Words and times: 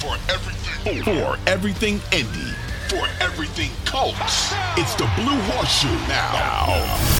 For 0.00 0.16
everything, 0.32 1.02
for 1.02 1.36
everything 1.46 2.00
Indy, 2.10 2.52
for 2.88 3.06
everything 3.20 3.70
Colts, 3.84 4.50
it's 4.78 4.94
the 4.94 5.04
Blue 5.14 5.38
Horseshoe 5.42 5.88
now. 6.08 6.32
now. 6.32 7.18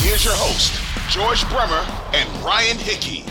Here's 0.00 0.26
your 0.26 0.34
host, 0.36 0.78
George 1.08 1.48
Bremer 1.48 1.86
and 2.12 2.28
Ryan 2.44 2.76
Hickey. 2.76 3.24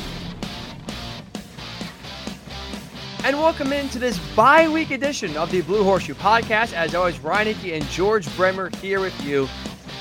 And 3.23 3.37
welcome 3.37 3.71
into 3.71 3.99
this 3.99 4.17
bi-week 4.35 4.89
edition 4.89 5.37
of 5.37 5.51
the 5.51 5.61
Blue 5.61 5.83
Horseshoe 5.83 6.15
Podcast. 6.15 6.73
As 6.73 6.95
always, 6.95 7.19
Ryan 7.19 7.53
Hickey 7.53 7.73
and 7.75 7.85
George 7.89 8.35
Bremer 8.35 8.71
here 8.81 8.99
with 8.99 9.23
you. 9.23 9.47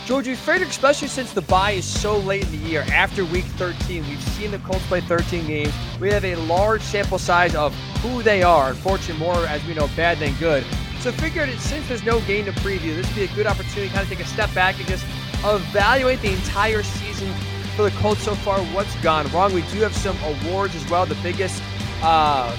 George, 0.06 0.28
we 0.28 0.36
figured, 0.36 0.68
especially 0.68 1.08
since 1.08 1.32
the 1.32 1.42
bye 1.42 1.72
is 1.72 1.84
so 1.84 2.18
late 2.18 2.44
in 2.44 2.52
the 2.52 2.68
year, 2.68 2.82
after 2.92 3.24
week 3.24 3.44
13, 3.44 4.08
we've 4.08 4.22
seen 4.22 4.52
the 4.52 4.58
Colts 4.60 4.86
play 4.86 5.00
13 5.00 5.48
games. 5.48 5.74
We 6.00 6.10
have 6.12 6.24
a 6.24 6.36
large 6.36 6.80
sample 6.80 7.18
size 7.18 7.56
of 7.56 7.74
who 8.02 8.22
they 8.22 8.44
are. 8.44 8.70
Unfortunately, 8.70 9.18
more, 9.18 9.34
as 9.46 9.66
we 9.66 9.74
know, 9.74 9.88
bad 9.96 10.20
than 10.20 10.32
good. 10.34 10.64
So 11.00 11.10
figured 11.10 11.50
since 11.58 11.88
there's 11.88 12.04
no 12.04 12.20
game 12.20 12.44
to 12.44 12.52
preview, 12.52 12.94
this 12.94 13.04
would 13.08 13.16
be 13.16 13.24
a 13.24 13.34
good 13.34 13.48
opportunity 13.48 13.88
to 13.88 13.94
kind 13.94 14.04
of 14.04 14.08
take 14.08 14.24
a 14.24 14.28
step 14.28 14.54
back 14.54 14.78
and 14.78 14.86
just 14.86 15.04
evaluate 15.44 16.22
the 16.22 16.32
entire 16.34 16.84
season 16.84 17.28
for 17.74 17.82
the 17.82 17.90
Colts 17.96 18.22
so 18.22 18.36
far. 18.36 18.60
What's 18.66 18.94
gone 19.02 19.26
wrong? 19.32 19.52
We 19.52 19.62
do 19.62 19.80
have 19.80 19.96
some 19.96 20.16
awards 20.22 20.76
as 20.76 20.88
well. 20.88 21.04
The 21.04 21.16
biggest, 21.16 21.60
uh, 22.00 22.56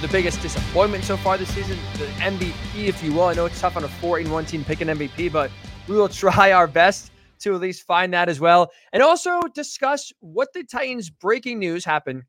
the 0.00 0.08
biggest 0.08 0.42
disappointment 0.42 1.04
so 1.04 1.16
far 1.16 1.38
this 1.38 1.54
season, 1.54 1.78
the 1.92 2.06
MVP, 2.16 2.88
if 2.88 3.04
you 3.04 3.12
will. 3.12 3.26
I 3.26 3.34
know 3.34 3.46
it's 3.46 3.60
tough 3.60 3.76
on 3.76 3.84
a 3.84 3.88
four 3.88 4.18
in 4.18 4.28
one 4.32 4.46
team 4.46 4.64
pick 4.64 4.80
an 4.80 4.88
MVP, 4.88 5.30
but 5.30 5.52
we 5.88 5.96
will 5.96 6.08
try 6.08 6.52
our 6.52 6.66
best 6.66 7.10
to 7.40 7.54
at 7.54 7.60
least 7.60 7.86
find 7.86 8.12
that 8.12 8.28
as 8.28 8.40
well. 8.40 8.70
And 8.92 9.02
also 9.02 9.40
discuss 9.54 10.12
what 10.20 10.52
the 10.52 10.64
Titans 10.64 11.08
breaking 11.08 11.58
news 11.58 11.84
happened 11.84 12.24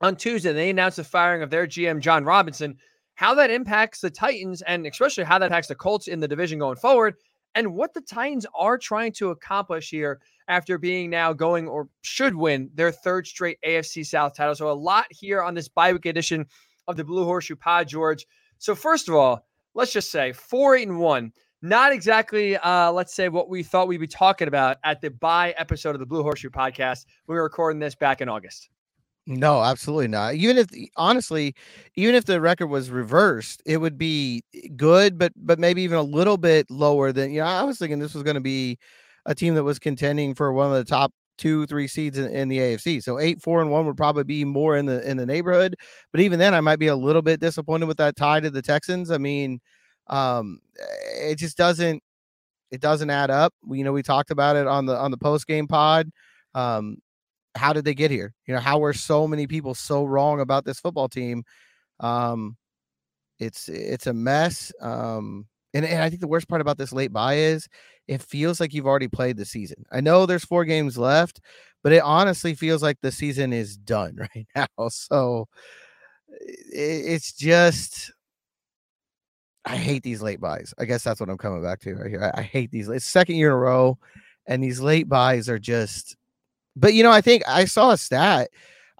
on 0.00 0.16
Tuesday. 0.16 0.52
They 0.52 0.70
announced 0.70 0.96
the 0.96 1.04
firing 1.04 1.42
of 1.42 1.50
their 1.50 1.66
GM, 1.66 2.00
Jon 2.00 2.24
Robinson, 2.24 2.76
how 3.14 3.34
that 3.34 3.50
impacts 3.50 4.00
the 4.00 4.10
Titans 4.10 4.62
and 4.62 4.86
especially 4.86 5.24
how 5.24 5.38
that 5.38 5.46
impacts 5.46 5.68
the 5.68 5.74
Colts 5.74 6.08
in 6.08 6.20
the 6.20 6.28
division 6.28 6.58
going 6.58 6.76
forward, 6.76 7.14
and 7.54 7.74
what 7.74 7.94
the 7.94 8.00
Titans 8.00 8.46
are 8.58 8.78
trying 8.78 9.12
to 9.12 9.30
accomplish 9.30 9.90
here 9.90 10.20
after 10.48 10.78
being 10.78 11.10
now 11.10 11.32
going 11.32 11.68
or 11.68 11.88
should 12.02 12.34
win 12.34 12.70
their 12.74 12.90
third 12.90 13.26
straight 13.26 13.58
AFC 13.64 14.04
South 14.04 14.34
title. 14.34 14.54
So 14.54 14.70
a 14.70 14.72
lot 14.72 15.06
here 15.10 15.42
on 15.42 15.54
this 15.54 15.68
bye 15.68 15.92
week 15.92 16.06
edition 16.06 16.46
of 16.88 16.96
the 16.96 17.04
Blue 17.04 17.24
Horseshoe 17.24 17.56
Pod, 17.56 17.88
George. 17.88 18.26
So 18.58 18.74
first 18.74 19.08
of 19.08 19.14
all, 19.14 19.46
let's 19.74 19.92
just 19.92 20.10
say 20.10 20.32
four, 20.32 20.76
eight, 20.76 20.88
and 20.88 20.98
one 20.98 21.32
not 21.62 21.92
exactly, 21.92 22.56
uh, 22.56 22.90
let's 22.92 23.14
say, 23.14 23.28
what 23.28 23.48
we 23.48 23.62
thought 23.62 23.88
we'd 23.88 23.98
be 23.98 24.06
talking 24.06 24.48
about 24.48 24.78
at 24.84 25.00
the 25.00 25.10
bye 25.10 25.54
episode 25.58 25.94
of 25.94 26.00
the 26.00 26.06
Blue 26.06 26.22
Horseshoe 26.22 26.50
podcast. 26.50 27.04
We 27.26 27.34
were 27.34 27.42
recording 27.42 27.80
this 27.80 27.94
back 27.94 28.20
in 28.20 28.28
August. 28.28 28.70
No, 29.26 29.62
absolutely 29.62 30.08
not. 30.08 30.34
Even 30.34 30.58
if, 30.58 30.68
honestly, 30.96 31.54
even 31.94 32.14
if 32.14 32.24
the 32.24 32.40
record 32.40 32.68
was 32.68 32.90
reversed, 32.90 33.62
it 33.66 33.76
would 33.76 33.98
be 33.98 34.42
good, 34.76 35.18
but 35.18 35.32
but 35.36 35.58
maybe 35.58 35.82
even 35.82 35.98
a 35.98 36.02
little 36.02 36.38
bit 36.38 36.70
lower 36.70 37.12
than 37.12 37.30
you 37.30 37.40
know. 37.40 37.46
I 37.46 37.62
was 37.62 37.78
thinking 37.78 37.98
this 37.98 38.14
was 38.14 38.22
going 38.22 38.34
to 38.34 38.40
be 38.40 38.78
a 39.26 39.34
team 39.34 39.54
that 39.54 39.62
was 39.62 39.78
contending 39.78 40.34
for 40.34 40.52
one 40.52 40.66
of 40.66 40.72
the 40.72 40.84
top 40.84 41.12
two, 41.36 41.64
three 41.66 41.86
seeds 41.86 42.18
in, 42.18 42.30
in, 42.30 42.48
the 42.48 42.58
AFC. 42.58 43.02
So 43.02 43.18
eight, 43.18 43.40
four, 43.40 43.60
and 43.60 43.70
one 43.70 43.86
would 43.86 43.96
probably 43.96 44.24
be 44.24 44.44
more 44.44 44.76
in 44.76 44.86
the 44.86 45.08
in 45.08 45.16
the 45.16 45.26
neighborhood. 45.26 45.76
But 46.12 46.22
even 46.22 46.38
then, 46.38 46.54
I 46.54 46.60
might 46.60 46.78
be 46.78 46.88
a 46.88 46.96
little 46.96 47.22
bit 47.22 47.40
disappointed 47.40 47.86
with 47.86 47.98
that 47.98 48.16
tie 48.16 48.40
to 48.40 48.50
the 48.50 48.62
Texans. 48.62 49.10
I 49.10 49.18
mean, 49.18 49.60
um, 50.10 50.60
it 51.14 51.36
just 51.36 51.56
doesn't 51.56 52.02
it 52.70 52.80
doesn't 52.80 53.10
add 53.10 53.30
up. 53.30 53.52
We, 53.64 53.78
you 53.78 53.84
know, 53.84 53.92
we 53.92 54.02
talked 54.02 54.30
about 54.30 54.56
it 54.56 54.66
on 54.66 54.86
the 54.86 54.96
on 54.96 55.10
the 55.10 55.18
post 55.18 55.46
game 55.46 55.66
pod. 55.66 56.10
Um, 56.54 56.98
how 57.56 57.72
did 57.72 57.84
they 57.84 57.94
get 57.94 58.10
here? 58.10 58.34
You 58.46 58.54
know, 58.54 58.60
how 58.60 58.78
were 58.78 58.92
so 58.92 59.26
many 59.26 59.46
people 59.46 59.74
so 59.74 60.04
wrong 60.04 60.40
about 60.40 60.64
this 60.64 60.80
football 60.80 61.08
team? 61.08 61.44
Um, 62.00 62.56
it's 63.38 63.68
it's 63.68 64.06
a 64.06 64.12
mess. 64.12 64.72
Um, 64.80 65.46
and, 65.74 65.84
and 65.84 66.02
I 66.02 66.08
think 66.08 66.20
the 66.20 66.28
worst 66.28 66.48
part 66.48 66.60
about 66.60 66.78
this 66.78 66.92
late 66.92 67.12
bye 67.12 67.36
is 67.36 67.68
it 68.08 68.22
feels 68.22 68.60
like 68.60 68.74
you've 68.74 68.86
already 68.86 69.08
played 69.08 69.36
the 69.36 69.44
season. 69.44 69.84
I 69.92 70.00
know 70.00 70.26
there's 70.26 70.44
four 70.44 70.64
games 70.64 70.98
left, 70.98 71.40
but 71.82 71.92
it 71.92 72.02
honestly 72.02 72.54
feels 72.54 72.82
like 72.82 72.98
the 73.00 73.12
season 73.12 73.52
is 73.52 73.76
done 73.76 74.16
right 74.34 74.46
now. 74.54 74.88
So 74.88 75.48
it, 76.30 77.04
it's 77.06 77.32
just 77.32 78.12
I 79.64 79.76
hate 79.76 80.02
these 80.02 80.22
late 80.22 80.40
byes. 80.40 80.72
I 80.78 80.84
guess 80.84 81.04
that's 81.04 81.20
what 81.20 81.28
I'm 81.28 81.38
coming 81.38 81.62
back 81.62 81.80
to 81.80 81.94
right 81.94 82.10
here. 82.10 82.32
I, 82.34 82.40
I 82.40 82.42
hate 82.42 82.70
these. 82.70 82.88
It's 82.88 83.04
second 83.04 83.36
year 83.36 83.48
in 83.48 83.54
a 83.54 83.58
row, 83.58 83.98
and 84.46 84.62
these 84.62 84.80
late 84.80 85.08
byes 85.08 85.48
are 85.48 85.58
just. 85.58 86.16
But 86.76 86.94
you 86.94 87.02
know, 87.02 87.10
I 87.10 87.20
think 87.20 87.42
I 87.46 87.64
saw 87.64 87.90
a 87.90 87.98
stat. 87.98 88.50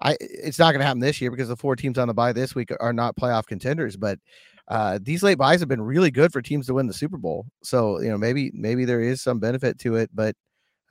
I 0.01 0.17
it's 0.19 0.59
not 0.59 0.71
going 0.71 0.79
to 0.79 0.85
happen 0.85 0.99
this 0.99 1.21
year 1.21 1.31
because 1.31 1.47
the 1.47 1.55
four 1.55 1.75
teams 1.75 1.97
on 1.97 2.07
the 2.07 2.13
bye 2.13 2.33
this 2.33 2.53
week 2.53 2.69
are 2.79 2.93
not 2.93 3.15
playoff 3.15 3.45
contenders. 3.45 3.97
But 3.97 4.19
uh, 4.67 4.99
these 5.01 5.23
late 5.23 5.37
byes 5.37 5.59
have 5.59 5.69
been 5.69 5.81
really 5.81 6.11
good 6.11 6.31
for 6.31 6.41
teams 6.41 6.67
to 6.67 6.73
win 6.73 6.87
the 6.87 6.93
Super 6.93 7.17
Bowl. 7.17 7.45
So 7.63 7.99
you 8.01 8.09
know, 8.09 8.17
maybe 8.17 8.51
maybe 8.53 8.85
there 8.85 9.01
is 9.01 9.21
some 9.21 9.39
benefit 9.39 9.79
to 9.79 9.95
it, 9.95 10.09
but 10.13 10.35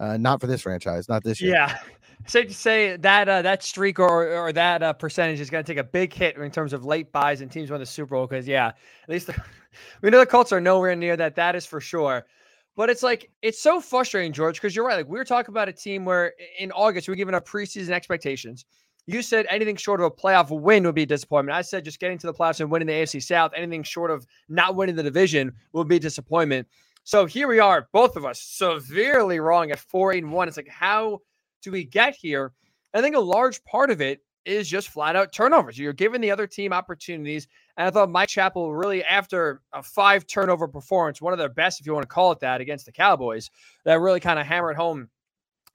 uh, 0.01 0.17
not 0.17 0.41
for 0.41 0.47
this 0.47 0.63
franchise, 0.63 1.09
not 1.09 1.23
this 1.23 1.41
year. 1.41 1.53
Yeah, 1.53 1.79
safe 2.27 2.49
to 2.49 2.55
say 2.55 2.97
that 2.97 3.29
uh, 3.29 3.43
that 3.43 3.63
streak 3.63 3.99
or 3.99 4.33
or 4.35 4.53
that 4.53 4.83
uh, 4.83 4.93
percentage 4.95 5.39
is 5.41 5.51
going 5.51 5.63
to 5.63 5.71
take 5.73 5.79
a 5.79 5.85
big 5.85 6.13
hit 6.13 6.37
in 6.37 6.51
terms 6.51 6.73
of 6.73 6.85
late 6.85 7.13
byes 7.13 7.43
and 7.43 7.51
teams 7.51 7.71
win 7.71 7.81
the 7.81 7.87
Super 7.87 8.17
Bowl. 8.17 8.27
Because 8.27 8.49
yeah, 8.49 8.69
at 8.69 9.09
least 9.09 9.29
the, 9.29 9.43
we 10.03 10.11
know 10.11 10.19
the 10.19 10.27
Colts 10.27 10.53
are 10.53 10.61
nowhere 10.61 10.97
near 10.97 11.17
that. 11.17 11.37
That 11.37 11.55
is 11.55 11.67
for 11.67 11.81
sure. 11.81 12.27
But 12.77 12.89
it's 12.89 13.03
like 13.03 13.31
it's 13.43 13.61
so 13.61 13.81
frustrating, 13.81 14.33
George, 14.33 14.57
because 14.57 14.75
you're 14.75 14.87
right. 14.87 14.97
Like 14.97 15.09
we 15.09 15.19
were 15.19 15.25
talking 15.25 15.53
about 15.53 15.69
a 15.69 15.73
team 15.73 16.05
where 16.05 16.33
in 16.59 16.73
August 16.73 17.09
we 17.09 17.13
were 17.13 17.17
given 17.17 17.35
our 17.35 17.41
preseason 17.41 17.91
expectations. 17.91 18.65
You 19.07 19.23
said 19.23 19.47
anything 19.51 19.77
short 19.77 20.01
of 20.01 20.07
a 20.07 20.11
playoff 20.11 20.51
win 20.51 20.85
would 20.85 20.95
be 20.95 21.03
a 21.03 21.07
disappointment. 21.07 21.57
I 21.57 21.63
said 21.63 21.85
just 21.85 21.99
getting 21.99 22.17
to 22.19 22.27
the 22.27 22.35
playoffs 22.35 22.61
and 22.61 22.71
winning 22.71 22.87
the 22.87 22.95
AFC 22.95 23.23
South, 23.23 23.51
anything 23.57 23.83
short 23.83 24.11
of 24.11 24.27
not 24.49 24.77
winning 24.77 24.95
the 24.95 25.03
division 25.03 25.53
would 25.73 25.89
be 25.89 25.99
disappointment. 25.99 26.69
So 27.05 27.27
here 27.27 27.49
we 27.49 27.59
are, 27.59 27.89
both 27.93 28.17
of 28.17 28.25
us 28.25 28.41
severely 28.43 29.41
wrong 29.41 29.71
at 29.71 29.79
four, 29.79 30.13
and 30.13 30.33
one. 30.33 30.49
It's 30.49 30.57
like, 30.57 30.69
how 30.69 31.21
do 31.63 31.71
we 31.73 31.85
get 31.85 32.15
here? 32.15 32.53
I 32.95 33.01
think 33.01 33.17
a 33.17 33.21
large 33.21 33.63
part 33.65 33.91
of 33.91 34.01
it 34.01 34.21
is 34.45 34.69
just 34.69 34.89
flat 34.89 35.17
out 35.17 35.33
turnovers. 35.33 35.79
You're 35.79 35.93
giving 35.93 36.21
the 36.21 36.31
other 36.31 36.47
team 36.47 36.73
opportunities. 36.73 37.47
And 37.77 37.87
I 37.87 37.91
thought 37.91 38.11
Mike 38.11 38.29
Chappell 38.29 38.73
really, 38.73 39.05
after 39.05 39.61
a 39.73 39.83
five 39.83 40.27
turnover 40.27 40.67
performance, 40.67 41.21
one 41.21 41.33
of 41.33 41.39
their 41.39 41.49
best, 41.49 41.81
if 41.81 41.87
you 41.87 41.93
want 41.93 42.05
to 42.05 42.15
call 42.15 42.33
it 42.33 42.41
that, 42.41 42.61
against 42.61 42.87
the 42.87 42.93
Cowboys, 42.93 43.51
that 43.85 44.01
really 44.01 44.21
kind 44.21 44.39
of 44.39 44.47
hammered 44.47 44.77
home 44.77 45.09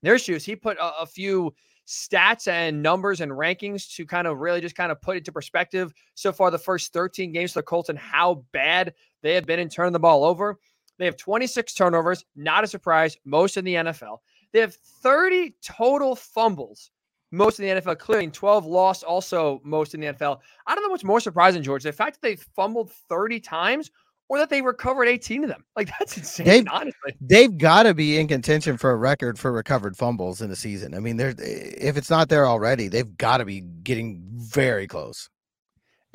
their 0.01 0.17
shoes. 0.17 0.45
He 0.45 0.55
put 0.55 0.77
a, 0.77 1.01
a, 1.01 1.05
few 1.05 1.53
stats 1.87 2.47
and 2.47 2.81
numbers 2.81 3.21
and 3.21 3.31
rankings 3.31 3.93
to 3.95 4.05
kind 4.05 4.27
of 4.27 4.39
really 4.39 4.61
just 4.61 4.75
kind 4.75 4.91
of 4.91 5.01
put 5.01 5.17
into 5.17 5.31
perspective 5.31 5.93
so 6.15 6.31
far 6.31 6.51
the 6.51 6.57
first 6.57 6.93
13 6.93 7.31
games 7.31 7.53
for 7.53 7.59
the 7.59 7.63
Colts 7.63 7.89
and 7.89 7.97
how 7.97 8.43
bad 8.51 8.93
they 9.21 9.35
have 9.35 9.45
been 9.45 9.59
in 9.59 9.69
turning 9.69 9.93
the 9.93 9.99
ball 9.99 10.23
over. 10.23 10.57
They 10.97 11.05
have 11.05 11.17
26 11.17 11.73
turnovers, 11.73 12.25
not 12.35 12.63
a 12.63 12.67
surprise, 12.67 13.17
most 13.25 13.57
in 13.57 13.65
the 13.65 13.75
NFL. 13.75 14.19
They 14.53 14.59
have 14.59 14.75
30 14.75 15.55
total 15.61 16.15
fumbles, 16.15 16.91
most 17.31 17.59
in 17.59 17.65
the 17.65 17.81
NFL, 17.81 17.99
clearing 17.99 18.31
12 18.31 18.65
lost, 18.65 19.03
also 19.03 19.61
most 19.63 19.93
in 19.93 19.99
the 19.99 20.07
NFL. 20.07 20.39
I 20.65 20.75
don't 20.75 20.83
know 20.83 20.89
what's 20.89 21.03
more 21.03 21.19
surprising, 21.19 21.61
George, 21.61 21.83
the 21.83 21.91
fact 21.91 22.21
that 22.21 22.27
they 22.27 22.35
fumbled 22.35 22.91
30 23.09 23.39
times 23.41 23.91
or 24.29 24.39
that 24.39 24.49
they 24.49 24.61
recovered 24.61 25.07
18 25.07 25.43
of 25.43 25.49
them. 25.49 25.63
Like 25.75 25.89
that's 25.99 26.17
insane, 26.17 26.45
they've, 26.45 26.67
honestly. 26.71 27.15
They've 27.19 27.57
got 27.57 27.83
to 27.83 27.93
be 27.93 28.17
in 28.17 28.29
contention 28.29 28.77
for 28.77 28.91
a 28.91 28.95
record 28.95 29.37
for 29.37 29.51
recovered 29.51 29.97
fumbles 29.97 30.41
in 30.41 30.49
the 30.49 30.55
season. 30.55 30.93
I 30.93 30.99
mean, 30.99 31.17
there's 31.17 31.35
if 31.37 31.97
it's 31.97 32.09
not 32.09 32.29
there 32.29 32.47
already, 32.47 32.87
they've 32.87 33.17
got 33.17 33.37
to 33.37 33.45
be 33.45 33.59
getting 33.59 34.23
very 34.37 34.87
close. 34.87 35.29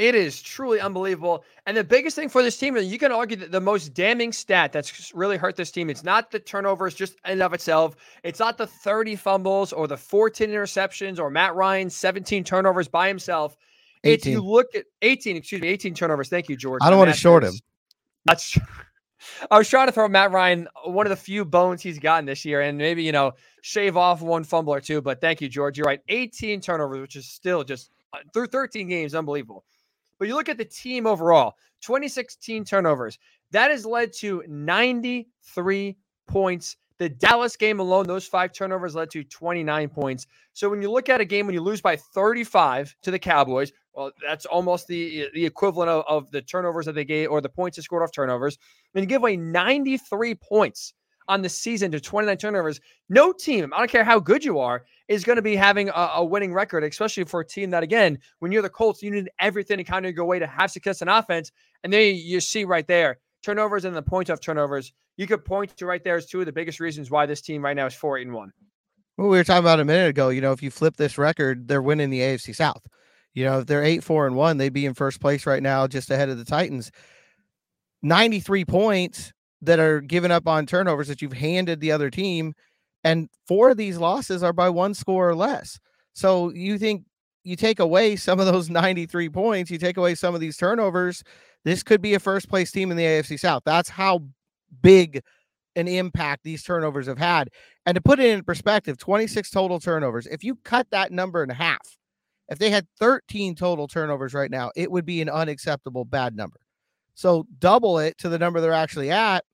It 0.00 0.15
is 0.15 0.41
truly 0.41 0.81
unbelievable. 0.81 1.44
And 1.66 1.77
the 1.77 1.84
biggest 1.84 2.16
thing 2.16 2.31
for 2.31 2.43
this 2.43 2.56
team, 2.56 2.75
and 2.75 2.87
you 2.87 2.99
can 2.99 3.12
argue 3.12 3.37
that 3.37 3.53
the 3.53 3.61
most 3.61 3.93
damning 3.93 4.33
stat 4.33 4.72
that's 4.72 5.12
really 5.15 5.37
hurt 5.37 5.56
this 5.56 5.71
team, 5.71 5.91
it's 5.91 6.03
not 6.03 6.31
the 6.31 6.38
turnovers 6.38 6.94
just 6.94 7.16
in 7.28 7.43
of 7.43 7.53
itself. 7.53 7.97
It's 8.22 8.41
not 8.41 8.56
the 8.56 8.66
30 8.66 9.15
fumbles 9.16 9.75
or 9.75 9.87
the 9.87 9.99
14 9.99 10.49
interceptions 10.49 11.19
or 11.19 11.28
Matt 11.28 11.55
Ryan's 11.55 11.94
17 11.94 12.44
turnovers 12.44 12.88
by 12.88 13.09
himself. 13.09 13.59
18. 14.05 14.15
It's 14.15 14.27
you 14.27 14.41
look 14.41 14.75
at 14.75 14.87
18, 15.03 15.37
excuse 15.37 15.61
me, 15.61 15.69
18 15.69 15.93
turnovers. 15.93 16.31
Thank 16.31 16.49
you, 16.49 16.56
George. 16.56 16.81
I 16.82 16.88
don't 16.88 16.99
want 16.99 17.11
to 17.11 17.17
short 17.17 17.44
him. 17.44 17.53
That's 18.25 18.56
I 19.50 19.58
was 19.58 19.69
trying 19.69 19.88
to 19.88 19.93
throw 19.93 20.08
Matt 20.08 20.31
Ryan 20.31 20.67
one 20.87 21.05
of 21.05 21.11
the 21.11 21.17
few 21.17 21.44
bones 21.44 21.82
he's 21.82 21.99
gotten 21.99 22.25
this 22.25 22.46
year, 22.46 22.62
and 22.62 22.79
maybe 22.79 23.03
you 23.03 23.12
know 23.12 23.32
shave 23.61 23.99
off 23.99 24.23
one 24.23 24.44
fumble 24.44 24.73
or 24.73 24.81
two. 24.81 25.03
But 25.03 25.20
thank 25.20 25.43
you, 25.43 25.49
George. 25.50 25.76
You're 25.76 25.85
right. 25.85 26.00
18 26.08 26.62
turnovers, 26.62 27.03
which 27.03 27.17
is 27.17 27.26
still 27.26 27.64
just 27.64 27.91
uh, 28.14 28.20
through 28.32 28.46
13 28.46 28.88
games, 28.88 29.14
unbelievable. 29.14 29.62
But 30.20 30.28
you 30.28 30.37
look 30.37 30.50
at 30.50 30.58
the 30.58 30.64
team 30.67 31.06
overall 31.06 31.55
2016 31.81 32.64
turnovers. 32.64 33.19
That 33.50 33.70
has 33.70 33.84
led 33.84 34.12
to 34.19 34.44
93 34.46 35.96
points. 36.28 36.76
The 36.99 37.08
Dallas 37.08 37.56
game 37.56 37.81
alone, 37.81 38.06
those 38.06 38.26
five 38.26 38.52
turnovers 38.52 38.94
led 38.94 39.11
to 39.12 39.25
29 39.25 39.88
points. 39.88 40.26
So 40.52 40.69
when 40.69 40.82
you 40.82 40.90
look 40.90 41.08
at 41.08 41.22
a 41.22 41.25
game 41.25 41.46
when 41.46 41.55
you 41.55 41.62
lose 41.62 41.81
by 41.81 41.96
35 41.96 42.94
to 43.02 43.11
the 43.11 43.19
Cowboys, 43.19 43.72
well, 43.94 44.12
that's 44.25 44.44
almost 44.44 44.87
the 44.87 45.28
the 45.32 45.44
equivalent 45.44 45.88
of, 45.88 46.05
of 46.06 46.31
the 46.31 46.43
turnovers 46.43 46.84
that 46.84 46.94
they 46.94 47.06
gave 47.06 47.31
or 47.31 47.40
the 47.40 47.49
points 47.49 47.76
they 47.76 47.82
scored 47.82 48.02
off 48.02 48.12
turnovers. 48.12 48.58
And 48.94 49.02
you 49.02 49.08
give 49.08 49.22
away 49.22 49.38
93 49.38 50.34
points 50.34 50.93
on 51.28 51.40
the 51.40 51.49
season 51.49 51.90
to 51.93 52.00
29 52.00 52.37
turnovers. 52.37 52.81
No 53.08 53.32
team, 53.32 53.72
I 53.72 53.78
don't 53.78 53.90
care 53.90 54.05
how 54.05 54.20
good 54.20 54.44
you 54.44 54.58
are, 54.58 54.84
is 55.10 55.24
going 55.24 55.36
to 55.36 55.42
be 55.42 55.56
having 55.56 55.88
a, 55.88 56.10
a, 56.14 56.24
winning 56.24 56.54
record, 56.54 56.84
especially 56.84 57.24
for 57.24 57.40
a 57.40 57.46
team 57.46 57.70
that, 57.70 57.82
again, 57.82 58.16
when 58.38 58.52
you're 58.52 58.62
the 58.62 58.70
Colts, 58.70 59.02
you 59.02 59.10
need 59.10 59.28
everything 59.40 59.76
to 59.76 59.84
kind 59.84 60.06
of 60.06 60.14
go 60.14 60.22
away 60.22 60.38
to 60.38 60.46
have 60.46 60.70
success 60.70 61.02
in 61.02 61.08
offense. 61.08 61.50
And 61.82 61.92
then 61.92 62.14
you 62.14 62.40
see 62.40 62.64
right 62.64 62.86
there 62.86 63.18
turnovers 63.42 63.84
and 63.84 63.96
the 63.96 64.02
point 64.02 64.28
of 64.28 64.40
turnovers. 64.40 64.92
You 65.16 65.26
could 65.26 65.44
point 65.44 65.76
to 65.76 65.84
right 65.84 66.02
there 66.04 66.16
as 66.16 66.26
two 66.26 66.38
of 66.40 66.46
the 66.46 66.52
biggest 66.52 66.78
reasons 66.78 67.10
why 67.10 67.26
this 67.26 67.40
team 67.40 67.62
right 67.64 67.74
now 67.76 67.86
is 67.86 67.94
four 67.94 68.18
eight 68.18 68.26
and 68.26 68.34
one. 68.34 68.52
Well, 69.18 69.28
we 69.28 69.36
were 69.36 69.44
talking 69.44 69.64
about 69.64 69.80
a 69.80 69.84
minute 69.84 70.10
ago. 70.10 70.28
You 70.28 70.40
know, 70.40 70.52
if 70.52 70.62
you 70.62 70.70
flip 70.70 70.96
this 70.96 71.18
record, 71.18 71.66
they're 71.66 71.82
winning 71.82 72.10
the 72.10 72.20
AFC 72.20 72.54
South. 72.54 72.86
You 73.34 73.44
know, 73.44 73.58
if 73.58 73.66
they're 73.66 73.82
eight 73.82 74.04
four 74.04 74.28
and 74.28 74.36
one, 74.36 74.58
they'd 74.58 74.72
be 74.72 74.86
in 74.86 74.94
first 74.94 75.20
place 75.20 75.44
right 75.44 75.62
now, 75.62 75.88
just 75.88 76.10
ahead 76.10 76.28
of 76.28 76.38
the 76.38 76.44
Titans. 76.44 76.92
Ninety 78.00 78.38
three 78.38 78.64
points 78.64 79.32
that 79.62 79.80
are 79.80 80.00
given 80.00 80.30
up 80.30 80.46
on 80.46 80.66
turnovers 80.66 81.08
that 81.08 81.20
you've 81.20 81.32
handed 81.32 81.80
the 81.80 81.92
other 81.92 82.10
team, 82.10 82.54
and 83.05 83.29
four 83.47 83.70
of 83.70 83.76
these 83.76 83.99
losses 83.99 84.43
are 84.43 84.52
by 84.52 84.69
one 84.69 84.94
score 84.94 85.29
or 85.29 85.35
less. 85.35 85.79
So 86.12 86.52
you 86.52 86.79
think 86.79 87.05
you 87.44 87.56
take 87.56 87.81
away 87.81 88.17
some 88.17 88.41
of 88.41 88.47
those 88.47 88.70
93 88.70 89.29
points, 89.29 89.70
you 89.70 89.79
take 89.79 89.97
away 89.97 90.14
some 90.14 90.35
of 90.35 90.41
these 90.41 90.56
turnovers, 90.56 91.23
this 91.64 91.82
could 91.82 92.00
be 92.00 92.14
a 92.14 92.20
first 92.20 92.49
place 92.49 92.70
team 92.70 92.91
in 92.91 92.97
the 92.97 93.05
AFC 93.05 93.38
South. 93.38 93.62
That's 93.64 93.88
how 93.88 94.23
big 94.82 95.23
an 95.76 95.88
impact 95.88 96.43
these 96.43 96.62
turnovers 96.62 97.06
have 97.06 97.19
had. 97.19 97.50
And 97.87 97.94
to 97.94 98.00
put 98.00 98.19
it 98.19 98.26
in 98.26 98.44
perspective, 98.44 98.99
26 98.99 99.50
total 99.50 99.79
turnovers. 99.79 100.26
If 100.26 100.43
you 100.43 100.56
cut 100.64 100.87
that 100.91 101.12
number 101.12 101.43
in 101.43 101.50
half, 101.50 101.99
if 102.49 102.58
they 102.58 102.70
had 102.70 102.87
13 102.99 103.55
total 103.55 103.87
turnovers 103.87 104.35
right 104.35 104.50
now, 104.50 104.73
it 104.75 104.91
would 104.91 105.06
be 105.06 105.23
an 105.23 105.29
unacceptable 105.29 106.05
bad 106.05 106.35
number. 106.35 106.58
So 107.14 107.46
double 107.58 107.99
it 107.99 108.19
to 108.19 108.29
the 108.29 108.38
number 108.38 108.61
they're 108.61 108.73
actually 108.73 109.11
at. 109.11 109.44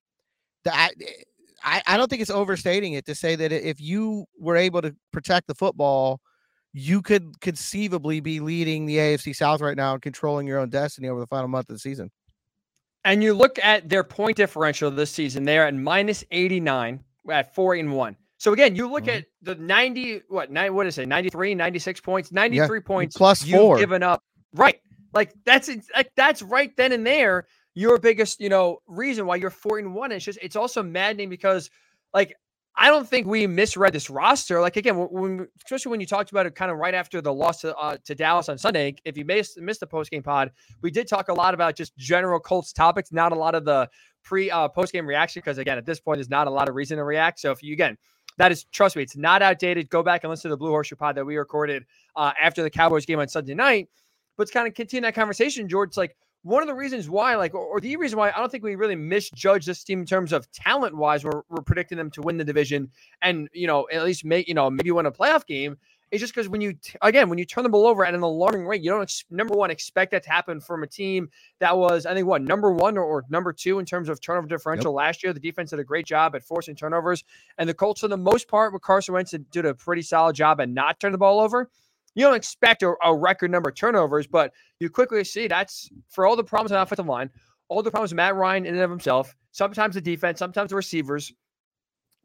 That 0.65 0.93
eh, 1.01 1.23
I, 1.63 1.83
I 1.87 1.97
don't 1.97 2.09
think 2.09 2.23
it's 2.23 2.31
overstating 2.31 2.95
it 2.95 3.07
to 3.07 3.15
say 3.15 3.37
that 3.37 3.53
if 3.53 3.81
you 3.81 4.27
were 4.39 4.57
able 4.57 4.83
to 4.83 4.95
protect 5.13 5.47
the 5.47 5.55
football 5.55 6.21
you 6.79 7.01
could 7.01 7.41
conceivably 7.41 8.21
be 8.21 8.39
leading 8.39 8.85
the 8.85 8.99
AFC 8.99 9.35
South 9.35 9.63
right 9.63 9.79
now 9.79 9.95
and 9.95 10.03
controlling 10.03 10.47
your 10.47 10.59
own 10.59 10.69
destiny 10.69 11.09
over 11.09 11.19
the 11.19 11.27
final 11.27 11.49
month 11.49 11.71
of 11.71 11.75
the 11.75 11.79
season. 11.79 12.11
And 13.03 13.23
you 13.23 13.33
look 13.33 13.59
at 13.63 13.89
their 13.89 14.05
point 14.05 14.37
differential 14.37 14.91
this 14.91 15.11
season, 15.11 15.45
they're 15.45 15.67
at 15.67 15.75
minus 15.75 16.23
89 16.31 17.03
at 17.33 17.55
four 17.55 17.75
and 17.75 17.95
one. 17.95 18.15
So 18.37 18.53
again, 18.53 18.77
you 18.77 18.91
look 18.91 19.05
mm-hmm. 19.05 19.17
at 19.17 19.25
the 19.41 19.55
90, 19.55 20.21
what, 20.29 20.51
nine, 20.51 20.75
what 20.75 20.87
is 20.87 20.99
it, 20.99 21.09
93, 21.09 21.55
96 21.55 22.01
points, 22.03 22.31
93 22.31 22.79
yeah, 22.79 22.83
points 22.85 23.17
plus 23.17 23.43
four 23.43 23.79
given 23.79 24.03
up. 24.03 24.23
Right. 24.53 24.79
Like 25.15 25.33
that's 25.47 25.71
like 25.95 26.11
that's 26.15 26.43
right 26.43 26.77
then 26.77 26.93
and 26.93 27.07
there 27.07 27.47
your 27.77 27.99
biggest, 27.99 28.41
you 28.41 28.49
know, 28.49 28.79
reason 28.87 29.27
why 29.27 29.37
you're 29.37 29.51
four 29.51 29.79
and 29.79 29.95
one. 29.95 30.11
It's 30.11 30.25
just 30.25 30.39
it's 30.43 30.57
also 30.57 30.83
maddening 30.83 31.29
because 31.29 31.71
like 32.15 32.35
I 32.75 32.89
don't 32.89 33.07
think 33.07 33.27
we 33.27 33.47
misread 33.47 33.93
this 33.93 34.09
roster. 34.09 34.63
Like 34.63 34.77
again, 34.77 34.97
when, 34.97 35.47
especially 35.63 35.91
when 35.91 36.01
you 36.01 36.07
talked 36.07 36.31
about 36.31 36.47
it 36.47 36.55
kind 36.55 36.71
of 36.71 36.79
right 36.79 36.95
after 36.95 37.21
the 37.21 37.33
loss 37.33 37.61
to, 37.61 37.77
uh, 37.77 37.99
to 38.05 38.15
Dallas 38.15 38.49
on 38.49 38.57
Sunday. 38.57 38.97
If 39.05 39.19
you 39.19 39.27
missed, 39.27 39.59
missed 39.59 39.81
the 39.81 39.87
post 39.87 40.11
game 40.11 40.23
pod, 40.23 40.53
we 40.81 40.91
did 40.91 41.07
talk 41.07 41.29
a 41.29 41.35
lot 41.35 41.53
about 41.53 41.77
just 41.77 41.95
general 41.99 42.41
Colts 42.41 42.73
topics, 42.73 43.13
not 43.13 43.33
a 43.33 43.35
lot 43.35 43.55
of 43.55 43.67
the 43.67 43.91
pre 44.25 44.51
uh, 44.51 44.69
post 44.69 44.95
game 44.95 45.07
reaction. 45.07 45.41
Because 45.41 45.59
again, 45.59 45.77
at 45.77 45.85
this 45.85 46.01
point, 46.01 46.17
there's 46.17 46.31
not 46.31 46.47
a 46.47 46.51
lot 46.51 46.71
of 46.71 46.75
reason 46.75 46.97
to 46.97 47.05
react. 47.05 47.41
So 47.41 47.51
if 47.51 47.63
you 47.63 47.75
again, 47.75 47.99
that 48.39 48.53
is 48.53 48.65
trust 48.65 48.97
me, 48.97 49.03
it's 49.03 49.19
not 49.19 49.43
outdated. 49.43 49.91
Go 49.91 50.03
back 50.03 50.25
and 50.25 50.31
listen 50.31 50.49
to 50.49 50.55
the 50.55 50.59
Blue 50.59 50.71
Horseshoe 50.71 50.97
pod 50.97 51.15
that 51.17 51.27
we 51.27 51.37
recorded 51.37 51.85
uh, 52.17 52.33
after 52.41 52.63
the 52.63 52.71
Cowboys 52.71 53.05
game 53.05 53.19
on 53.19 53.29
Sunday 53.29 53.55
night. 53.55 53.91
But 54.39 54.45
it's 54.45 54.51
kind 54.51 54.67
of 54.67 54.73
continue 54.73 55.03
that 55.03 55.15
conversation, 55.15 55.69
George. 55.69 55.97
Like 55.99 56.17
one 56.47 56.63
of 56.63 56.69
the 56.69 56.75
reasons 56.75 57.11
why, 57.11 57.35
like, 57.35 57.55
or, 57.55 57.81
the 57.81 57.97
reason 57.97 58.17
why 58.17 58.31
I 58.31 58.39
don't 58.39 58.51
think 58.51 58.63
we 58.63 58.77
really 58.77 58.95
misjudge 58.95 59.67
this 59.67 59.83
team 59.83 59.99
in 59.99 60.07
terms 60.07 60.33
of 60.33 60.51
talent 60.53 60.97
wise, 60.97 61.25
we're, 61.25 61.43
we're 61.49 61.63
predicting 61.63 61.99
them 61.99 62.09
to 62.13 62.23
win 62.23 62.37
the 62.37 62.45
division 62.45 62.89
and, 63.21 63.49
you 63.53 63.67
know, 63.67 63.89
at 63.93 64.05
least 64.05 64.25
make, 64.25 64.47
you 64.47 64.55
know, 64.55 64.71
maybe 64.71 64.93
win 64.93 65.07
a 65.07 65.11
playoff 65.11 65.45
game. 65.45 65.77
It's 66.13 66.21
just 66.21 66.33
because 66.33 66.49
when 66.49 66.61
you, 66.61 66.75
again, 67.03 67.29
when 67.29 67.37
you 67.37 67.45
turn 67.45 67.65
the 67.65 67.69
ball 67.69 67.85
over 67.85 68.07
at 68.07 68.15
an 68.15 68.21
alarming 68.21 68.65
rate, 68.65 68.81
you 68.81 68.91
don't, 68.91 69.03
ex- 69.03 69.25
number 69.29 69.55
one, 69.55 69.73
expect 69.73 70.13
that 70.13 70.23
to 70.23 70.31
happen 70.31 70.61
from 70.61 70.85
a 70.85 70.87
team 70.87 71.31
that 71.59 71.77
was, 71.77 72.07
I 72.07 72.15
think, 72.15 72.29
what, 72.29 72.43
number 72.43 72.73
one 72.73 72.97
or, 72.97 73.03
or 73.03 73.25
number 73.29 73.53
two 73.53 73.81
in 73.81 73.85
terms 73.85 74.09
of 74.09 74.21
turnover 74.21 74.47
differential 74.47 74.93
yep. 74.93 74.97
last 74.97 75.25
year. 75.25 75.33
The 75.33 75.41
defense 75.41 75.71
did 75.71 75.81
a 75.81 75.85
great 75.85 76.07
job 76.07 76.37
at 76.37 76.45
forcing 76.45 76.77
turnovers. 76.77 77.25
And 77.59 77.69
the 77.69 77.75
Colts, 77.75 78.03
for 78.03 78.09
the 78.09 78.17
most 78.17 78.47
part, 78.47 78.73
with 78.73 78.83
Carson 78.83 79.15
Wentz, 79.15 79.35
did 79.51 79.67
a 79.67 79.75
pretty 79.75 80.03
solid 80.03 80.37
job 80.37 80.61
at 80.61 80.69
not 80.69 81.01
turning 81.01 81.11
the 81.11 81.19
ball 81.19 81.41
over 81.41 81.69
you 82.17 82.25
don't 82.25 82.35
expect 82.35 82.83
a, 82.83 82.95
a, 83.05 83.15
record 83.15 83.51
number 83.51 83.69
of 83.69 83.77
turnovers, 83.77 84.27
but 84.27 84.53
you 84.81 84.89
quickly 84.89 85.23
see 85.23 85.47
that's 85.47 85.89
for 86.09 86.27
all 86.27 86.35
the 86.35 86.43
problems 86.43 86.73
on 86.73 86.77
the 86.77 86.83
offensive 86.83 87.07
line, 87.07 87.31
all 87.69 87.83
the 87.83 87.91
problems 87.91 88.15
Matt 88.15 88.35
Ryan 88.35 88.65
in 88.65 88.75
and 88.75 88.83
of 88.83 88.91
himself, 88.91 89.37
sometimes 89.53 89.95
the 89.95 90.01
defense, 90.01 90.39
sometimes 90.39 90.71
the 90.71 90.77
receivers. 90.77 91.33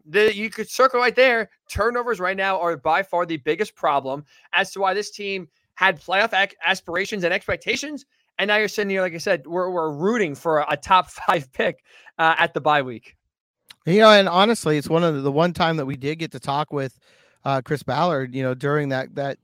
The, 0.06 0.36
you 0.36 0.50
could 0.50 0.70
circle 0.70 1.00
right 1.00 1.16
there. 1.16 1.52
Turnovers 1.70 2.20
right 2.20 2.38
now 2.38 2.60
are 2.60 2.76
by 2.78 3.04
far 3.04 3.26
the 3.26 3.38
biggest 3.38 3.76
problem 3.76 4.24
as 4.54 4.72
to 4.72 4.80
why 4.80 4.96
this 4.96 5.12
team 5.12 5.48
had 5.76 6.02
playoff 6.02 6.34
ac- 6.34 6.56
aspirations 6.66 7.24
and 7.24 7.34
expectations. 7.34 8.06
And 8.40 8.48
now 8.48 8.58
you're 8.58 8.68
sitting 8.68 8.90
here, 8.90 9.02
like 9.02 9.14
I 9.14 9.20
said, 9.20 9.46
we're, 9.46 9.70
we're 9.70 9.92
rooting 9.92 10.34
for 10.34 10.66
a, 10.68 10.78
top 10.78 11.10
five 11.28 11.52
pick 11.52 11.84
uh, 12.18 12.36
at 12.40 12.54
the 12.54 12.62
bye 12.62 12.82
week. 12.82 13.16
You 13.86 14.00
know, 14.00 14.10
and 14.10 14.30
honestly, 14.30 14.78
it's 14.78 14.90
one 14.90 15.04
of 15.04 15.16
the, 15.16 15.22
the 15.22 15.32
one 15.32 15.54
time 15.54 15.78
that 15.78 15.86
we 15.86 15.98
did 15.98 16.18
get 16.18 16.32
to 16.32 16.40
talk 16.40 16.72
with 16.72 16.98
uh, 17.44 17.62
Chris 17.62 17.84
Ballard, 17.84 18.34
you 18.34 18.42
know, 18.42 18.54
during 18.54 18.90
that 18.90 19.14
that 19.16 19.38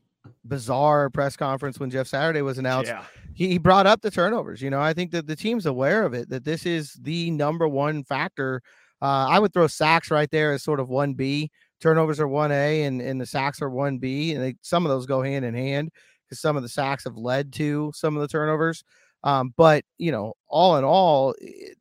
bizarre 0.45 1.09
press 1.09 1.35
conference 1.35 1.79
when 1.79 1.89
Jeff 1.89 2.07
Saturday 2.07 2.41
was 2.41 2.57
announced. 2.57 2.89
Yeah. 2.89 3.03
He, 3.33 3.49
he 3.49 3.57
brought 3.57 3.85
up 3.85 4.01
the 4.01 4.11
turnovers. 4.11 4.61
You 4.61 4.69
know, 4.69 4.81
I 4.81 4.93
think 4.93 5.11
that 5.11 5.27
the 5.27 5.35
team's 5.35 5.65
aware 5.65 6.03
of 6.03 6.13
it, 6.13 6.29
that 6.29 6.43
this 6.43 6.65
is 6.65 6.93
the 7.01 7.31
number 7.31 7.67
one 7.67 8.03
factor. 8.03 8.61
Uh, 9.01 9.27
I 9.29 9.39
would 9.39 9.53
throw 9.53 9.67
sacks 9.67 10.09
right 10.09 10.29
there 10.31 10.53
as 10.53 10.63
sort 10.63 10.79
of 10.79 10.87
1B. 10.87 11.49
Turnovers 11.79 12.19
are 12.19 12.27
1A 12.27 12.87
and, 12.87 13.01
and 13.01 13.21
the 13.21 13.25
sacks 13.25 13.61
are 13.61 13.69
1B. 13.69 14.33
And 14.33 14.43
they, 14.43 14.55
some 14.61 14.85
of 14.85 14.89
those 14.89 15.05
go 15.05 15.21
hand 15.21 15.45
in 15.45 15.53
hand 15.53 15.91
because 16.25 16.41
some 16.41 16.57
of 16.57 16.63
the 16.63 16.69
sacks 16.69 17.03
have 17.03 17.17
led 17.17 17.53
to 17.53 17.91
some 17.95 18.15
of 18.15 18.21
the 18.21 18.27
turnovers. 18.27 18.83
Um, 19.27 19.53
but 19.57 19.83
you 19.97 20.09
know, 20.09 20.35
all 20.47 20.77
in 20.77 20.85
all, 20.85 21.35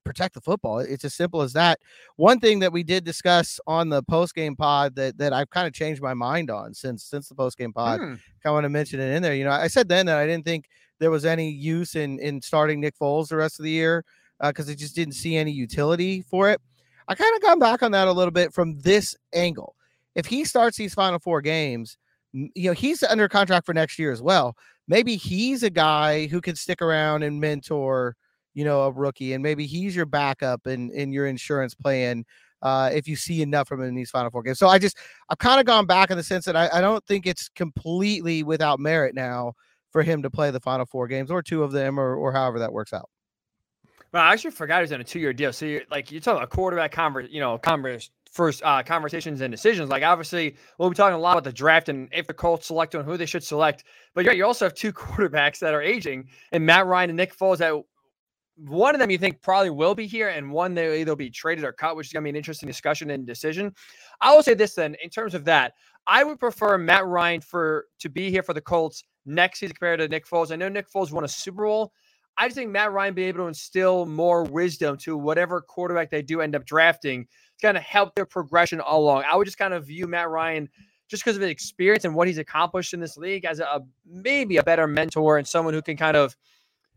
protect 0.04 0.34
the 0.34 0.40
football. 0.40 0.80
It's 0.80 1.04
as 1.04 1.14
simple 1.14 1.42
as 1.42 1.52
that. 1.52 1.78
One 2.16 2.40
thing 2.40 2.58
that 2.58 2.72
we 2.72 2.82
did 2.82 3.04
discuss 3.04 3.60
on 3.68 3.88
the 3.88 4.02
post 4.02 4.34
game 4.34 4.56
pod 4.56 4.96
that 4.96 5.16
that 5.18 5.32
I've 5.32 5.50
kind 5.50 5.68
of 5.68 5.72
changed 5.72 6.02
my 6.02 6.12
mind 6.12 6.50
on 6.50 6.74
since 6.74 7.04
since 7.04 7.28
the 7.28 7.36
post 7.36 7.56
game 7.56 7.72
pod. 7.72 8.00
Hmm. 8.00 8.14
I 8.44 8.50
want 8.50 8.64
to 8.64 8.68
mention 8.68 8.98
it 8.98 9.14
in 9.14 9.22
there. 9.22 9.32
You 9.32 9.44
know, 9.44 9.52
I 9.52 9.68
said 9.68 9.88
then 9.88 10.06
that 10.06 10.18
I 10.18 10.26
didn't 10.26 10.44
think 10.44 10.68
there 10.98 11.12
was 11.12 11.24
any 11.24 11.48
use 11.48 11.94
in 11.94 12.18
in 12.18 12.42
starting 12.42 12.80
Nick 12.80 12.98
Foles 12.98 13.28
the 13.28 13.36
rest 13.36 13.60
of 13.60 13.62
the 13.62 13.70
year 13.70 14.04
because 14.42 14.68
uh, 14.68 14.72
I 14.72 14.74
just 14.74 14.96
didn't 14.96 15.14
see 15.14 15.36
any 15.36 15.52
utility 15.52 16.22
for 16.22 16.50
it. 16.50 16.60
I 17.06 17.14
kind 17.14 17.32
of 17.36 17.42
gone 17.42 17.60
back 17.60 17.80
on 17.84 17.92
that 17.92 18.08
a 18.08 18.12
little 18.12 18.32
bit 18.32 18.52
from 18.52 18.80
this 18.80 19.14
angle. 19.32 19.76
If 20.16 20.26
he 20.26 20.44
starts 20.44 20.76
these 20.78 20.94
final 20.94 21.20
four 21.20 21.42
games, 21.42 21.96
you 22.32 22.50
know, 22.56 22.72
he's 22.72 23.04
under 23.04 23.28
contract 23.28 23.66
for 23.66 23.72
next 23.72 24.00
year 24.00 24.10
as 24.10 24.20
well 24.20 24.56
maybe 24.88 25.16
he's 25.16 25.62
a 25.62 25.70
guy 25.70 26.26
who 26.26 26.40
can 26.40 26.56
stick 26.56 26.82
around 26.82 27.22
and 27.22 27.40
mentor, 27.40 28.16
you 28.54 28.64
know, 28.64 28.82
a 28.82 28.92
rookie, 28.92 29.32
and 29.32 29.42
maybe 29.42 29.66
he's 29.66 29.94
your 29.94 30.06
backup 30.06 30.66
in 30.66 30.90
in 30.90 31.12
your 31.12 31.26
insurance 31.26 31.74
plan. 31.74 32.24
Uh, 32.62 32.90
if 32.92 33.06
you 33.06 33.14
see 33.16 33.42
enough 33.42 33.68
from 33.68 33.82
him 33.82 33.88
in 33.88 33.94
these 33.94 34.10
final 34.10 34.30
four 34.30 34.42
games. 34.42 34.58
So 34.58 34.66
I 34.66 34.78
just 34.78 34.96
I've 35.28 35.38
kind 35.38 35.60
of 35.60 35.66
gone 35.66 35.86
back 35.86 36.10
in 36.10 36.16
the 36.16 36.22
sense 36.22 36.46
that 36.46 36.56
I, 36.56 36.68
I 36.72 36.80
don't 36.80 37.04
think 37.06 37.26
it's 37.26 37.50
completely 37.50 38.42
without 38.42 38.80
merit 38.80 39.14
now 39.14 39.52
for 39.90 40.02
him 40.02 40.22
to 40.22 40.30
play 40.30 40.50
the 40.50 40.58
final 40.60 40.86
four 40.86 41.06
games 41.06 41.30
or 41.30 41.42
two 41.42 41.62
of 41.62 41.72
them 41.72 42.00
or 42.00 42.16
or 42.16 42.32
however 42.32 42.58
that 42.60 42.72
works 42.72 42.92
out. 42.92 43.08
Well, 44.12 44.22
I 44.22 44.32
actually 44.32 44.52
forgot 44.52 44.80
he's 44.80 44.92
on 44.92 45.00
a 45.00 45.04
two-year 45.04 45.34
deal. 45.34 45.52
So 45.52 45.66
you're 45.66 45.82
like 45.90 46.10
you're 46.10 46.20
talking 46.20 46.38
about 46.38 46.50
quarterback 46.50 46.92
converse, 46.92 47.28
you 47.30 47.40
know, 47.40 47.58
converse 47.58 48.10
first 48.36 48.62
uh, 48.62 48.82
conversations 48.82 49.40
and 49.40 49.50
decisions. 49.50 49.88
Like 49.88 50.02
obviously, 50.02 50.56
we'll 50.78 50.90
be 50.90 50.94
talking 50.94 51.14
a 51.14 51.18
lot 51.18 51.32
about 51.32 51.44
the 51.44 51.52
draft 51.52 51.88
and 51.88 52.08
if 52.12 52.26
the 52.26 52.34
Colts 52.34 52.66
select 52.66 52.94
on 52.94 53.04
who 53.04 53.16
they 53.16 53.26
should 53.26 53.42
select. 53.42 53.84
But 54.14 54.26
you 54.26 54.32
you 54.32 54.44
also 54.44 54.66
have 54.66 54.74
two 54.74 54.92
quarterbacks 55.02 55.58
that 55.60 55.74
are 55.74 55.82
aging, 55.82 56.28
and 56.52 56.64
Matt 56.64 56.86
Ryan 56.86 57.10
and 57.10 57.16
Nick 57.16 57.36
Foles. 57.36 57.58
That 57.58 57.74
one 58.56 58.94
of 58.94 59.00
them 59.00 59.10
you 59.10 59.18
think 59.18 59.42
probably 59.42 59.70
will 59.70 59.94
be 59.94 60.06
here, 60.06 60.28
and 60.28 60.52
one 60.52 60.74
they 60.74 61.00
either 61.00 61.16
be 61.16 61.30
traded 61.30 61.64
or 61.64 61.72
cut, 61.72 61.96
which 61.96 62.08
is 62.08 62.12
gonna 62.12 62.24
be 62.24 62.30
an 62.30 62.36
interesting 62.36 62.66
discussion 62.66 63.10
and 63.10 63.26
decision. 63.26 63.74
I 64.20 64.34
will 64.34 64.42
say 64.42 64.54
this 64.54 64.74
then, 64.74 64.94
in 65.02 65.10
terms 65.10 65.34
of 65.34 65.44
that, 65.46 65.72
I 66.06 66.22
would 66.22 66.38
prefer 66.38 66.78
Matt 66.78 67.06
Ryan 67.06 67.40
for 67.40 67.86
to 68.00 68.08
be 68.08 68.30
here 68.30 68.42
for 68.42 68.52
the 68.52 68.60
Colts 68.60 69.02
next 69.24 69.58
season 69.58 69.74
compared 69.74 70.00
to 70.00 70.08
Nick 70.08 70.26
Foles. 70.26 70.52
I 70.52 70.56
know 70.56 70.68
Nick 70.68 70.90
Foles 70.92 71.10
won 71.10 71.24
a 71.24 71.28
Super 71.28 71.64
Bowl. 71.64 71.92
I 72.38 72.46
just 72.46 72.56
think 72.56 72.70
Matt 72.70 72.92
Ryan 72.92 73.14
be 73.14 73.24
able 73.24 73.40
to 73.40 73.46
instill 73.46 74.06
more 74.06 74.44
wisdom 74.44 74.96
to 74.98 75.16
whatever 75.16 75.60
quarterback 75.60 76.10
they 76.10 76.22
do 76.22 76.40
end 76.40 76.54
up 76.54 76.66
drafting 76.66 77.26
kind 77.62 77.76
of 77.76 77.82
help 77.82 78.14
their 78.14 78.26
progression 78.26 78.80
all 78.80 79.02
along. 79.02 79.24
I 79.30 79.36
would 79.36 79.46
just 79.46 79.58
kind 79.58 79.72
of 79.72 79.86
view 79.86 80.06
Matt 80.06 80.28
Ryan 80.28 80.68
just 81.08 81.24
because 81.24 81.36
of 81.36 81.42
his 81.42 81.50
experience 81.50 82.04
and 82.04 82.14
what 82.14 82.28
he's 82.28 82.38
accomplished 82.38 82.92
in 82.92 83.00
this 83.00 83.16
league 83.16 83.44
as 83.44 83.60
a 83.60 83.82
maybe 84.04 84.56
a 84.58 84.62
better 84.62 84.86
mentor 84.86 85.38
and 85.38 85.46
someone 85.46 85.72
who 85.72 85.82
can 85.82 85.96
kind 85.96 86.16
of 86.16 86.36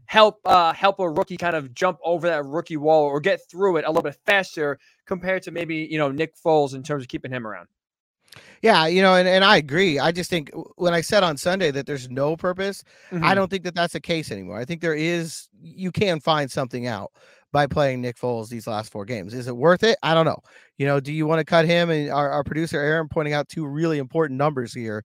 help 0.05 0.39
uh, 0.45 0.73
help 0.73 0.99
a 0.99 1.09
rookie 1.09 1.37
kind 1.37 1.55
of 1.55 1.73
jump 1.73 1.99
over 2.03 2.27
that 2.27 2.43
rookie 2.45 2.77
wall 2.77 3.03
or 3.03 3.19
get 3.19 3.39
through 3.49 3.77
it 3.77 3.85
a 3.85 3.87
little 3.87 4.01
bit 4.01 4.17
faster 4.25 4.79
compared 5.05 5.43
to 5.43 5.51
maybe 5.51 5.87
you 5.89 5.97
know 5.97 6.11
Nick 6.11 6.35
Foles 6.35 6.73
in 6.73 6.83
terms 6.83 7.03
of 7.03 7.07
keeping 7.07 7.31
him 7.31 7.45
around. 7.45 7.67
Yeah, 8.61 8.87
you 8.87 9.01
know, 9.01 9.15
and, 9.15 9.27
and 9.27 9.43
I 9.43 9.57
agree. 9.57 9.99
I 9.99 10.11
just 10.11 10.29
think 10.29 10.51
when 10.75 10.93
I 10.93 11.01
said 11.01 11.23
on 11.23 11.37
Sunday 11.37 11.71
that 11.71 11.85
there's 11.85 12.09
no 12.09 12.35
purpose, 12.35 12.83
mm-hmm. 13.11 13.23
I 13.23 13.33
don't 13.33 13.49
think 13.49 13.63
that 13.63 13.75
that's 13.75 13.93
the 13.93 14.01
case 14.01 14.31
anymore. 14.31 14.59
I 14.59 14.65
think 14.65 14.81
there 14.81 14.93
is, 14.93 15.47
you 15.61 15.91
can 15.91 16.19
find 16.19 16.51
something 16.51 16.85
out. 16.85 17.11
by 17.51 17.67
playing 17.67 18.01
Nick 18.01 18.17
Foles 18.17 18.49
these 18.49 18.67
last 18.67 18.91
four 18.91 19.05
games. 19.05 19.33
Is 19.33 19.47
it 19.47 19.55
worth 19.55 19.83
it? 19.83 19.97
I 20.03 20.13
don't 20.13 20.25
know. 20.25 20.39
You 20.77 20.85
know, 20.85 20.99
do 20.99 21.11
you 21.11 21.25
want 21.25 21.39
to 21.39 21.45
cut 21.45 21.65
him? 21.65 21.89
And 21.89 22.11
our, 22.11 22.29
our 22.29 22.43
producer 22.43 22.79
Aaron 22.79 23.07
pointing 23.09 23.33
out 23.33 23.49
two 23.49 23.65
really 23.65 23.97
important 23.97 24.37
numbers 24.37 24.73
here. 24.73 25.03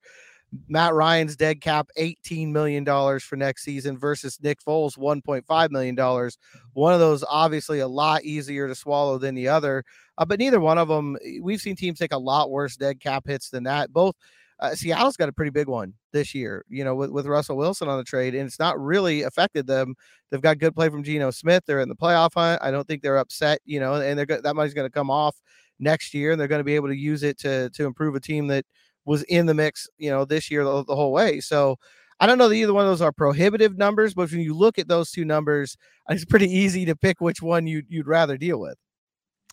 Matt 0.68 0.94
Ryan's 0.94 1.36
dead 1.36 1.60
cap 1.60 1.88
$18 1.98 2.48
million 2.48 2.84
for 3.20 3.36
next 3.36 3.64
season 3.64 3.98
versus 3.98 4.38
Nick 4.42 4.62
Foles 4.62 4.98
$1.5 4.98 5.70
million. 5.70 6.30
One 6.72 6.94
of 6.94 7.00
those 7.00 7.24
obviously 7.28 7.80
a 7.80 7.88
lot 7.88 8.24
easier 8.24 8.68
to 8.68 8.74
swallow 8.74 9.18
than 9.18 9.34
the 9.34 9.48
other, 9.48 9.84
uh, 10.18 10.24
but 10.24 10.38
neither 10.38 10.60
one 10.60 10.78
of 10.78 10.88
them, 10.88 11.16
we've 11.42 11.60
seen 11.60 11.76
teams 11.76 11.98
take 11.98 12.12
a 12.12 12.18
lot 12.18 12.50
worse 12.50 12.76
dead 12.76 13.00
cap 13.00 13.26
hits 13.26 13.50
than 13.50 13.64
that. 13.64 13.92
Both 13.92 14.16
uh, 14.60 14.74
Seattle's 14.74 15.16
got 15.16 15.28
a 15.28 15.32
pretty 15.32 15.50
big 15.50 15.68
one 15.68 15.94
this 16.12 16.34
year, 16.34 16.64
you 16.68 16.84
know, 16.84 16.94
with, 16.94 17.10
with 17.10 17.26
Russell 17.26 17.56
Wilson 17.56 17.88
on 17.88 17.98
the 17.98 18.04
trade, 18.04 18.34
and 18.34 18.46
it's 18.46 18.58
not 18.58 18.80
really 18.80 19.22
affected 19.22 19.66
them. 19.66 19.94
They've 20.30 20.40
got 20.40 20.58
good 20.58 20.74
play 20.74 20.88
from 20.88 21.02
Geno 21.02 21.30
Smith. 21.32 21.64
They're 21.66 21.80
in 21.80 21.88
the 21.88 21.96
playoff 21.96 22.30
hunt. 22.34 22.62
I 22.62 22.70
don't 22.70 22.86
think 22.86 23.02
they're 23.02 23.18
upset, 23.18 23.60
you 23.64 23.80
know, 23.80 23.94
and 23.94 24.18
they're 24.18 24.26
that 24.26 24.56
money's 24.56 24.74
going 24.74 24.86
to 24.86 24.92
come 24.92 25.10
off 25.10 25.36
next 25.80 26.14
year, 26.14 26.32
and 26.32 26.40
they're 26.40 26.48
going 26.48 26.60
to 26.60 26.64
be 26.64 26.76
able 26.76 26.88
to 26.88 26.96
use 26.96 27.22
it 27.24 27.38
to 27.38 27.68
to 27.70 27.84
improve 27.84 28.14
a 28.14 28.20
team 28.20 28.46
that 28.48 28.64
was 29.04 29.22
in 29.24 29.46
the 29.46 29.54
mix, 29.54 29.88
you 29.98 30.10
know, 30.10 30.24
this 30.24 30.50
year 30.50 30.64
the, 30.64 30.84
the 30.84 30.96
whole 30.96 31.12
way. 31.12 31.40
So 31.40 31.76
I 32.20 32.26
don't 32.26 32.38
know 32.38 32.48
that 32.48 32.54
either 32.54 32.72
one 32.72 32.84
of 32.84 32.90
those 32.90 33.02
are 33.02 33.12
prohibitive 33.12 33.76
numbers, 33.76 34.14
but 34.14 34.30
when 34.30 34.40
you 34.40 34.54
look 34.54 34.78
at 34.78 34.88
those 34.88 35.10
two 35.10 35.24
numbers, 35.24 35.76
it's 36.08 36.24
pretty 36.24 36.50
easy 36.50 36.84
to 36.86 36.96
pick 36.96 37.20
which 37.20 37.42
one 37.42 37.66
you 37.66 37.82
you'd 37.88 38.06
rather 38.06 38.36
deal 38.36 38.60
with. 38.60 38.76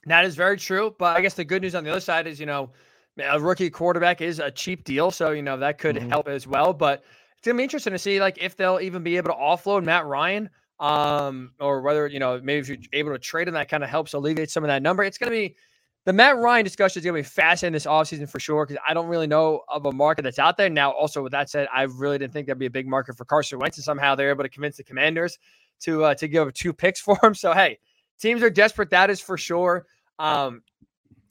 That 0.05 0.25
is 0.25 0.36
very 0.36 0.58
true. 0.58 0.96
But 0.98 1.15
I 1.15 1.22
guess 1.22 1.36
the 1.36 1.46
good 1.46 1.62
news 1.62 1.75
on 1.75 1.84
the 1.84 1.91
other 1.91 2.00
side 2.00 2.27
is, 2.27 2.39
you 2.39 2.46
know, 2.46 2.72
a 3.24 3.39
rookie 3.39 3.70
quarterback 3.70 4.22
is 4.22 4.39
a 4.39 4.50
cheap 4.50 4.84
deal, 4.84 5.12
so 5.12 5.31
you 5.31 5.41
know 5.41 5.58
that 5.58 5.77
could 5.77 5.96
mm-hmm. 5.96 6.10
help 6.10 6.27
as 6.27 6.48
well. 6.48 6.74
But 6.74 7.03
it's 7.38 7.46
gonna 7.46 7.58
be 7.58 7.63
interesting 7.63 7.93
to 7.93 8.00
see 8.00 8.20
like 8.20 8.38
if 8.41 8.55
they'll 8.55 8.79
even 8.81 9.03
be 9.03 9.17
able 9.17 9.29
to 9.29 9.36
offload 9.36 9.84
Matt 9.84 10.05
Ryan, 10.05 10.50
um, 10.79 11.51
or 11.60 11.81
whether 11.81 12.08
you 12.08 12.20
know 12.20 12.39
maybe 12.41 12.60
if 12.60 12.70
you're 12.70 12.77
able 12.93 13.12
to 13.12 13.20
trade 13.20 13.48
him, 13.48 13.53
that 13.55 13.70
kind 13.70 13.84
of 13.84 13.89
helps 13.89 14.13
alleviate 14.13 14.50
some 14.50 14.63
of 14.63 14.70
that 14.70 14.81
number. 14.81 15.03
It's 15.03 15.17
gonna 15.17 15.31
be 15.31 15.55
the 16.05 16.13
Matt 16.13 16.38
Ryan 16.38 16.63
discussion 16.63 17.00
is 17.00 17.05
gonna 17.05 17.20
be 17.20 17.24
fascinating 17.24 17.74
this 17.74 17.86
offseason 17.86 18.27
for 18.27 18.39
sure 18.39 18.65
because 18.65 18.81
I 18.88 18.93
don't 18.93 19.08
really 19.08 19.27
know 19.27 19.62
of 19.67 19.86
a 19.86 19.91
market 19.91 20.24
that's 20.24 20.39
out 20.39 20.58
there 20.58 20.70
now. 20.70 20.91
Also, 20.91 21.22
with 21.22 21.31
that 21.34 21.50
said, 21.50 21.67
I 21.74 21.84
really 21.84 22.17
didn't 22.17 22.34
think 22.34 22.48
there'd 22.48 22.58
be 22.58 22.65
a 22.65 22.72
big 22.72 22.88
market 22.88 23.17
for 23.17 23.25
Carson 23.25 23.60
Wentz, 23.60 23.77
and 23.77 23.84
somehow 23.84 24.15
they're 24.15 24.31
able 24.31 24.43
to 24.43 24.50
convince 24.50 24.77
the 24.77 24.84
Commanders 24.84 25.38
to 25.81 26.05
uh, 26.05 26.15
to 26.15 26.27
give 26.27 26.51
two 26.53 26.74
picks 26.74 27.00
for 27.00 27.17
him. 27.22 27.34
So 27.41 27.53
hey, 27.53 27.79
teams 28.20 28.41
are 28.41 28.50
desperate. 28.50 28.89
That 28.89 29.10
is 29.10 29.20
for 29.20 29.38
sure. 29.38 29.86
Um, 30.17 30.63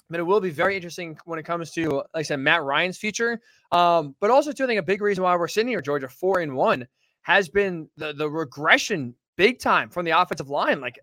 but 0.09 0.19
it 0.19 0.25
will 0.25 0.41
be 0.41 0.51
very 0.51 0.75
interesting 0.75 1.17
when 1.25 1.39
it 1.39 1.45
comes 1.45 1.71
to, 1.73 1.89
like 1.89 2.05
I 2.17 2.23
said, 2.23 2.41
Matt 2.41 2.65
Ryan's 2.65 2.99
future. 2.99 3.41
Um, 3.71 4.17
but 4.19 4.31
also, 4.31 4.51
too, 4.51 4.65
I 4.65 4.67
think 4.67 4.81
a 4.81 4.83
big 4.83 5.01
reason 5.01 5.23
why 5.23 5.37
we're 5.37 5.47
sitting 5.47 5.69
here, 5.69 5.81
Georgia, 5.81 6.09
four 6.09 6.41
and 6.41 6.55
one, 6.55 6.87
has 7.23 7.49
been 7.49 7.89
the 7.97 8.13
the 8.13 8.29
regression 8.29 9.15
big 9.37 9.59
time 9.59 9.91
from 9.91 10.05
the 10.05 10.13
offensive 10.13 10.49
line. 10.49 10.81
Like, 10.81 10.99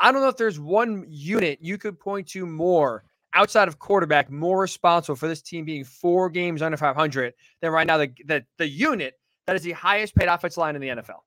I 0.00 0.10
don't 0.10 0.22
know 0.22 0.28
if 0.28 0.36
there's 0.36 0.58
one 0.58 1.04
unit 1.08 1.58
you 1.60 1.78
could 1.78 1.98
point 2.00 2.28
to 2.28 2.46
more 2.46 3.04
outside 3.34 3.68
of 3.68 3.78
quarterback 3.78 4.30
more 4.30 4.60
responsible 4.60 5.16
for 5.16 5.28
this 5.28 5.42
team 5.42 5.64
being 5.64 5.84
four 5.84 6.28
games 6.30 6.62
under 6.62 6.76
500 6.76 7.34
than 7.60 7.70
right 7.70 7.86
now 7.86 7.98
the 7.98 8.12
the, 8.26 8.44
the 8.58 8.68
unit 8.68 9.14
that 9.46 9.56
is 9.56 9.62
the 9.62 9.72
highest 9.72 10.14
paid 10.14 10.28
offensive 10.28 10.58
line 10.58 10.76
in 10.76 10.80
the 10.80 10.88
NFL. 10.88 11.20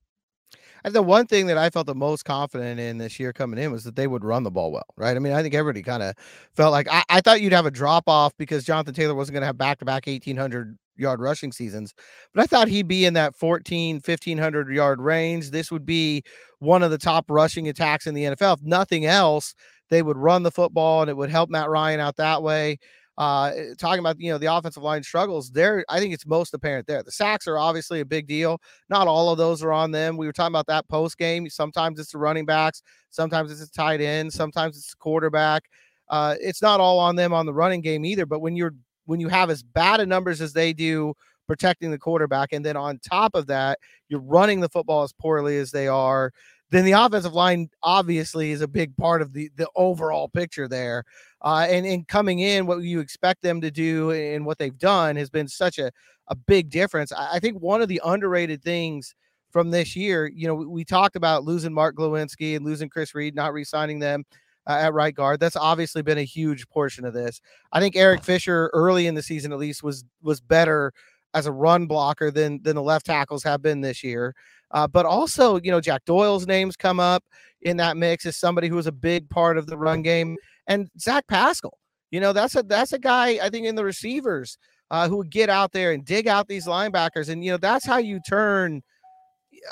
And 0.84 0.94
the 0.94 1.02
one 1.02 1.26
thing 1.26 1.48
that 1.48 1.58
I 1.58 1.72
felt 1.72 1.88
the 1.88 1.96
most 1.96 2.26
confident 2.26 2.80
in 2.80 3.00
this 3.00 3.20
year 3.20 3.34
coming 3.34 3.58
in 3.58 3.72
was 3.72 3.84
that 3.86 3.96
they 3.96 4.06
would 4.06 4.24
run 4.24 4.44
the 4.44 4.52
ball 4.52 4.72
well, 4.72 4.86
right? 4.96 5.16
I 5.16 5.20
mean, 5.20 5.34
I 5.34 5.42
think 5.42 5.56
everybody 5.56 5.82
kind 5.82 6.04
of 6.04 6.14
felt 6.54 6.72
like 6.72 6.88
I, 6.92 7.04
I, 7.10 7.22
thought 7.22 7.42
you'd 7.42 7.54
have 7.54 7.66
a 7.66 7.72
drop 7.72 8.04
off 8.08 8.34
because 8.38 8.64
Jonathan 8.64 8.94
Taylor 8.94 9.16
wasn't 9.16 9.34
going 9.34 9.42
to 9.42 9.48
have 9.48 9.58
back 9.58 9.80
to 9.80 9.86
back 9.86 10.06
1,800 10.06 10.78
yard 10.96 11.20
rushing 11.20 11.52
seasons, 11.52 11.96
but 12.36 12.44
I 12.44 12.46
thought 12.46 12.68
he'd 12.68 12.88
be 12.88 13.06
in 13.06 13.16
that 13.16 13.36
14, 13.36 13.96
1,500 13.96 14.70
yard 14.70 15.02
range. 15.02 15.50
This 15.50 15.72
would 15.72 15.88
be 15.88 16.24
one 16.60 16.84
of 16.84 16.92
the 16.92 17.00
top 17.00 17.26
rushing 17.30 17.68
attacks 17.68 18.06
in 18.06 18.14
the 18.14 18.26
NFL. 18.26 18.58
If 18.58 18.64
nothing 18.64 19.08
else, 19.08 19.56
they 19.90 20.02
would 20.02 20.18
run 20.18 20.44
the 20.44 20.52
football 20.52 21.02
and 21.02 21.10
it 21.10 21.18
would 21.18 21.30
help 21.30 21.50
Matt 21.50 21.70
Ryan 21.70 22.00
out 22.00 22.16
that 22.18 22.42
way 22.42 22.78
uh, 23.18 23.52
eh, 23.56 23.74
talking 23.78 24.00
about 24.00 24.20
you 24.20 24.32
know 24.32 24.38
the 24.38 24.54
offensive 24.54 24.84
line 24.84 25.02
struggles 25.02 25.50
there 25.52 25.86
i 25.90 26.00
think 26.00 26.14
it's 26.14 26.26
most 26.26 26.54
apparent 26.54 26.86
there. 26.86 27.02
The 27.02 27.12
sacks 27.12 27.48
are 27.48 27.58
obviously 27.58 28.02
a 28.02 28.06
big 28.06 28.28
deal. 28.28 28.60
Not 28.90 29.08
all 29.08 29.32
of 29.32 29.38
those 29.38 29.64
are 29.64 29.72
on 29.72 29.92
them. 29.92 30.18
We 30.18 30.26
were 30.26 30.34
talking 30.34 30.52
about 30.52 30.68
that 30.68 30.88
post 30.90 31.18
game. 31.18 31.50
Sometimes 31.50 32.00
it's 32.00 32.12
the 32.12 32.18
running 32.18 32.46
backs 32.46 32.82
sometimes 33.10 33.52
it's 33.52 33.62
a 33.62 33.72
tight 33.72 34.02
end 34.02 34.34
sometimes 34.34 34.78
it's 34.78 34.94
a 34.94 34.98
quarterback. 34.98 35.64
Uh, 36.10 36.36
it's 36.40 36.62
not 36.62 36.80
all 36.80 37.00
on 37.00 37.16
them 37.16 37.34
on 37.34 37.46
the 37.46 37.54
running 37.54 37.82
game 37.82 38.06
either 38.06 38.26
but 38.26 38.40
when 38.40 38.56
you're 38.56 38.74
when 39.06 39.20
you 39.20 39.28
have 39.28 39.50
as 39.50 39.64
bad 39.64 40.00
a 40.00 40.06
numbers 40.06 40.42
as 40.42 40.54
they 40.54 40.74
do 40.74 41.14
protecting 41.48 41.92
the 41.92 41.98
quarterback 41.98 42.52
and 42.52 42.66
then 42.66 42.76
on 42.76 43.00
top 43.00 43.34
of 43.34 43.48
that 43.48 43.80
you're 44.10 44.20
running 44.20 44.60
the 44.60 44.70
football 44.70 45.04
as 45.04 45.14
poorly 45.14 45.58
as 45.58 45.72
they 45.72 45.88
are 45.88 46.32
then 46.72 46.86
the 46.86 46.94
offensive 46.94 47.34
line 47.34 47.70
obviously 47.84 48.52
is 48.52 48.62
a 48.62 48.68
big 48.68 48.96
part 48.98 49.22
of 49.22 49.34
the 49.34 49.50
the 49.56 49.68
overall 49.76 50.28
picture 50.28 50.68
there. 50.68 51.04
Uh, 51.42 51.68
and 51.70 51.86
in 51.86 52.04
coming 52.06 52.40
in, 52.40 52.66
what 52.66 52.80
you 52.80 53.00
expect 53.00 53.42
them 53.42 53.62
to 53.62 53.70
do 53.70 54.12
and 54.12 54.46
what 54.46 54.58
they've 54.58 54.78
done 54.78 55.16
has 55.16 55.30
been 55.30 55.48
such 55.48 55.80
a 55.80 55.92
a 56.28 56.36
big 56.36 56.70
difference. 56.70 57.12
I, 57.12 57.34
I 57.34 57.40
think 57.40 57.62
one 57.62 57.82
of 57.82 57.88
the 57.88 58.02
underrated 58.04 58.64
things 58.64 59.14
from 59.52 59.72
this 59.72 59.96
year, 59.96 60.28
you 60.28 60.48
know, 60.48 60.56
we, 60.56 60.66
we 60.66 60.86
talked 60.86 61.16
about 61.16 61.44
losing 61.44 61.74
Mark 61.74 61.96
Glowinski 61.96 62.56
and 62.56 62.66
losing 62.66 62.90
Chris 62.90 63.14
Reed, 63.16 63.36
not 63.36 63.54
re-signing 63.54 64.00
them. 64.00 64.24
Uh, 64.68 64.80
at 64.82 64.94
right 64.96 65.14
guard. 65.14 65.40
That's 65.40 65.56
obviously 65.56 66.02
been 66.02 66.18
a 66.18 66.24
huge 66.24 66.68
portion 66.70 67.06
of 67.06 67.14
this. 67.14 67.40
I 67.72 67.80
think 67.80 67.96
Eric 67.96 68.24
Fisher 68.24 68.72
early 68.74 69.06
in 69.06 69.14
the 69.14 69.22
season 69.22 69.52
at 69.52 69.60
least 69.60 69.84
was 69.84 70.04
was 70.24 70.42
better 70.42 70.92
as 71.36 71.46
a 71.46 71.52
run 71.52 71.86
blocker 71.86 72.32
than 72.32 72.64
than 72.64 72.76
the 72.76 72.82
left 72.82 73.06
tackles 73.06 73.44
have 73.44 73.62
been 73.62 73.82
this 73.82 74.04
year. 74.04 74.34
Uh, 74.72 74.88
but 74.88 75.06
also, 75.06 75.60
you 75.62 75.72
know, 75.72 75.82
Jack 75.82 76.06
Doyle's 76.06 76.48
names 76.48 76.76
come 76.76 77.00
up 77.00 77.24
in 77.62 77.78
that 77.78 77.98
mix 77.98 78.26
as 78.26 78.38
somebody 78.38 78.68
who 78.68 78.76
was 78.76 78.88
a 78.88 78.92
big 78.92 79.30
part 79.30 79.58
of 79.58 79.68
the 79.68 79.78
run 79.78 80.02
game, 80.02 80.38
and 80.68 80.90
Zach 81.00 81.28
Pascal. 81.28 81.78
You 82.12 82.20
know, 82.20 82.34
that's 82.34 82.56
a 82.56 82.64
that's 82.64 82.94
a 82.94 83.00
guy 83.00 83.40
I 83.42 83.50
think 83.50 83.66
in 83.66 83.76
the 83.76 83.84
receivers 83.84 84.58
uh, 84.92 85.08
who 85.08 85.18
would 85.18 85.32
get 85.32 85.50
out 85.50 85.72
there 85.72 85.92
and 85.92 86.06
dig 86.06 86.28
out 86.28 86.48
these 86.48 86.68
linebackers, 86.68 87.30
and 87.30 87.44
you 87.44 87.52
know 87.52 87.58
that's 87.58 87.86
how 87.86 87.98
you 87.98 88.20
turn 88.28 88.82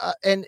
uh, 0.01 0.13
and 0.23 0.47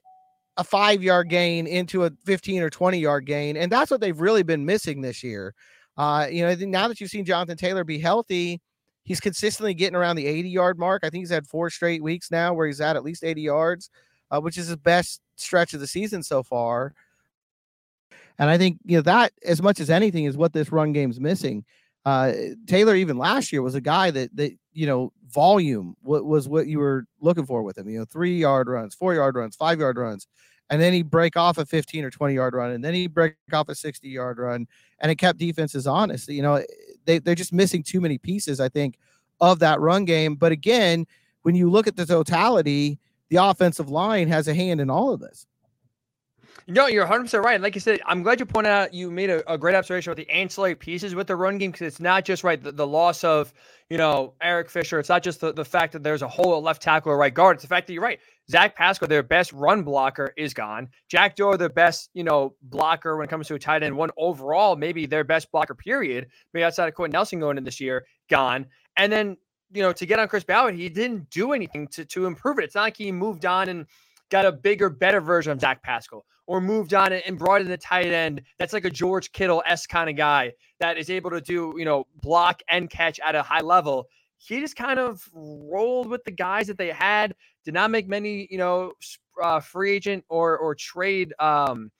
a 0.57 0.63
five 0.63 1.03
yard 1.03 1.29
gain 1.29 1.67
into 1.67 2.05
a 2.05 2.11
15 2.25 2.61
or 2.61 2.69
20 2.69 2.99
yard 2.99 3.25
gain. 3.25 3.57
And 3.57 3.71
that's 3.71 3.91
what 3.91 4.01
they've 4.01 4.19
really 4.19 4.43
been 4.43 4.65
missing 4.65 5.01
this 5.01 5.23
year. 5.23 5.53
Uh, 5.97 6.27
you 6.29 6.45
know, 6.45 6.53
now 6.65 6.87
that 6.87 6.99
you've 6.99 7.09
seen 7.09 7.25
Jonathan 7.25 7.57
Taylor 7.57 7.83
be 7.83 7.99
healthy, 7.99 8.61
he's 9.03 9.19
consistently 9.19 9.73
getting 9.73 9.95
around 9.95 10.15
the 10.15 10.27
80 10.27 10.49
yard 10.49 10.79
mark. 10.79 11.03
I 11.03 11.09
think 11.09 11.21
he's 11.21 11.29
had 11.29 11.47
four 11.47 11.69
straight 11.69 12.03
weeks 12.03 12.31
now 12.31 12.53
where 12.53 12.67
he's 12.67 12.81
at 12.81 12.95
at 12.95 13.03
least 13.03 13.23
80 13.23 13.41
yards 13.41 13.89
uh, 14.31 14.39
which 14.39 14.57
is 14.57 14.67
his 14.67 14.77
best 14.77 15.21
stretch 15.35 15.73
of 15.73 15.79
the 15.79 15.87
season 15.87 16.23
so 16.23 16.43
far. 16.43 16.93
And 18.37 18.49
I 18.49 18.57
think 18.57 18.79
you 18.85 18.97
know 18.97 19.01
that 19.03 19.31
as 19.45 19.61
much 19.61 19.79
as 19.79 19.89
anything 19.89 20.25
is 20.25 20.37
what 20.37 20.53
this 20.53 20.71
run 20.71 20.93
game's 20.93 21.19
missing. 21.19 21.65
Uh, 22.05 22.33
Taylor 22.67 22.95
even 22.95 23.17
last 23.17 23.51
year 23.51 23.63
was 23.63 23.75
a 23.75 23.81
guy 23.81 24.11
that 24.11 24.35
that 24.35 24.51
you 24.73 24.85
know 24.85 25.11
volume 25.27 25.95
what 26.01 26.25
was 26.25 26.47
what 26.47 26.67
you 26.67 26.79
were 26.79 27.05
looking 27.19 27.45
for 27.45 27.63
with 27.63 27.77
him. 27.77 27.89
You 27.89 27.99
know, 27.99 28.05
three 28.05 28.37
yard 28.37 28.67
runs, 28.67 28.93
four 28.93 29.13
yard 29.13 29.35
runs, 29.35 29.55
five 29.55 29.79
yard 29.79 29.97
runs, 29.97 30.27
and 30.69 30.81
then 30.81 30.93
he 30.93 31.01
break 31.01 31.37
off 31.37 31.57
a 31.57 31.65
15 31.65 32.03
or 32.03 32.09
20 32.11 32.33
yard 32.33 32.53
run, 32.53 32.71
and 32.71 32.83
then 32.83 32.93
he 32.93 33.07
break 33.07 33.35
off 33.53 33.69
a 33.69 33.75
60 33.75 34.07
yard 34.07 34.37
run, 34.37 34.67
and 34.99 35.11
it 35.11 35.15
kept 35.15 35.39
defenses 35.39 35.87
honest. 35.87 36.27
You 36.27 36.41
know, 36.41 36.63
they 37.05 37.19
they're 37.19 37.35
just 37.35 37.53
missing 37.53 37.83
too 37.83 38.01
many 38.01 38.17
pieces. 38.17 38.59
I 38.59 38.69
think 38.69 38.97
of 39.39 39.59
that 39.59 39.79
run 39.79 40.05
game. 40.05 40.35
But 40.35 40.51
again, 40.51 41.05
when 41.43 41.55
you 41.55 41.69
look 41.69 41.87
at 41.87 41.95
the 41.95 42.05
totality, 42.05 42.99
the 43.29 43.37
offensive 43.37 43.89
line 43.89 44.27
has 44.27 44.47
a 44.47 44.53
hand 44.53 44.81
in 44.81 44.89
all 44.89 45.13
of 45.13 45.19
this. 45.19 45.45
No, 46.67 46.87
you're 46.87 47.05
100% 47.05 47.43
right. 47.43 47.61
Like 47.61 47.75
you 47.75 47.81
said, 47.81 48.01
I'm 48.07 48.23
glad 48.23 48.39
you 48.39 48.45
pointed 48.45 48.71
out, 48.71 48.91
you 48.91 49.11
made 49.11 49.29
a, 49.29 49.51
a 49.51 49.55
great 49.55 49.75
observation 49.75 50.09
with 50.09 50.17
the 50.17 50.29
ancillary 50.31 50.73
pieces 50.73 51.13
with 51.13 51.27
the 51.27 51.35
run 51.35 51.59
game 51.59 51.71
because 51.71 51.85
it's 51.85 51.99
not 51.99 52.25
just 52.25 52.43
right 52.43 52.61
the, 52.61 52.71
the, 52.71 52.87
loss 52.87 53.23
of, 53.23 53.53
you 53.89 53.97
know, 53.99 54.33
Eric 54.41 54.71
Fisher. 54.71 54.97
It's 54.97 55.09
not 55.09 55.21
just 55.21 55.41
the, 55.41 55.53
the 55.53 55.65
fact 55.65 55.93
that 55.93 56.01
there's 56.01 56.23
a 56.23 56.27
hole 56.27 56.57
at 56.57 56.63
left 56.63 56.81
tackle 56.81 57.11
or 57.11 57.17
right 57.17 57.33
guard. 57.33 57.57
It's 57.57 57.61
the 57.61 57.67
fact 57.67 57.85
that 57.85 57.93
you're 57.93 58.01
right. 58.01 58.19
Zach 58.49 58.75
Pascal, 58.75 59.07
their 59.07 59.21
best 59.21 59.53
run 59.53 59.83
blocker, 59.83 60.33
is 60.37 60.55
gone. 60.55 60.89
Jack 61.07 61.35
Doyle, 61.35 61.55
their 61.55 61.69
best, 61.69 62.09
you 62.15 62.23
know, 62.23 62.55
blocker 62.63 63.15
when 63.15 63.25
it 63.25 63.29
comes 63.29 63.47
to 63.47 63.55
a 63.55 63.59
tight 63.59 63.83
end, 63.83 63.95
one 63.95 64.09
overall, 64.17 64.75
maybe 64.75 65.05
their 65.05 65.23
best 65.23 65.51
blocker, 65.51 65.75
period, 65.75 66.27
maybe 66.51 66.63
outside 66.63 66.87
of 66.87 66.95
Quenton 66.95 67.13
Nelson 67.13 67.39
going 67.39 67.59
in 67.59 67.63
this 67.63 67.79
year, 67.79 68.07
gone. 68.27 68.65
And 68.97 69.11
then 69.11 69.37
you 69.75 69.81
know, 69.81 69.93
to 69.93 70.05
get 70.05 70.19
on 70.19 70.27
Chris 70.27 70.43
Ballard, 70.43 70.75
he 70.75 70.89
didn't 70.89 71.29
do 71.29 71.53
anything 71.53 71.87
to, 71.89 72.05
to 72.05 72.25
improve 72.25 72.59
it. 72.59 72.63
It's 72.63 72.75
not 72.75 72.83
like 72.83 72.97
he 72.97 73.11
moved 73.11 73.45
on 73.45 73.69
and 73.69 73.85
got 74.29 74.45
a 74.45 74.51
bigger, 74.51 74.89
better 74.89 75.21
version 75.21 75.51
of 75.51 75.59
Zach 75.59 75.83
Pascal 75.83 76.25
or 76.47 76.61
moved 76.61 76.93
on 76.93 77.11
and 77.11 77.37
brought 77.37 77.61
in 77.61 77.67
the 77.67 77.77
tight 77.77 78.07
end 78.07 78.41
that's 78.57 78.73
like 78.73 78.85
a 78.85 78.89
George 78.89 79.31
Kittle 79.31 79.63
S 79.65 79.87
kind 79.87 80.09
of 80.09 80.15
guy 80.15 80.53
that 80.79 80.97
is 80.97 81.09
able 81.09 81.31
to 81.31 81.41
do, 81.41 81.73
you 81.77 81.85
know, 81.85 82.05
block 82.21 82.61
and 82.69 82.89
catch 82.89 83.19
at 83.19 83.35
a 83.35 83.41
high 83.41 83.61
level. 83.61 84.07
He 84.37 84.59
just 84.59 84.75
kind 84.75 84.99
of 84.99 85.27
rolled 85.33 86.07
with 86.07 86.23
the 86.23 86.31
guys 86.31 86.67
that 86.67 86.77
they 86.77 86.89
had, 86.89 87.33
did 87.63 87.73
not 87.73 87.89
make 87.89 88.07
many, 88.07 88.47
you 88.51 88.57
know, 88.57 88.93
uh, 89.41 89.59
free 89.59 89.91
agent 89.91 90.23
or 90.29 90.57
or 90.57 90.75
trade 90.75 91.33
um 91.39 91.91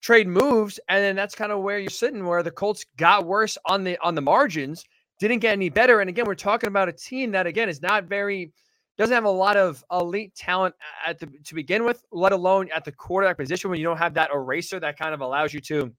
trade 0.00 0.28
moves 0.28 0.78
and 0.88 1.02
then 1.02 1.16
that's 1.16 1.34
kind 1.34 1.52
of 1.52 1.60
where 1.60 1.78
you're 1.78 1.90
sitting 1.90 2.24
where 2.24 2.42
the 2.42 2.50
Colts 2.50 2.86
got 2.96 3.26
worse 3.26 3.58
on 3.66 3.84
the 3.84 3.98
on 4.02 4.14
the 4.14 4.22
margins 4.22 4.84
didn't 5.18 5.38
get 5.38 5.52
any 5.52 5.68
better. 5.68 6.00
And 6.00 6.08
again, 6.08 6.26
we're 6.26 6.34
talking 6.34 6.68
about 6.68 6.88
a 6.88 6.92
team 6.92 7.32
that 7.32 7.46
again 7.46 7.68
is 7.68 7.82
not 7.82 8.04
very 8.04 8.52
doesn't 8.96 9.14
have 9.14 9.24
a 9.24 9.30
lot 9.30 9.56
of 9.56 9.84
elite 9.92 10.34
talent 10.34 10.74
at 11.06 11.18
the 11.18 11.26
to 11.44 11.54
begin 11.54 11.84
with, 11.84 12.04
let 12.10 12.32
alone 12.32 12.68
at 12.74 12.84
the 12.84 12.92
quarterback 12.92 13.36
position 13.36 13.70
when 13.70 13.78
you 13.78 13.84
don't 13.84 13.98
have 13.98 14.14
that 14.14 14.30
eraser 14.32 14.80
that 14.80 14.98
kind 14.98 15.14
of 15.14 15.20
allows 15.20 15.54
you 15.54 15.60
to 15.60 15.92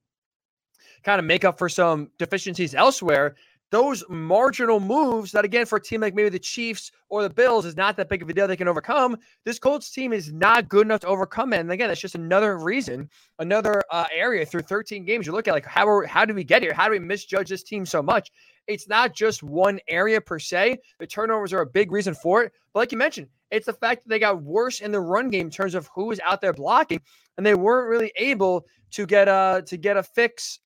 kind 1.02 1.18
of 1.18 1.24
make 1.24 1.44
up 1.44 1.58
for 1.58 1.68
some 1.68 2.10
deficiencies 2.18 2.74
elsewhere 2.74 3.36
those 3.70 4.02
marginal 4.08 4.80
moves 4.80 5.32
that 5.32 5.44
again 5.44 5.64
for 5.64 5.76
a 5.76 5.80
team 5.80 6.00
like 6.00 6.14
maybe 6.14 6.28
the 6.28 6.38
Chiefs 6.38 6.90
or 7.08 7.22
the 7.22 7.30
Bills 7.30 7.64
is 7.64 7.76
not 7.76 7.96
that 7.96 8.08
big 8.08 8.22
of 8.22 8.28
a 8.28 8.32
deal 8.32 8.48
they 8.48 8.56
can 8.56 8.68
overcome. 8.68 9.16
This 9.44 9.58
Colts 9.58 9.90
team 9.90 10.12
is 10.12 10.32
not 10.32 10.68
good 10.68 10.86
enough 10.86 11.00
to 11.00 11.06
overcome 11.06 11.52
it. 11.52 11.60
And 11.60 11.70
again, 11.70 11.88
that's 11.88 12.00
just 12.00 12.16
another 12.16 12.58
reason, 12.58 13.08
another 13.38 13.82
uh, 13.90 14.06
area 14.12 14.44
through 14.44 14.62
13 14.62 15.04
games. 15.04 15.26
You 15.26 15.32
look 15.32 15.46
at 15.46 15.54
like 15.54 15.66
how 15.66 15.88
are, 15.88 16.04
how 16.04 16.24
did 16.24 16.36
we 16.36 16.44
get 16.44 16.62
here? 16.62 16.74
How 16.74 16.86
do 16.86 16.92
we 16.92 16.98
misjudge 16.98 17.48
this 17.48 17.62
team 17.62 17.86
so 17.86 18.02
much? 18.02 18.30
It's 18.66 18.88
not 18.88 19.14
just 19.14 19.42
one 19.42 19.80
area 19.88 20.20
per 20.20 20.38
se. 20.38 20.78
The 20.98 21.06
turnovers 21.06 21.52
are 21.52 21.60
a 21.60 21.66
big 21.66 21.90
reason 21.90 22.14
for 22.14 22.44
it. 22.44 22.52
But 22.72 22.80
like 22.80 22.92
you 22.92 22.98
mentioned, 22.98 23.28
it's 23.50 23.66
the 23.66 23.72
fact 23.72 24.04
that 24.04 24.08
they 24.08 24.18
got 24.18 24.42
worse 24.42 24.80
in 24.80 24.92
the 24.92 25.00
run 25.00 25.28
game 25.28 25.46
in 25.46 25.50
terms 25.50 25.74
of 25.74 25.88
who 25.94 26.06
was 26.06 26.20
out 26.20 26.40
there 26.40 26.52
blocking, 26.52 27.00
and 27.36 27.44
they 27.44 27.54
weren't 27.54 27.88
really 27.88 28.12
able 28.16 28.66
to 28.92 29.06
get 29.06 29.28
a 29.28 29.62
to 29.66 29.76
get 29.76 29.96
a 29.96 30.02
fix 30.02 30.60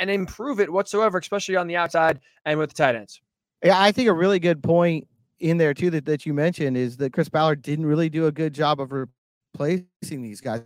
and 0.00 0.10
improve 0.10 0.60
it 0.60 0.72
whatsoever, 0.72 1.18
especially 1.18 1.56
on 1.56 1.66
the 1.66 1.76
outside 1.76 2.20
and 2.44 2.58
with 2.58 2.70
the 2.70 2.74
tight 2.74 2.94
ends. 2.94 3.20
Yeah, 3.64 3.80
I 3.80 3.92
think 3.92 4.08
a 4.08 4.12
really 4.12 4.38
good 4.38 4.62
point 4.62 5.06
in 5.40 5.58
there 5.58 5.74
too 5.74 5.90
that, 5.90 6.04
that 6.06 6.24
you 6.24 6.34
mentioned 6.34 6.76
is 6.76 6.96
that 6.98 7.12
Chris 7.12 7.28
Ballard 7.28 7.62
didn't 7.62 7.86
really 7.86 8.08
do 8.08 8.26
a 8.26 8.32
good 8.32 8.54
job 8.54 8.80
of 8.80 8.92
replacing 8.92 10.22
these 10.22 10.40
guys, 10.40 10.62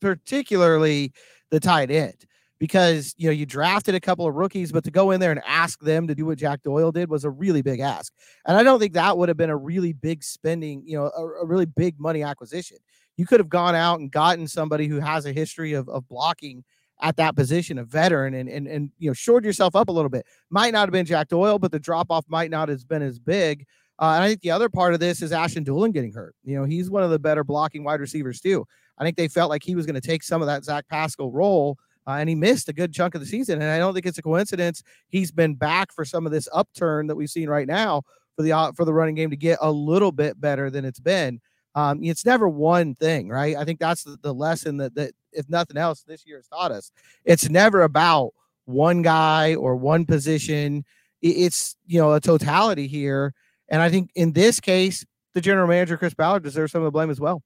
particularly 0.00 1.12
the 1.50 1.60
tight 1.60 1.90
end. 1.90 2.26
Because 2.58 3.14
you 3.18 3.28
know 3.28 3.32
you 3.32 3.44
drafted 3.44 3.94
a 3.94 4.00
couple 4.00 4.26
of 4.26 4.34
rookies, 4.34 4.72
but 4.72 4.82
to 4.84 4.90
go 4.90 5.10
in 5.10 5.20
there 5.20 5.30
and 5.30 5.42
ask 5.46 5.78
them 5.80 6.06
to 6.06 6.14
do 6.14 6.24
what 6.24 6.38
Jack 6.38 6.62
Doyle 6.62 6.90
did 6.90 7.10
was 7.10 7.24
a 7.24 7.30
really 7.30 7.60
big 7.60 7.80
ask, 7.80 8.14
and 8.46 8.56
I 8.56 8.62
don't 8.62 8.80
think 8.80 8.94
that 8.94 9.18
would 9.18 9.28
have 9.28 9.36
been 9.36 9.50
a 9.50 9.56
really 9.56 9.92
big 9.92 10.24
spending, 10.24 10.82
you 10.86 10.96
know, 10.96 11.10
a, 11.14 11.42
a 11.42 11.46
really 11.46 11.66
big 11.66 12.00
money 12.00 12.22
acquisition 12.22 12.78
you 13.16 13.26
could 13.26 13.40
have 13.40 13.48
gone 13.48 13.74
out 13.74 13.98
and 13.98 14.10
gotten 14.10 14.46
somebody 14.46 14.86
who 14.86 15.00
has 15.00 15.26
a 15.26 15.32
history 15.32 15.72
of, 15.72 15.88
of 15.88 16.06
blocking 16.08 16.64
at 17.00 17.16
that 17.16 17.36
position, 17.36 17.78
a 17.78 17.84
veteran, 17.84 18.34
and 18.34 18.48
and 18.48 18.66
and 18.66 18.90
you 18.98 19.10
know, 19.10 19.14
shored 19.14 19.44
yourself 19.44 19.76
up 19.76 19.88
a 19.88 19.92
little 19.92 20.08
bit. 20.08 20.26
Might 20.50 20.72
not 20.72 20.86
have 20.86 20.92
been 20.92 21.06
Jack 21.06 21.28
Doyle, 21.28 21.58
but 21.58 21.72
the 21.72 21.78
drop 21.78 22.06
off 22.10 22.24
might 22.28 22.50
not 22.50 22.68
have 22.68 22.86
been 22.88 23.02
as 23.02 23.18
big. 23.18 23.66
Uh, 23.98 24.12
and 24.14 24.24
I 24.24 24.28
think 24.28 24.42
the 24.42 24.50
other 24.50 24.68
part 24.68 24.92
of 24.92 25.00
this 25.00 25.22
is 25.22 25.32
Ashton 25.32 25.64
Dulin 25.64 25.92
getting 25.92 26.12
hurt. 26.12 26.34
You 26.44 26.56
know, 26.56 26.64
he's 26.64 26.90
one 26.90 27.02
of 27.02 27.10
the 27.10 27.18
better 27.18 27.44
blocking 27.44 27.82
wide 27.82 28.00
receivers 28.00 28.40
too. 28.40 28.66
I 28.98 29.04
think 29.04 29.16
they 29.16 29.28
felt 29.28 29.50
like 29.50 29.62
he 29.62 29.74
was 29.74 29.86
going 29.86 29.94
to 29.94 30.06
take 30.06 30.22
some 30.22 30.42
of 30.42 30.46
that 30.46 30.64
Zach 30.64 30.86
Pascal 30.88 31.30
role, 31.30 31.78
uh, 32.06 32.12
and 32.12 32.28
he 32.28 32.34
missed 32.34 32.68
a 32.68 32.72
good 32.72 32.92
chunk 32.92 33.14
of 33.14 33.20
the 33.20 33.26
season. 33.26 33.60
And 33.60 33.70
I 33.70 33.78
don't 33.78 33.94
think 33.94 34.06
it's 34.06 34.18
a 34.18 34.22
coincidence 34.22 34.82
he's 35.08 35.30
been 35.30 35.54
back 35.54 35.92
for 35.92 36.04
some 36.04 36.26
of 36.26 36.32
this 36.32 36.48
upturn 36.52 37.06
that 37.06 37.16
we've 37.16 37.30
seen 37.30 37.48
right 37.48 37.66
now 37.66 38.02
for 38.36 38.42
the 38.42 38.52
uh, 38.52 38.72
for 38.72 38.84
the 38.84 38.92
running 38.92 39.14
game 39.14 39.30
to 39.30 39.36
get 39.36 39.58
a 39.60 39.70
little 39.70 40.12
bit 40.12 40.40
better 40.40 40.70
than 40.70 40.84
it's 40.84 41.00
been. 41.00 41.40
Um, 41.74 42.02
it's 42.02 42.24
never 42.24 42.48
one 42.48 42.94
thing, 42.94 43.28
right? 43.28 43.54
I 43.54 43.64
think 43.64 43.80
that's 43.80 44.02
the, 44.02 44.16
the 44.22 44.32
lesson 44.32 44.78
that, 44.78 44.94
that, 44.94 45.12
if 45.32 45.46
nothing 45.50 45.76
else, 45.76 46.02
this 46.02 46.26
year 46.26 46.38
has 46.38 46.48
taught 46.48 46.72
us. 46.72 46.90
It's 47.26 47.50
never 47.50 47.82
about 47.82 48.32
one 48.64 49.02
guy 49.02 49.54
or 49.54 49.76
one 49.76 50.06
position. 50.06 50.86
It's, 51.20 51.76
you 51.86 52.00
know, 52.00 52.14
a 52.14 52.20
totality 52.20 52.86
here. 52.86 53.34
And 53.68 53.82
I 53.82 53.90
think 53.90 54.10
in 54.14 54.32
this 54.32 54.58
case, 54.58 55.04
the 55.34 55.42
general 55.42 55.68
manager, 55.68 55.98
Chris 55.98 56.14
Ballard, 56.14 56.42
deserves 56.42 56.72
some 56.72 56.80
of 56.80 56.86
the 56.86 56.90
blame 56.90 57.10
as 57.10 57.20
well. 57.20 57.42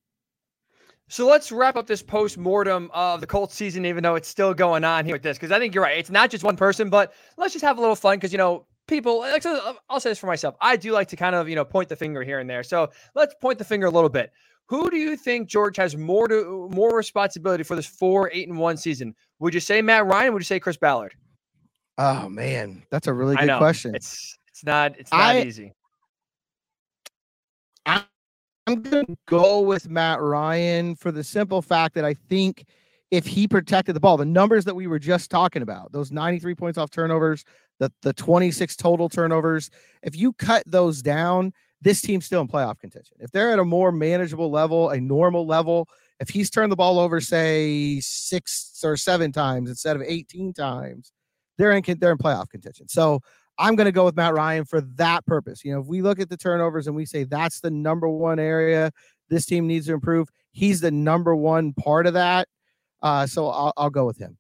So 1.11 1.27
let's 1.27 1.51
wrap 1.51 1.75
up 1.75 1.89
this 1.89 2.03
post 2.03 2.39
mortem 2.39 2.89
of 2.95 3.21
the 3.21 3.27
Colts 3.27 3.57
season, 3.57 3.85
even 3.85 4.05
though 4.05 4.15
it's 4.15 4.29
still 4.29 4.55
going 4.55 4.85
on 4.85 5.05
here 5.05 5.17
with 5.17 5.23
this, 5.23 5.37
because 5.37 5.51
I 5.51 5.59
think 5.59 5.75
you're 5.75 5.83
right. 5.83 5.99
It's 5.99 6.09
not 6.09 6.31
just 6.31 6.45
one 6.45 6.57
person, 6.57 6.89
but 6.89 7.13
let's 7.37 7.53
just 7.53 7.65
have 7.65 7.79
a 7.79 7.81
little 7.81 7.97
fun 7.97 8.17
because, 8.17 8.31
you 8.31 8.39
know, 8.39 8.65
people 8.87 9.19
like 9.19 9.45
uh, 9.45 9.75
I'll 9.89 9.99
say 9.99 10.11
this 10.11 10.21
for 10.21 10.29
myself. 10.29 10.55
I 10.61 10.77
do 10.77 10.93
like 10.93 11.09
to 11.09 11.17
kind 11.17 11.35
of, 11.35 11.49
you 11.49 11.57
know, 11.57 11.65
point 11.65 11.89
the 11.89 11.97
finger 11.97 12.23
here 12.23 12.39
and 12.39 12.49
there. 12.49 12.63
So 12.63 12.91
let's 13.17 13.35
point 13.41 13.59
the 13.59 13.65
finger 13.65 13.89
a 13.89 13.91
little 13.91 14.09
bit. 14.09 14.31
Who 14.67 14.89
do 14.89 14.99
you 14.99 15.17
think 15.17 15.49
George 15.49 15.77
has 15.79 15.97
more 15.97 16.29
to 16.29 16.69
more 16.73 16.97
responsibility 16.97 17.65
for 17.65 17.75
this 17.75 17.87
four, 17.87 18.31
eight, 18.33 18.49
and 18.49 18.57
one 18.57 18.77
season? 18.77 19.17
Would 19.41 19.53
you 19.53 19.59
say 19.59 19.83
Matt 19.83 20.07
Ryan? 20.07 20.33
would 20.33 20.43
you 20.43 20.47
say 20.47 20.61
Chris 20.61 20.77
Ballard? 20.77 21.17
Oh 21.99 22.29
man, 22.29 22.85
that's 22.89 23.09
a 23.09 23.13
really 23.13 23.35
good 23.35 23.59
question. 23.59 23.97
It's 23.97 24.39
it's 24.47 24.65
not 24.65 24.97
it's 24.97 25.11
not 25.11 25.21
I, 25.21 25.43
easy. 25.43 25.75
I'm 28.71 28.83
gonna 28.83 29.05
go 29.27 29.61
with 29.61 29.89
Matt 29.89 30.21
Ryan 30.21 30.95
for 30.95 31.11
the 31.11 31.25
simple 31.25 31.61
fact 31.61 31.95
that 31.97 32.05
I 32.05 32.15
think 32.15 32.67
if 33.11 33.27
he 33.27 33.49
protected 33.49 33.97
the 33.97 34.01
ball, 34.01 34.17
the 34.17 34.25
numbers 34.25 34.65
that 34.67 34.77
we 34.77 34.87
were 34.87 35.01
just 35.01 35.29
talking 35.29 35.63
about, 35.63 35.91
those 35.91 36.13
93 36.13 36.55
points 36.55 36.79
off 36.79 36.91
turnovers, 36.91 37.45
the 37.81 37.93
the 38.03 38.13
26 38.13 38.77
total 38.77 39.09
turnovers. 39.09 39.71
If 40.03 40.17
you 40.17 40.33
cut 40.35 40.63
those 40.67 41.03
down, 41.03 41.53
this 41.83 42.01
team's 42.01 42.27
still 42.27 42.43
in 42.43 42.49
playoff 42.49 42.79
contention. 42.79 43.17
If 43.19 43.33
they're 43.33 43.51
at 43.51 43.59
a 43.59 43.65
more 43.65 43.91
manageable 43.91 44.51
level, 44.51 44.91
a 44.91 45.01
normal 45.01 45.47
level, 45.47 45.89
if 46.21 46.29
he's 46.29 46.49
turned 46.49 46.71
the 46.71 46.77
ball 46.77 47.01
over, 47.01 47.21
say 47.21 47.99
six 48.01 48.81
or 48.85 48.97
seven 48.97 49.33
times 49.33 49.69
instead 49.69 49.97
of 49.97 50.03
18 50.03 50.53
times, 50.53 51.11
they're 51.59 51.73
in 51.73 51.83
they're 51.99 52.13
in 52.13 52.19
playoff 52.19 52.49
contention. 52.51 52.87
So 52.87 53.21
I'm 53.61 53.77
going 53.77 53.85
to 53.85 53.93
go 53.93 54.07
with 54.07 54.17
Matt 54.17 54.35
Ryan 54.35 54.65
for 54.65 54.81
that 54.81 55.25
purpose. 55.27 55.65
You 55.65 55.75
know, 55.75 55.81
if 55.81 55.87
we 55.87 56.01
look 56.01 56.19
at 56.19 56.31
the 56.31 56.37
turnovers 56.37 56.87
and 56.87 56.97
we 56.97 57.05
say 57.05 57.25
that's 57.25 57.61
the 57.61 57.71
number 57.71 58.09
one 58.09 58.39
area 58.39 58.91
this 59.29 59.45
team 59.45 59.67
needs 59.67 59.87
to 59.87 59.93
improve, 59.93 60.29
he's 60.51 60.81
the 60.81 60.91
number 60.91 61.37
one 61.37 61.75
part 61.75 62.07
of 62.07 62.15
that. 62.15 62.49
Uh, 63.03 63.27
so 63.27 63.49
I'll, 63.49 63.73
I'll 63.77 63.91
go 63.91 64.07
with 64.07 64.19
him. 64.19 64.39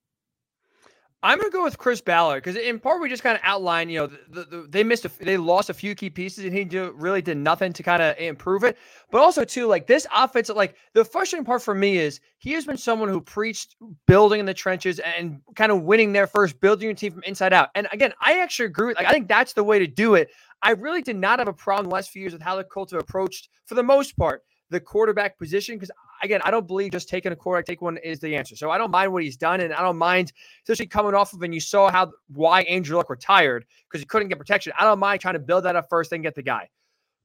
I'm 1.23 1.39
gonna 1.39 1.51
go 1.51 1.63
with 1.63 1.77
Chris 1.77 2.01
Ballard 2.01 2.43
because 2.43 2.57
in 2.57 2.81
part 2.81 3.03
we 3.03 3.11
just 3.11 3.23
kind 3.23 3.37
of 3.37 3.43
outlined, 3.45 3.93
you 3.93 3.99
know, 3.99 4.07
the, 4.07 4.45
the, 4.45 4.67
they 4.69 4.83
missed, 4.83 5.05
a, 5.05 5.11
they 5.21 5.37
lost 5.37 5.69
a 5.69 5.75
few 5.75 5.95
key 5.95 6.09
pieces, 6.09 6.45
and 6.45 6.55
he 6.55 6.65
do, 6.65 6.93
really 6.97 7.21
did 7.21 7.37
nothing 7.37 7.75
to 7.75 7.83
kind 7.83 8.03
of 8.03 8.17
improve 8.17 8.65
it. 8.65 8.79
But 9.11 9.21
also 9.21 9.45
too, 9.45 9.67
like 9.67 9.87
this 9.87 10.07
offense, 10.15 10.49
like 10.49 10.77
the 10.95 11.05
frustrating 11.05 11.45
part 11.45 11.63
for 11.63 11.75
me 11.75 11.99
is 11.99 12.21
he 12.39 12.53
has 12.53 12.65
been 12.65 12.79
someone 12.79 13.11
who 13.11 13.21
preached 13.21 13.77
building 14.07 14.41
in 14.41 14.47
the 14.47 14.55
trenches 14.55 14.99
and 15.01 15.43
kind 15.57 15.71
of 15.71 15.83
winning 15.83 16.13
there 16.13 16.27
first, 16.27 16.59
building 16.59 16.87
your 16.87 16.95
team 16.95 17.13
from 17.13 17.23
inside 17.25 17.53
out. 17.53 17.69
And 17.75 17.87
again, 17.93 18.15
I 18.23 18.41
actually 18.41 18.67
agree. 18.67 18.95
Like 18.95 19.07
I 19.07 19.13
think 19.13 19.29
that's 19.29 19.53
the 19.53 19.65
way 19.65 19.79
to 19.79 19.87
do 19.87 20.15
it. 20.15 20.31
I 20.63 20.71
really 20.73 21.03
did 21.03 21.17
not 21.17 21.39
have 21.39 21.49
a 21.49 21.53
problem 21.53 21.89
the 21.89 21.95
last 21.95 22.11
few 22.11 22.21
years 22.21 22.33
with 22.33 22.43
how 22.43 22.57
the 22.57 22.65
Colts 22.65 22.93
have 22.93 23.01
approached, 23.01 23.51
for 23.67 23.75
the 23.75 23.83
most 23.83 24.17
part, 24.17 24.43
the 24.71 24.81
quarterback 24.81 25.39
position 25.39 25.77
because 25.77 25.91
again, 26.23 26.41
I 26.45 26.51
don't 26.51 26.67
believe 26.67 26.93
just 26.93 27.09
taking 27.09 27.33
a 27.33 27.37
quarterback, 27.37 27.67
take 27.67 27.83
one 27.83 27.97
is 27.99 28.21
the 28.21 28.37
answer. 28.37 28.57
So 28.57 28.71
I 28.71 28.79
don't 28.79 28.91
mind 28.91 29.13
what 29.13 29.23
he's 29.23 29.37
done, 29.37 29.61
and 29.61 29.73
I 29.73 29.83
don't 29.83 29.99
mind, 29.99 30.33
especially 30.63 30.87
coming 30.87 31.15
off 31.15 31.33
of 31.33 31.43
and 31.43 31.53
you 31.53 31.61
saw 31.61 31.91
how 31.91 32.13
why 32.29 32.63
Andrew 32.63 32.97
Luck 32.97 33.11
retired 33.11 33.67
because 33.89 34.01
he 34.01 34.07
couldn't 34.07 34.29
get 34.29 34.39
protection. 34.39 34.73
I 34.79 34.85
don't 34.85 34.99
mind 34.99 35.21
trying 35.21 35.35
to 35.35 35.41
build 35.41 35.65
that 35.65 35.77
up 35.77 35.87
first, 35.91 36.11
then 36.11 36.23
get 36.23 36.35
the 36.35 36.43
guy. 36.43 36.69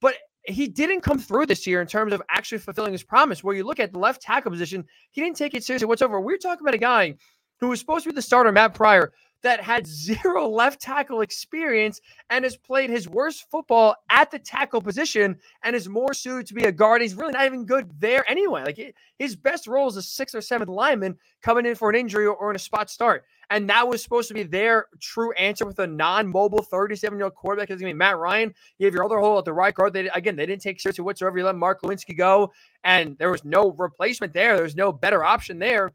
But 0.01 0.15
he 0.47 0.67
didn't 0.67 1.01
come 1.01 1.19
through 1.19 1.47
this 1.47 1.65
year 1.65 1.81
in 1.81 1.87
terms 1.87 2.13
of 2.13 2.21
actually 2.29 2.59
fulfilling 2.59 2.91
his 2.91 3.03
promise. 3.03 3.43
Where 3.43 3.55
you 3.55 3.63
look 3.63 3.79
at 3.79 3.91
the 3.91 3.99
left 3.99 4.21
tackle 4.21 4.51
position, 4.51 4.85
he 5.11 5.21
didn't 5.21 5.37
take 5.37 5.53
it 5.53 5.63
seriously 5.63 5.87
whatsoever. 5.87 6.21
We're 6.21 6.37
talking 6.37 6.63
about 6.63 6.75
a 6.75 6.79
guy 6.79 7.15
who 7.59 7.69
was 7.69 7.79
supposed 7.79 8.03
to 8.03 8.09
be 8.09 8.15
the 8.15 8.21
starter, 8.21 8.51
Matt 8.51 8.73
Pryor, 8.73 9.13
that 9.45 9.61
had 9.61 9.85
zero 9.85 10.47
left 10.49 10.81
tackle 10.81 11.21
experience 11.21 12.01
and 12.31 12.43
has 12.43 12.57
played 12.57 12.89
his 12.89 13.07
worst 13.07 13.45
football 13.51 13.95
at 14.09 14.31
the 14.31 14.39
tackle 14.39 14.81
position 14.81 15.37
and 15.63 15.75
is 15.75 15.87
more 15.87 16.15
suited 16.15 16.47
to 16.47 16.55
be 16.55 16.63
a 16.63 16.71
guard. 16.71 17.03
He's 17.03 17.13
really 17.13 17.33
not 17.33 17.45
even 17.45 17.63
good 17.63 17.91
there 17.99 18.29
anyway. 18.29 18.63
Like 18.65 18.95
his 19.19 19.35
best 19.35 19.67
role 19.67 19.87
is 19.87 19.97
a 19.97 20.01
sixth 20.01 20.33
or 20.33 20.41
seventh 20.41 20.69
lineman 20.69 21.17
coming 21.43 21.67
in 21.67 21.75
for 21.75 21.91
an 21.91 21.95
injury 21.95 22.25
or, 22.25 22.49
in 22.49 22.55
a 22.55 22.59
spot 22.59 22.89
start. 22.89 23.23
And 23.51 23.69
that 23.69 23.87
was 23.87 24.01
supposed 24.01 24.27
to 24.29 24.33
be 24.33 24.41
their 24.41 24.87
true 24.99 25.31
answer 25.33 25.67
with 25.67 25.77
a 25.77 25.85
non-mobile 25.85 26.65
37-year-old 26.65 27.35
quarterback. 27.35 27.67
Because 27.67 27.83
I 27.83 27.85
mean, 27.85 27.97
Matt 27.97 28.17
Ryan, 28.17 28.51
you 28.79 28.87
have 28.87 28.95
your 28.95 29.05
other 29.05 29.19
hole 29.19 29.37
at 29.37 29.45
the 29.45 29.53
right 29.53 29.75
guard. 29.75 29.93
They 29.93 30.09
again, 30.09 30.35
they 30.35 30.47
didn't 30.47 30.63
take 30.63 30.81
seriously 30.81 31.03
whatsoever. 31.03 31.37
You 31.37 31.45
let 31.45 31.55
Mark 31.55 31.83
Glowinski 31.83 32.17
go, 32.17 32.51
and 32.83 33.15
there 33.19 33.29
was 33.29 33.45
no 33.45 33.73
replacement 33.73 34.33
there. 34.33 34.55
There 34.55 34.63
was 34.63 34.75
no 34.75 34.91
better 34.91 35.23
option 35.23 35.59
there. 35.59 35.91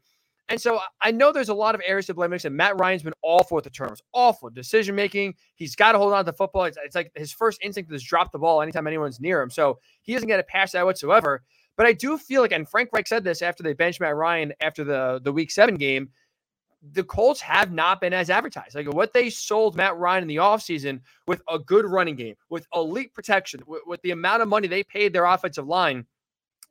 And 0.51 0.59
so 0.59 0.81
I 1.01 1.11
know 1.11 1.31
there's 1.31 1.47
a 1.47 1.53
lot 1.53 1.75
of 1.75 1.81
areas 1.85 2.07
to 2.07 2.13
blame. 2.13 2.33
And 2.33 2.57
Matt 2.57 2.77
Ryan's 2.77 3.03
been 3.03 3.13
awful 3.21 3.57
at 3.57 3.63
the 3.63 3.69
turnovers, 3.69 4.01
awful 4.11 4.49
decision 4.49 4.95
making. 4.95 5.35
He's 5.55 5.77
got 5.77 5.93
to 5.93 5.97
hold 5.97 6.11
on 6.11 6.25
to 6.25 6.31
the 6.31 6.35
football. 6.35 6.65
It's, 6.65 6.77
it's, 6.83 6.93
like 6.93 7.09
his 7.15 7.31
first 7.31 7.59
instinct 7.63 7.89
is 7.93 8.03
drop 8.03 8.33
the 8.33 8.39
ball 8.39 8.61
anytime 8.61 8.85
anyone's 8.85 9.21
near 9.21 9.41
him. 9.41 9.49
So 9.49 9.79
he 10.01 10.13
doesn't 10.13 10.27
get 10.27 10.41
a 10.41 10.43
pass 10.43 10.73
that 10.73 10.85
whatsoever. 10.85 11.43
But 11.77 11.85
I 11.85 11.93
do 11.93 12.17
feel 12.17 12.41
like, 12.41 12.51
and 12.51 12.67
Frank 12.67 12.89
Reich 12.91 13.07
said 13.07 13.23
this 13.23 13.41
after 13.41 13.63
they 13.63 13.71
benched 13.71 14.01
Matt 14.01 14.17
Ryan 14.17 14.51
after 14.59 14.83
the 14.83 15.21
the 15.23 15.31
Week 15.31 15.51
Seven 15.51 15.75
game. 15.75 16.09
The 16.93 17.03
Colts 17.03 17.39
have 17.41 17.71
not 17.71 18.01
been 18.01 18.11
as 18.11 18.29
advertised. 18.31 18.75
Like 18.75 18.91
what 18.91 19.13
they 19.13 19.29
sold 19.29 19.75
Matt 19.75 19.95
Ryan 19.97 20.23
in 20.23 20.27
the 20.27 20.37
offseason 20.37 20.99
with 21.27 21.41
a 21.47 21.59
good 21.59 21.85
running 21.85 22.15
game, 22.15 22.35
with 22.49 22.65
elite 22.73 23.13
protection, 23.13 23.61
with, 23.67 23.83
with 23.85 24.01
the 24.01 24.11
amount 24.11 24.41
of 24.41 24.47
money 24.47 24.67
they 24.67 24.83
paid 24.83 25.13
their 25.13 25.25
offensive 25.25 25.67
line, 25.67 26.07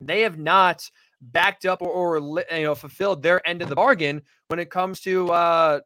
they 0.01 0.23
have 0.23 0.37
not 0.37 0.91
backed 1.21 1.67
up 1.67 1.83
or, 1.83 1.89
or 1.89 2.19
you 2.51 2.63
know 2.63 2.75
fulfilled 2.75 3.23
their 3.23 3.47
end 3.47 3.63
of 3.63 3.69
the 3.69 3.75
bargain 3.75 4.23
when 4.49 4.59
it 4.59 4.71
comes 4.71 5.01
to 5.01 5.31
uh, 5.31 5.81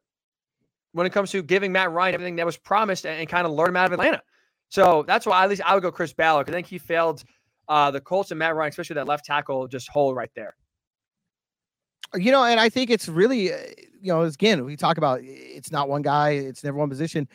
when 0.93 1.05
it 1.05 1.11
comes 1.11 1.31
to 1.31 1.43
giving 1.43 1.71
Matt 1.71 1.91
Ryan 1.91 2.13
everything 2.13 2.35
that 2.37 2.45
was 2.45 2.57
promised 2.57 3.05
and, 3.05 3.19
and 3.19 3.27
kind 3.27 3.45
of 3.45 3.53
learn 3.53 3.69
him 3.69 3.77
out 3.77 3.87
of 3.87 3.93
Atlanta. 3.93 4.21
So 4.69 5.03
that's 5.07 5.25
why 5.25 5.43
at 5.43 5.49
least 5.49 5.61
I 5.65 5.73
would 5.73 5.83
go 5.83 5.91
Chris 5.91 6.13
Ballard 6.13 6.45
because 6.45 6.55
I 6.55 6.57
think 6.57 6.67
he 6.67 6.77
failed 6.77 7.23
uh, 7.67 7.91
the 7.91 8.01
Colts 8.01 8.31
and 8.31 8.39
Matt 8.39 8.55
Ryan, 8.55 8.69
especially 8.69 8.95
that 8.95 9.07
left 9.07 9.25
tackle, 9.25 9.67
just 9.67 9.89
hole 9.89 10.13
right 10.13 10.31
there. 10.35 10.55
You 12.13 12.31
know, 12.31 12.43
and 12.43 12.59
I 12.59 12.69
think 12.69 12.89
it's 12.89 13.09
really, 13.09 13.51
uh, 13.51 13.57
you 14.01 14.13
know, 14.13 14.21
again, 14.23 14.63
we 14.63 14.77
talk 14.77 14.97
about 14.97 15.19
it's 15.23 15.71
not 15.71 15.89
one 15.89 16.01
guy, 16.01 16.31
it's 16.31 16.63
never 16.63 16.77
one 16.77 16.89
position. 16.89 17.27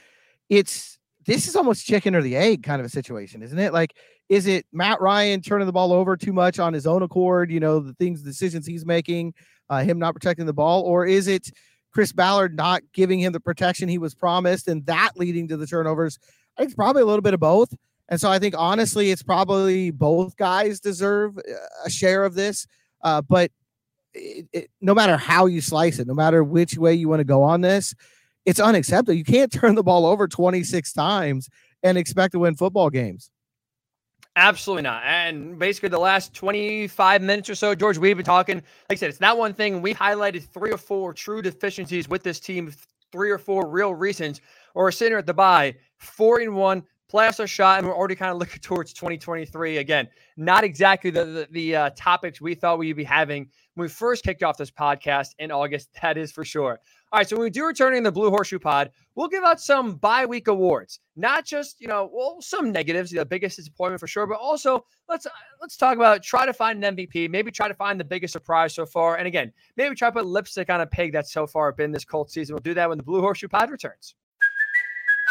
It's 0.49 0.99
this 1.27 1.47
is 1.47 1.57
almost 1.57 1.85
chicken 1.85 2.15
or 2.15 2.23
the 2.23 2.37
egg 2.37 2.63
kind 2.63 2.81
of 2.81 2.87
a 2.87 2.91
situation, 2.91 3.43
isn't 3.43 3.59
it? 3.59 3.73
Like 3.73 3.95
Is 4.31 4.47
it 4.47 4.65
Matt 4.73 5.01
Ryan 5.01 5.43
turning 5.43 5.67
the 5.67 5.73
ball 5.73 5.93
over 5.93 6.17
too 6.17 6.33
much 6.33 6.61
on 6.61 6.73
his 6.73 6.87
own 6.87 7.03
accord? 7.03 7.51
You 7.51 7.59
know, 7.59 7.81
the 7.81 7.95
things, 7.95 8.23
decisions 8.23 8.65
he's 8.65 8.87
making, 8.87 9.35
uh, 9.69 9.83
him 9.83 9.99
not 9.99 10.15
protecting 10.15 10.47
the 10.47 10.53
ball, 10.53 10.83
or 10.83 11.05
is 11.05 11.27
it 11.27 11.51
Chris 11.93 12.13
Ballard 12.13 12.55
not 12.55 12.83
giving 12.95 13.19
him 13.19 13.33
the 13.33 13.41
protection 13.41 13.89
he 13.89 13.99
was 13.99 14.15
promised 14.15 14.69
and 14.69 14.87
that 14.87 15.11
leading 15.17 15.49
to 15.49 15.57
the 15.57 15.67
turnovers? 15.67 16.17
I 16.57 16.61
think 16.61 16.69
it's 16.69 16.77
probably 16.77 17.03
a 17.03 17.07
little 17.07 17.23
bit 17.23 17.35
of 17.35 17.41
both. 17.41 17.75
And 18.09 18.21
so 18.21 18.31
I 18.31 18.39
think 18.39 18.55
honestly, 18.57 19.11
it's 19.11 19.23
probably 19.23 19.91
both 19.91 20.37
guys 20.37 20.79
deserve 20.79 21.37
uh, 21.39 21.53
a 21.85 21.91
share 21.91 22.25
of 22.25 22.35
this. 22.35 22.69
Uh, 23.03 23.23
but 23.23 23.51
it, 24.15 24.47
it, 24.53 24.71
no 24.81 24.95
matter 24.95 25.17
how 25.17 25.47
you 25.47 25.61
slice 25.61 25.99
it, 25.99 26.07
no 26.07 26.15
matter 26.15 26.45
which 26.45 26.79
way 26.79 26.95
you 26.95 27.09
want 27.09 27.19
to 27.19 27.25
go 27.25 27.43
on 27.43 27.63
this, 27.63 27.95
it's 28.47 28.61
unacceptable. 28.61 29.15
You 29.15 29.25
can't 29.25 29.51
turn 29.61 29.75
the 29.75 29.83
ball 29.83 30.07
over 30.07 30.29
26 30.29 30.93
times 30.93 31.49
and 31.83 31.99
expect 31.99 32.33
to 32.33 32.39
win 32.39 32.55
football 32.55 32.91
games. 32.91 33.29
Absolutely 34.37 34.83
not. 34.83 35.03
And 35.05 35.59
basically, 35.59 35.89
the 35.89 35.99
last 35.99 36.33
25 36.35 37.23
minutes 37.23 37.51
or 37.51 37.55
so, 37.55 37.75
George, 37.75 37.99
we've 37.99 38.17
been 38.17 38.25
talking. 38.25 38.57
Like 38.57 38.65
I 38.91 38.95
said, 38.95 39.11
it's 39.11 39.21
not 39.21 39.37
one 39.37 39.53
thing. 39.55 39.83
We 39.83 39.93
highlighted 39.93 40.45
three 40.45 40.71
or 40.71 40.79
four 40.79 41.13
true 41.13 41.43
deficiencies 41.43 42.09
with 42.09 42.23
this 42.23 42.39
team, 42.39 42.73
three 43.11 43.31
or 43.31 43.39
four 43.39 43.69
real 43.69 43.95
reasons. 43.95 44.41
Or 44.75 44.85
we're 44.85 44.93
sitting 44.93 45.19
at 45.19 45.27
the 45.27 45.35
bye, 45.35 45.75
four 45.99 46.39
and 46.39 46.55
one, 46.55 46.85
playoffs 47.13 47.41
are 47.43 47.49
shot, 47.49 47.79
and 47.79 47.89
we're 47.89 47.97
already 47.97 48.15
kind 48.15 48.31
of 48.31 48.39
looking 48.39 48.61
towards 48.63 48.93
2023 48.93 49.79
again. 49.79 50.09
Not 50.37 50.63
exactly 50.63 51.11
the 51.11 51.25
the, 51.25 51.49
the 51.51 51.77
uh, 51.77 51.91
topics 51.97 52.41
we 52.41 52.55
thought 52.55 52.79
we'd 52.79 52.93
be 52.93 53.05
having 53.05 53.49
when 53.75 53.87
we 53.87 53.89
first 53.89 54.23
kicked 54.23 54.45
off 54.45 54.57
this 54.57 54.71
podcast 54.71 55.31
in 55.41 55.51
August. 55.51 55.89
That 56.03 56.17
is 56.17 56.31
for 56.31 56.45
sure. 56.45 56.81
All 57.13 57.19
right, 57.19 57.29
so 57.29 57.35
when 57.35 57.43
we 57.43 57.51
do 57.51 57.67
return 57.67 57.97
in 57.97 58.05
the 58.05 58.13
Blue 58.13 58.31
Horseshoe 58.31 58.61
Pod, 58.61 58.93
we'll 59.17 59.27
give 59.27 59.43
out 59.43 59.61
some 59.61 59.97
bye 59.97 60.27
week 60.27 60.47
awards. 60.47 61.01
Not 61.17 61.45
just 61.45 61.81
you 61.81 61.89
know, 61.89 62.09
well, 62.13 62.41
some 62.41 62.71
negatives, 62.71 63.11
the 63.11 63.27
biggest 63.27 63.57
disappointment 63.57 63.99
for 63.99 64.07
sure, 64.07 64.29
but 64.29 64.39
also 64.39 64.85
let's 65.09 65.27
uh, 65.27 65.31
let's 65.61 65.77
talk 65.77 65.97
about 65.97 66.23
try 66.23 66.47
to 66.47 66.53
find 66.53 66.85
an 66.85 66.97
MVP. 66.97 67.29
Maybe 67.29 67.51
try 67.51 67.67
to 67.67 67.75
find 67.75 67.99
the 67.99 68.05
biggest 68.05 68.33
surprise 68.33 68.75
so 68.75 68.87
far, 68.87 69.17
and 69.17 69.27
again, 69.27 69.53
maybe 69.77 69.97
try 69.97 70.09
to 70.09 70.13
put 70.13 70.27
lipstick 70.27 70.71
on 70.71 70.83
a 70.83 70.87
pig 70.87 71.13
that's 71.13 71.33
so 71.33 71.49
far 71.49 71.73
been 71.73 71.91
this 71.91 72.05
Colt 72.05 72.31
season. 72.31 72.55
We'll 72.55 72.63
do 72.63 72.75
that 72.75 72.89
when 72.89 72.99
the 72.99 73.05
Blue 73.05 73.21
Horseshoe 73.21 73.49
Pod 73.49 73.71
returns. 73.71 74.15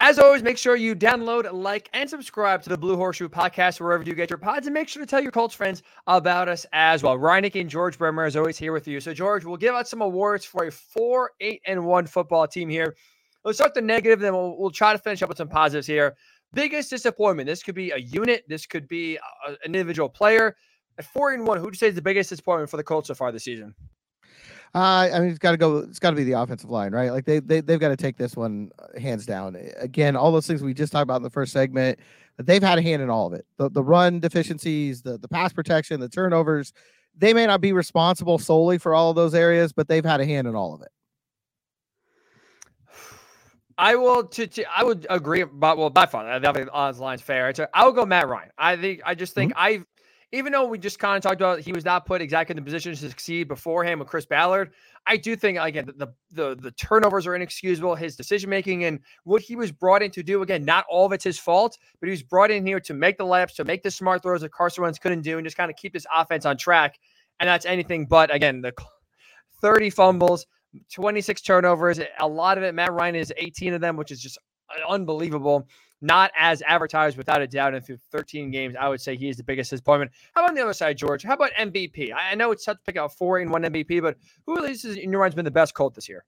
As 0.00 0.20
always, 0.20 0.44
make 0.44 0.56
sure 0.56 0.76
you 0.76 0.94
download, 0.94 1.52
like, 1.52 1.90
and 1.92 2.08
subscribe 2.08 2.62
to 2.62 2.68
the 2.68 2.78
Blue 2.78 2.94
Horseshoe 2.94 3.28
Podcast 3.28 3.80
wherever 3.80 4.04
you 4.04 4.14
get 4.14 4.30
your 4.30 4.38
pods, 4.38 4.68
and 4.68 4.72
make 4.72 4.88
sure 4.88 5.02
to 5.02 5.06
tell 5.06 5.20
your 5.20 5.32
Colts 5.32 5.56
friends 5.56 5.82
about 6.06 6.48
us 6.48 6.64
as 6.72 7.02
well. 7.02 7.18
Ryan 7.18 7.42
Hickey 7.42 7.60
and 7.62 7.68
George 7.68 7.98
Bremer 7.98 8.24
is 8.24 8.36
always 8.36 8.56
here 8.56 8.72
with 8.72 8.86
you. 8.86 9.00
So, 9.00 9.12
George, 9.12 9.44
we'll 9.44 9.56
give 9.56 9.74
out 9.74 9.88
some 9.88 10.00
awards 10.00 10.44
for 10.44 10.66
a 10.66 10.70
four, 10.70 11.32
eight, 11.40 11.62
and 11.66 11.84
one 11.84 12.06
football 12.06 12.46
team 12.46 12.68
here. 12.68 12.94
Let's 13.44 13.58
start 13.58 13.74
the 13.74 13.82
negative, 13.82 14.20
then 14.20 14.34
we'll, 14.34 14.56
we'll 14.56 14.70
try 14.70 14.92
to 14.92 14.98
finish 15.00 15.20
up 15.20 15.30
with 15.30 15.38
some 15.38 15.48
positives 15.48 15.88
here. 15.88 16.14
Biggest 16.54 16.90
disappointment. 16.90 17.48
This 17.48 17.64
could 17.64 17.74
be 17.74 17.90
a 17.90 17.98
unit. 17.98 18.44
This 18.46 18.66
could 18.66 18.86
be 18.86 19.16
a, 19.16 19.50
an 19.50 19.56
individual 19.64 20.08
player. 20.08 20.56
At 20.98 21.06
four 21.06 21.32
and 21.32 21.44
one, 21.44 21.58
who 21.58 21.64
would 21.64 21.74
you 21.74 21.78
say 21.78 21.88
is 21.88 21.96
the 21.96 22.02
biggest 22.02 22.30
disappointment 22.30 22.70
for 22.70 22.76
the 22.76 22.84
Colts 22.84 23.08
so 23.08 23.14
far 23.14 23.32
this 23.32 23.44
season? 23.44 23.74
Uh, 24.74 25.08
I 25.12 25.20
mean, 25.20 25.30
it's 25.30 25.38
got 25.38 25.52
to 25.52 25.56
go. 25.56 25.78
It's 25.78 25.98
got 25.98 26.10
to 26.10 26.16
be 26.16 26.24
the 26.24 26.32
offensive 26.32 26.70
line, 26.70 26.92
right? 26.92 27.10
Like 27.10 27.24
they 27.24 27.40
they 27.40 27.60
they've 27.60 27.80
got 27.80 27.88
to 27.88 27.96
take 27.96 28.16
this 28.16 28.36
one 28.36 28.70
uh, 28.78 29.00
hands 29.00 29.24
down. 29.24 29.56
Again, 29.78 30.14
all 30.14 30.30
those 30.30 30.46
things 30.46 30.62
we 30.62 30.74
just 30.74 30.92
talked 30.92 31.04
about 31.04 31.16
in 31.16 31.22
the 31.22 31.30
first 31.30 31.52
segment, 31.52 31.98
they've 32.36 32.62
had 32.62 32.78
a 32.78 32.82
hand 32.82 33.00
in 33.00 33.08
all 33.08 33.26
of 33.26 33.32
it. 33.32 33.46
The 33.56 33.70
the 33.70 33.82
run 33.82 34.20
deficiencies, 34.20 35.02
the 35.02 35.16
the 35.18 35.28
pass 35.28 35.52
protection, 35.52 36.00
the 36.00 36.08
turnovers. 36.08 36.72
They 37.16 37.32
may 37.32 37.46
not 37.46 37.60
be 37.60 37.72
responsible 37.72 38.38
solely 38.38 38.78
for 38.78 38.94
all 38.94 39.10
of 39.10 39.16
those 39.16 39.34
areas, 39.34 39.72
but 39.72 39.88
they've 39.88 40.04
had 40.04 40.20
a 40.20 40.26
hand 40.26 40.46
in 40.46 40.54
all 40.54 40.74
of 40.74 40.82
it. 40.82 40.88
I 43.78 43.94
will. 43.94 44.24
To, 44.24 44.46
to 44.46 44.64
I 44.64 44.82
would 44.82 45.06
agree. 45.08 45.44
But 45.44 45.78
well, 45.78 45.88
by 45.88 46.06
far, 46.06 46.38
the 46.38 46.70
odds 46.72 46.98
line's 46.98 47.22
fair. 47.22 47.52
I 47.72 47.84
will 47.84 47.92
go 47.92 48.04
Matt 48.04 48.28
Ryan. 48.28 48.50
I 48.58 48.76
think. 48.76 49.00
I 49.06 49.14
just 49.14 49.34
think 49.34 49.52
mm-hmm. 49.52 49.62
I've 49.62 49.86
even 50.32 50.52
though 50.52 50.66
we 50.66 50.78
just 50.78 50.98
kind 50.98 51.16
of 51.16 51.22
talked 51.22 51.40
about 51.40 51.60
he 51.60 51.72
was 51.72 51.84
not 51.84 52.04
put 52.04 52.20
exactly 52.20 52.52
in 52.52 52.56
the 52.56 52.62
position 52.62 52.92
to 52.92 52.98
succeed 52.98 53.48
beforehand 53.48 53.98
with 53.98 54.08
Chris 54.08 54.26
Ballard, 54.26 54.72
I 55.06 55.16
do 55.16 55.34
think 55.36 55.58
again 55.58 55.86
the 55.96 56.08
the 56.30 56.56
the 56.56 56.70
turnovers 56.72 57.26
are 57.26 57.34
inexcusable. 57.34 57.94
His 57.94 58.16
decision 58.16 58.50
making 58.50 58.84
and 58.84 59.00
what 59.24 59.40
he 59.40 59.56
was 59.56 59.72
brought 59.72 60.02
in 60.02 60.10
to 60.12 60.22
do 60.22 60.42
again, 60.42 60.64
not 60.64 60.84
all 60.90 61.06
of 61.06 61.12
it's 61.12 61.24
his 61.24 61.38
fault, 61.38 61.78
but 62.00 62.08
he 62.08 62.10
was 62.10 62.22
brought 62.22 62.50
in 62.50 62.66
here 62.66 62.80
to 62.80 62.94
make 62.94 63.16
the 63.16 63.24
laps, 63.24 63.54
to 63.54 63.64
make 63.64 63.82
the 63.82 63.90
smart 63.90 64.22
throws 64.22 64.42
that 64.42 64.52
Carson 64.52 64.82
Wentz 64.82 64.98
couldn't 64.98 65.22
do, 65.22 65.38
and 65.38 65.46
just 65.46 65.56
kind 65.56 65.70
of 65.70 65.76
keep 65.76 65.92
this 65.92 66.06
offense 66.14 66.44
on 66.44 66.56
track. 66.56 66.98
And 67.40 67.48
that's 67.48 67.64
anything 67.64 68.06
but 68.06 68.34
again 68.34 68.60
the 68.60 68.72
30 69.62 69.90
fumbles, 69.90 70.46
26 70.92 71.40
turnovers, 71.40 72.00
a 72.20 72.28
lot 72.28 72.58
of 72.58 72.64
it. 72.64 72.74
Matt 72.74 72.92
Ryan 72.92 73.16
is 73.16 73.32
18 73.36 73.74
of 73.74 73.80
them, 73.80 73.96
which 73.96 74.10
is 74.10 74.20
just 74.20 74.38
uh, 74.70 74.92
unbelievable 74.92 75.66
not 76.00 76.30
as 76.36 76.62
advertised 76.62 77.16
without 77.16 77.42
a 77.42 77.46
doubt. 77.46 77.74
And 77.74 77.84
through 77.84 77.98
13 78.10 78.50
games, 78.50 78.74
I 78.78 78.88
would 78.88 79.00
say 79.00 79.16
he 79.16 79.28
is 79.28 79.36
the 79.36 79.44
biggest 79.44 79.70
disappointment. 79.70 80.12
How 80.34 80.42
about 80.42 80.50
on 80.50 80.54
the 80.54 80.62
other 80.62 80.72
side, 80.72 80.96
George? 80.96 81.22
How 81.22 81.34
about 81.34 81.50
MVP? 81.58 82.12
I 82.14 82.34
know 82.34 82.52
it's 82.52 82.64
tough 82.64 82.78
to 82.78 82.82
pick 82.84 82.96
out 82.96 83.12
four 83.12 83.38
and 83.38 83.50
one 83.50 83.62
MVP, 83.62 84.00
but 84.02 84.16
who 84.46 84.56
at 84.56 84.64
least 84.64 84.84
in 84.84 85.10
your 85.10 85.20
mind's 85.20 85.34
been 85.34 85.44
the 85.44 85.50
best 85.50 85.74
Colt 85.74 85.94
this 85.94 86.08
year? 86.08 86.24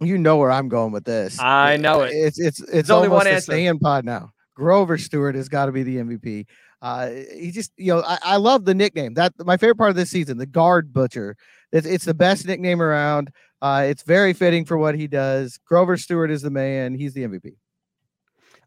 You 0.00 0.18
know 0.18 0.36
where 0.36 0.50
I'm 0.50 0.68
going 0.68 0.92
with 0.92 1.04
this. 1.04 1.38
I 1.40 1.76
know 1.76 2.02
it. 2.02 2.10
It's 2.12 2.38
it's 2.38 2.60
it's, 2.60 2.70
it's 2.70 2.90
only 2.90 3.08
one 3.08 3.26
answer. 3.26 3.52
Staying 3.52 3.78
pod 3.78 4.04
now. 4.04 4.32
Grover 4.54 4.98
Stewart 4.98 5.34
has 5.34 5.48
got 5.48 5.66
to 5.66 5.72
be 5.72 5.82
the 5.82 5.96
MVP. 5.96 6.46
Uh, 6.80 7.10
he 7.34 7.50
just, 7.50 7.72
you 7.76 7.94
know, 7.94 8.02
I, 8.02 8.18
I, 8.22 8.36
love 8.36 8.66
the 8.66 8.74
nickname. 8.74 9.14
That 9.14 9.32
my 9.38 9.56
favorite 9.56 9.78
part 9.78 9.90
of 9.90 9.96
this 9.96 10.10
season, 10.10 10.36
the 10.36 10.46
guard 10.46 10.92
butcher. 10.92 11.34
It's, 11.72 11.86
it's 11.86 12.04
the 12.04 12.14
best 12.14 12.46
nickname 12.46 12.82
around. 12.82 13.30
Uh, 13.62 13.86
it's 13.88 14.02
very 14.02 14.32
fitting 14.32 14.64
for 14.64 14.76
what 14.76 14.94
he 14.94 15.06
does. 15.06 15.58
Grover 15.66 15.96
Stewart 15.96 16.30
is 16.30 16.42
the 16.42 16.50
man. 16.50 16.94
He's 16.94 17.14
the 17.14 17.22
MVP. 17.22 17.54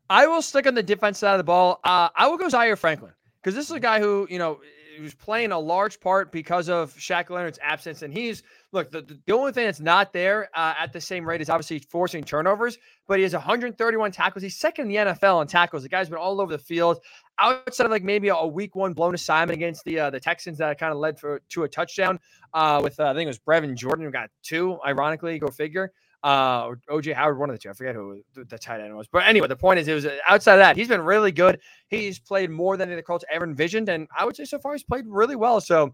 I 0.09 0.27
will 0.27 0.41
stick 0.41 0.67
on 0.67 0.73
the 0.73 0.83
defense 0.83 1.19
side 1.19 1.33
of 1.33 1.37
the 1.37 1.43
ball. 1.43 1.79
Uh, 1.83 2.09
I 2.15 2.27
will 2.27 2.37
go 2.37 2.49
Zaire 2.49 2.75
Franklin 2.75 3.11
because 3.41 3.55
this 3.55 3.65
is 3.65 3.71
a 3.71 3.79
guy 3.79 3.99
who, 3.99 4.27
you 4.29 4.39
know, 4.39 4.59
who's 4.97 5.13
playing 5.13 5.51
a 5.51 5.59
large 5.59 5.99
part 5.99 6.31
because 6.31 6.69
of 6.69 6.93
Shaq 6.95 7.29
Leonard's 7.29 7.59
absence. 7.61 8.01
And 8.01 8.13
he's, 8.13 8.43
look, 8.71 8.89
the, 8.89 9.01
the 9.25 9.33
only 9.33 9.51
thing 9.51 9.65
that's 9.65 9.79
not 9.79 10.11
there 10.11 10.49
uh, 10.55 10.73
at 10.79 10.91
the 10.91 10.99
same 10.99 11.27
rate 11.27 11.41
is 11.41 11.49
obviously 11.49 11.79
forcing 11.79 12.23
turnovers, 12.23 12.77
but 13.07 13.17
he 13.17 13.23
has 13.23 13.33
131 13.33 14.11
tackles. 14.11 14.43
He's 14.43 14.57
second 14.57 14.85
in 14.85 15.05
the 15.05 15.11
NFL 15.11 15.41
in 15.41 15.47
tackles. 15.47 15.83
The 15.83 15.89
guy's 15.89 16.09
been 16.09 16.17
all 16.17 16.41
over 16.41 16.51
the 16.51 16.57
field. 16.57 16.99
Outside 17.39 17.85
of 17.85 17.91
like 17.91 18.03
maybe 18.03 18.29
a 18.29 18.47
week 18.47 18.75
one 18.75 18.93
blown 18.93 19.13
assignment 19.13 19.55
against 19.55 19.83
the 19.85 19.99
uh, 19.99 20.09
the 20.09 20.19
Texans 20.19 20.57
that 20.57 20.79
kind 20.79 20.91
of 20.91 20.97
led 20.97 21.19
for 21.19 21.41
to 21.49 21.63
a 21.63 21.69
touchdown 21.69 22.19
uh, 22.55 22.79
with, 22.83 22.99
uh, 22.99 23.05
I 23.05 23.13
think 23.13 23.25
it 23.25 23.27
was 23.27 23.37
Brevin 23.39 23.75
Jordan 23.75 24.05
who 24.05 24.11
got 24.11 24.31
two, 24.41 24.79
ironically, 24.83 25.37
go 25.37 25.47
figure 25.47 25.91
uh, 26.27 26.65
or 26.65 26.79
OJ 26.89 27.13
Howard, 27.13 27.39
one 27.39 27.49
of 27.49 27.55
the 27.55 27.59
two. 27.59 27.69
I 27.69 27.73
forget 27.73 27.95
who 27.95 28.21
the 28.35 28.57
tight 28.57 28.81
end 28.81 28.93
was. 28.93 29.07
But 29.07 29.25
anyway, 29.25 29.47
the 29.47 29.55
point 29.55 29.79
is, 29.79 29.87
it 29.87 29.93
was 29.93 30.05
uh, 30.05 30.17
outside 30.27 30.55
of 30.55 30.59
that, 30.59 30.75
he's 30.75 30.89
been 30.89 30.99
really 30.99 31.31
good. 31.31 31.57
He's 31.87 32.19
played 32.19 32.49
more 32.49 32.75
than 32.75 32.93
the 32.93 33.01
Colts 33.01 33.23
ever 33.31 33.45
envisioned, 33.45 33.87
and 33.87 34.09
I 34.15 34.25
would 34.25 34.35
say 34.35 34.43
so 34.43 34.59
far 34.59 34.73
he's 34.73 34.83
played 34.83 35.05
really 35.07 35.37
well. 35.37 35.61
So 35.61 35.93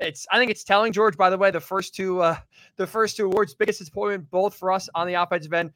it's 0.00 0.26
I 0.32 0.38
think 0.38 0.50
it's 0.50 0.64
telling 0.64 0.94
George. 0.94 1.18
By 1.18 1.28
the 1.28 1.36
way, 1.36 1.50
the 1.50 1.60
first 1.60 1.94
two 1.94 2.22
uh, 2.22 2.38
the 2.76 2.86
first 2.86 3.18
two 3.18 3.26
awards, 3.26 3.54
biggest 3.54 3.78
disappointment 3.78 4.30
both 4.30 4.54
for 4.54 4.72
us 4.72 4.88
on 4.94 5.06
the 5.06 5.14
offensive 5.14 5.52
end. 5.52 5.70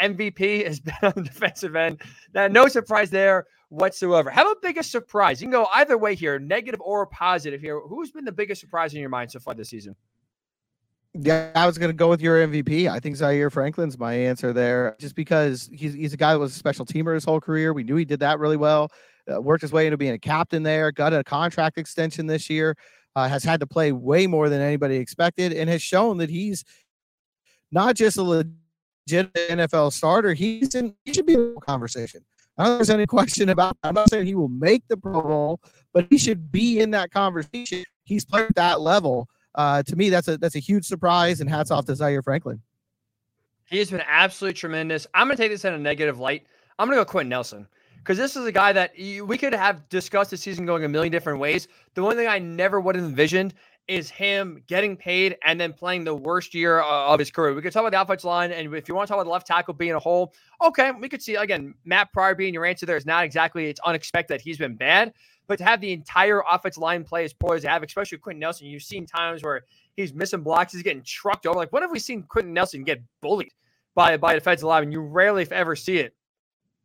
MVP 0.00 0.66
has 0.66 0.80
been 0.80 0.94
on 1.00 1.12
the 1.14 1.22
defensive 1.22 1.76
end. 1.76 2.02
Now, 2.34 2.48
no 2.48 2.66
surprise 2.66 3.10
there 3.10 3.46
whatsoever. 3.68 4.28
How 4.28 4.42
about 4.42 4.60
biggest 4.60 4.90
surprise? 4.90 5.40
You 5.40 5.46
can 5.46 5.52
go 5.52 5.68
either 5.72 5.96
way 5.96 6.16
here, 6.16 6.40
negative 6.40 6.80
or 6.80 7.06
positive 7.06 7.60
here. 7.60 7.78
Who's 7.78 8.10
been 8.10 8.24
the 8.24 8.32
biggest 8.32 8.60
surprise 8.60 8.92
in 8.92 9.00
your 9.00 9.08
mind 9.08 9.30
so 9.30 9.38
far 9.38 9.54
this 9.54 9.70
season? 9.70 9.94
Yeah, 11.14 11.52
I 11.54 11.66
was 11.66 11.76
to 11.76 11.92
go 11.92 12.08
with 12.08 12.22
your 12.22 12.38
MVP. 12.46 12.88
I 12.88 12.98
think 12.98 13.16
Zaire 13.16 13.50
Franklin's 13.50 13.98
my 13.98 14.14
answer 14.14 14.54
there, 14.54 14.96
just 14.98 15.14
because 15.14 15.68
he's 15.70 15.92
he's 15.92 16.14
a 16.14 16.16
guy 16.16 16.32
that 16.32 16.38
was 16.38 16.56
a 16.56 16.58
special 16.58 16.86
teamer 16.86 17.12
his 17.12 17.24
whole 17.24 17.40
career. 17.40 17.74
We 17.74 17.84
knew 17.84 17.96
he 17.96 18.06
did 18.06 18.20
that 18.20 18.38
really 18.38 18.56
well. 18.56 18.90
Uh, 19.30 19.40
worked 19.40 19.60
his 19.60 19.72
way 19.72 19.86
into 19.86 19.98
being 19.98 20.14
a 20.14 20.18
captain 20.18 20.62
there. 20.62 20.90
Got 20.90 21.12
a 21.12 21.22
contract 21.22 21.76
extension 21.76 22.26
this 22.26 22.48
year. 22.48 22.76
Uh, 23.14 23.28
has 23.28 23.44
had 23.44 23.60
to 23.60 23.66
play 23.66 23.92
way 23.92 24.26
more 24.26 24.48
than 24.48 24.62
anybody 24.62 24.96
expected, 24.96 25.52
and 25.52 25.68
has 25.68 25.82
shown 25.82 26.16
that 26.16 26.30
he's 26.30 26.64
not 27.70 27.94
just 27.94 28.16
a 28.16 28.22
legit 28.22 28.50
NFL 29.34 29.92
starter. 29.92 30.32
He's 30.32 30.74
in. 30.74 30.94
He 31.04 31.12
should 31.12 31.26
be 31.26 31.34
in 31.34 31.54
a 31.58 31.60
conversation. 31.60 32.24
I 32.56 32.64
don't 32.64 32.78
there's 32.78 32.88
any 32.88 33.06
question 33.06 33.50
about. 33.50 33.76
That. 33.82 33.88
I'm 33.88 33.94
not 33.94 34.08
saying 34.08 34.24
he 34.24 34.34
will 34.34 34.48
make 34.48 34.82
the 34.88 34.96
Pro 34.96 35.20
Bowl, 35.20 35.60
but 35.92 36.06
he 36.08 36.16
should 36.16 36.50
be 36.50 36.80
in 36.80 36.90
that 36.92 37.10
conversation. 37.10 37.84
He's 38.04 38.24
played 38.24 38.46
at 38.46 38.54
that 38.54 38.80
level 38.80 39.28
uh, 39.54 39.82
to 39.82 39.96
me, 39.96 40.10
that's 40.10 40.28
a 40.28 40.38
that's 40.38 40.56
a 40.56 40.60
huge 40.60 40.84
surprise, 40.84 41.40
and 41.40 41.48
hats 41.48 41.70
off 41.70 41.84
to 41.86 41.94
Zaire 41.94 42.22
Franklin. 42.22 42.60
He 43.66 43.78
has 43.78 43.90
been 43.90 44.02
absolutely 44.06 44.54
tremendous. 44.54 45.06
I'm 45.14 45.26
going 45.26 45.36
to 45.36 45.42
take 45.42 45.50
this 45.50 45.64
in 45.64 45.72
a 45.72 45.78
negative 45.78 46.18
light. 46.18 46.46
I'm 46.78 46.88
going 46.88 46.98
to 46.98 47.04
go 47.04 47.10
Quenton 47.10 47.30
Nelson 47.30 47.66
because 47.98 48.18
this 48.18 48.36
is 48.36 48.44
a 48.44 48.52
guy 48.52 48.72
that 48.72 48.92
we 48.98 49.38
could 49.38 49.54
have 49.54 49.88
discussed 49.88 50.30
the 50.30 50.36
season 50.36 50.66
going 50.66 50.84
a 50.84 50.88
million 50.88 51.12
different 51.12 51.38
ways. 51.38 51.68
The 51.94 52.02
one 52.02 52.16
thing 52.16 52.28
I 52.28 52.38
never 52.38 52.80
would 52.80 52.96
have 52.96 53.04
envisioned 53.04 53.54
is 53.88 54.10
him 54.10 54.62
getting 54.68 54.96
paid 54.96 55.36
and 55.44 55.60
then 55.60 55.72
playing 55.72 56.04
the 56.04 56.14
worst 56.14 56.54
year 56.54 56.80
of 56.80 57.18
his 57.18 57.30
career. 57.30 57.54
We 57.54 57.62
could 57.62 57.72
talk 57.72 57.80
about 57.82 57.92
the 57.92 58.00
offensive 58.00 58.26
line, 58.26 58.52
and 58.52 58.74
if 58.74 58.88
you 58.88 58.94
want 58.94 59.08
to 59.08 59.12
talk 59.12 59.16
about 59.16 59.24
the 59.24 59.32
left 59.32 59.46
tackle 59.46 59.74
being 59.74 59.92
a 59.92 59.98
hole, 59.98 60.34
okay, 60.62 60.92
we 60.92 61.08
could 61.08 61.22
see 61.22 61.34
again 61.34 61.74
Matt 61.84 62.12
Pryor 62.12 62.34
being 62.34 62.54
your 62.54 62.64
answer 62.64 62.86
there 62.86 62.96
is 62.96 63.06
not 63.06 63.24
exactly 63.24 63.66
it's 63.66 63.80
unexpected 63.80 64.34
that 64.34 64.40
he's 64.40 64.58
been 64.58 64.76
bad, 64.76 65.12
but 65.46 65.58
to 65.58 65.64
have 65.64 65.80
the 65.80 65.92
entire 65.92 66.42
offensive 66.50 66.80
line 66.80 67.04
play 67.04 67.24
as 67.24 67.32
poor 67.32 67.56
as 67.56 67.62
they 67.62 67.68
have, 67.68 67.82
especially 67.82 68.18
Quenton 68.18 68.40
Nelson, 68.40 68.66
you've 68.66 68.82
seen 68.82 69.06
times 69.06 69.42
where 69.42 69.62
he's 69.96 70.14
missing 70.14 70.42
blocks, 70.42 70.72
he's 70.72 70.82
getting 70.82 71.02
trucked 71.02 71.46
over. 71.46 71.58
Like, 71.58 71.72
when 71.72 71.82
have 71.82 71.90
we 71.90 71.98
seen 71.98 72.22
Quenton 72.22 72.52
Nelson 72.52 72.84
get 72.84 73.02
bullied 73.20 73.52
by 73.94 74.16
by 74.16 74.32
a 74.32 74.36
defensive 74.36 74.66
lineman? 74.68 74.92
You 74.92 75.00
rarely, 75.00 75.42
if 75.42 75.52
ever, 75.52 75.76
see 75.76 75.98
it. 75.98 76.14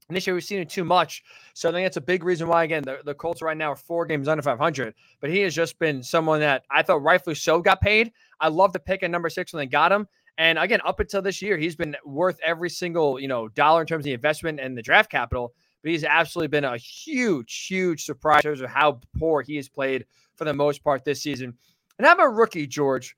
And 0.10 0.16
this 0.16 0.26
year 0.26 0.34
we've 0.34 0.44
seen 0.44 0.60
it 0.60 0.70
too 0.70 0.86
much. 0.86 1.24
So 1.54 1.70
I 1.70 1.74
think 1.74 1.86
that's 1.86 1.98
a 1.98 2.02
big 2.02 2.24
reason 2.24 2.48
why, 2.48 2.64
again, 2.64 2.84
the, 2.84 3.00
the 3.04 3.14
Colts 3.14 3.42
right 3.42 3.58
now 3.58 3.74
are 3.74 3.76
four 3.76 4.06
games 4.06 4.28
under 4.28 4.42
500. 4.42 4.94
But 5.20 5.30
he 5.30 5.42
has 5.42 5.54
just 5.54 5.78
been 5.80 6.02
someone 6.02 6.40
that 6.40 6.64
I 6.72 6.82
thought 6.82 7.04
rightfully 7.04 7.36
so 7.36 7.62
got 7.62 7.82
paid. 7.82 8.14
I 8.40 8.48
love 8.48 8.72
the 8.72 8.80
pick 8.80 9.04
at 9.04 9.12
number 9.12 9.30
six 9.30 9.52
when 9.52 9.60
they 9.60 9.66
got 9.66 9.92
him. 9.92 10.08
And 10.38 10.58
again, 10.60 10.80
up 10.86 11.00
until 11.00 11.22
this 11.22 11.42
year, 11.42 11.58
he's 11.58 11.76
been 11.76 11.96
worth 12.06 12.40
every 12.44 12.70
single, 12.70 13.20
you 13.20 13.28
know, 13.28 13.50
dollar 13.50 13.82
in 13.82 13.88
terms 13.88 14.02
of 14.02 14.06
the 14.06 14.14
investment 14.14 14.60
and 14.60 14.78
the 14.78 14.84
draft 14.84 15.12
capital. 15.12 15.54
But 15.84 15.92
he's 15.92 16.04
absolutely 16.04 16.48
been 16.50 16.64
a 16.64 16.78
huge, 16.78 17.68
huge 17.68 18.04
surprise 18.04 18.40
in 18.40 18.52
terms 18.52 18.62
of 18.62 18.70
how 18.70 19.00
poor 19.18 19.42
he 19.42 19.56
has 19.58 19.70
played 19.70 20.06
for 20.36 20.46
the 20.46 20.54
most 20.54 20.84
part 20.84 21.06
this 21.06 21.22
season. 21.22 21.54
And 21.98 22.06
how 22.06 22.14
about 22.14 22.36
rookie, 22.36 22.68
George? 22.68 23.16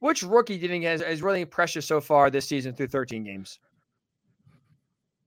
Which 0.00 0.22
rookie 0.22 0.56
do 0.56 0.62
you 0.62 0.68
think 0.68 0.84
has, 0.84 1.02
has 1.02 1.22
really 1.22 1.42
impressed 1.42 1.74
you 1.74 1.80
so 1.80 2.00
far 2.00 2.30
this 2.30 2.46
season 2.46 2.74
through 2.74 2.88
13 2.88 3.22
games? 3.22 3.58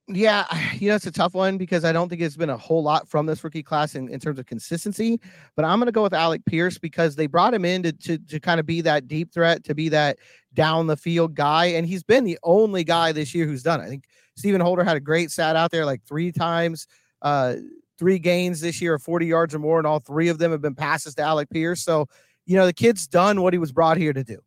Yeah, 0.08 0.46
you 0.74 0.90
know, 0.90 0.96
it's 0.96 1.08
a 1.08 1.12
tough 1.12 1.34
one 1.34 1.58
because 1.58 1.86
I 1.86 1.94
don't 1.94 2.10
think 2.10 2.22
it's 2.22 2.36
been 2.36 2.50
a 2.50 2.58
whole 2.58 2.84
lot 2.84 3.08
from 3.08 3.26
this 3.26 3.42
rookie 3.42 3.64
class 3.64 3.96
in, 3.96 4.10
in 4.10 4.20
terms 4.20 4.38
of 4.38 4.46
consistency. 4.46 5.22
But 5.56 5.64
I'm 5.64 5.80
going 5.80 5.86
to 5.86 5.94
go 5.94 6.04
with 6.04 6.14
Alec 6.14 6.44
Pierce 6.46 6.78
because 6.78 7.16
they 7.16 7.26
brought 7.26 7.54
him 7.54 7.64
in 7.64 7.84
to, 7.84 7.94
to, 7.94 8.18
to 8.18 8.40
kind 8.40 8.60
of 8.60 8.66
be 8.66 8.82
that 8.82 9.08
deep 9.08 9.34
threat, 9.34 9.64
to 9.64 9.74
be 9.74 9.88
that 9.90 10.18
down 10.54 10.88
the 10.88 10.98
field 10.98 11.36
guy. 11.36 11.68
And 11.68 11.88
he's 11.88 12.04
been 12.04 12.26
the 12.26 12.38
only 12.44 12.84
guy 12.84 13.14
this 13.14 13.34
year 13.34 13.46
who's 13.46 13.64
done 13.64 13.80
it. 13.80 13.86
I 13.86 13.90
think 13.90 14.06
Stephen 14.36 14.62
Holder 14.62 14.84
had 14.84 14.98
a 14.98 15.02
great 15.02 15.32
stat 15.32 15.56
out 15.56 15.72
there 15.72 15.86
like 15.86 16.02
three 16.04 16.32
times, 16.32 16.88
uh, 17.22 17.56
three 18.00 18.20
gains 18.20 18.62
this 18.62 18.82
year 18.82 18.96
of 18.96 19.04
40 19.04 19.26
yards 19.26 19.56
or 19.56 19.60
more, 19.60 19.78
and 19.78 19.88
all 19.88 20.00
three 20.00 20.30
of 20.30 20.38
them 20.38 20.52
have 20.52 20.62
been 20.62 20.76
passes 20.76 21.16
to 21.16 21.22
Alec 21.22 21.50
Pierce. 21.50 21.84
So, 21.84 22.08
you 22.46 22.58
know, 22.58 22.66
the 22.66 22.74
kid's 22.74 23.08
done 23.08 23.42
what 23.42 23.54
he 23.54 23.60
was 23.60 23.72
brought 23.72 23.98
here 23.98 24.14
to 24.14 24.24
do. 24.24 24.40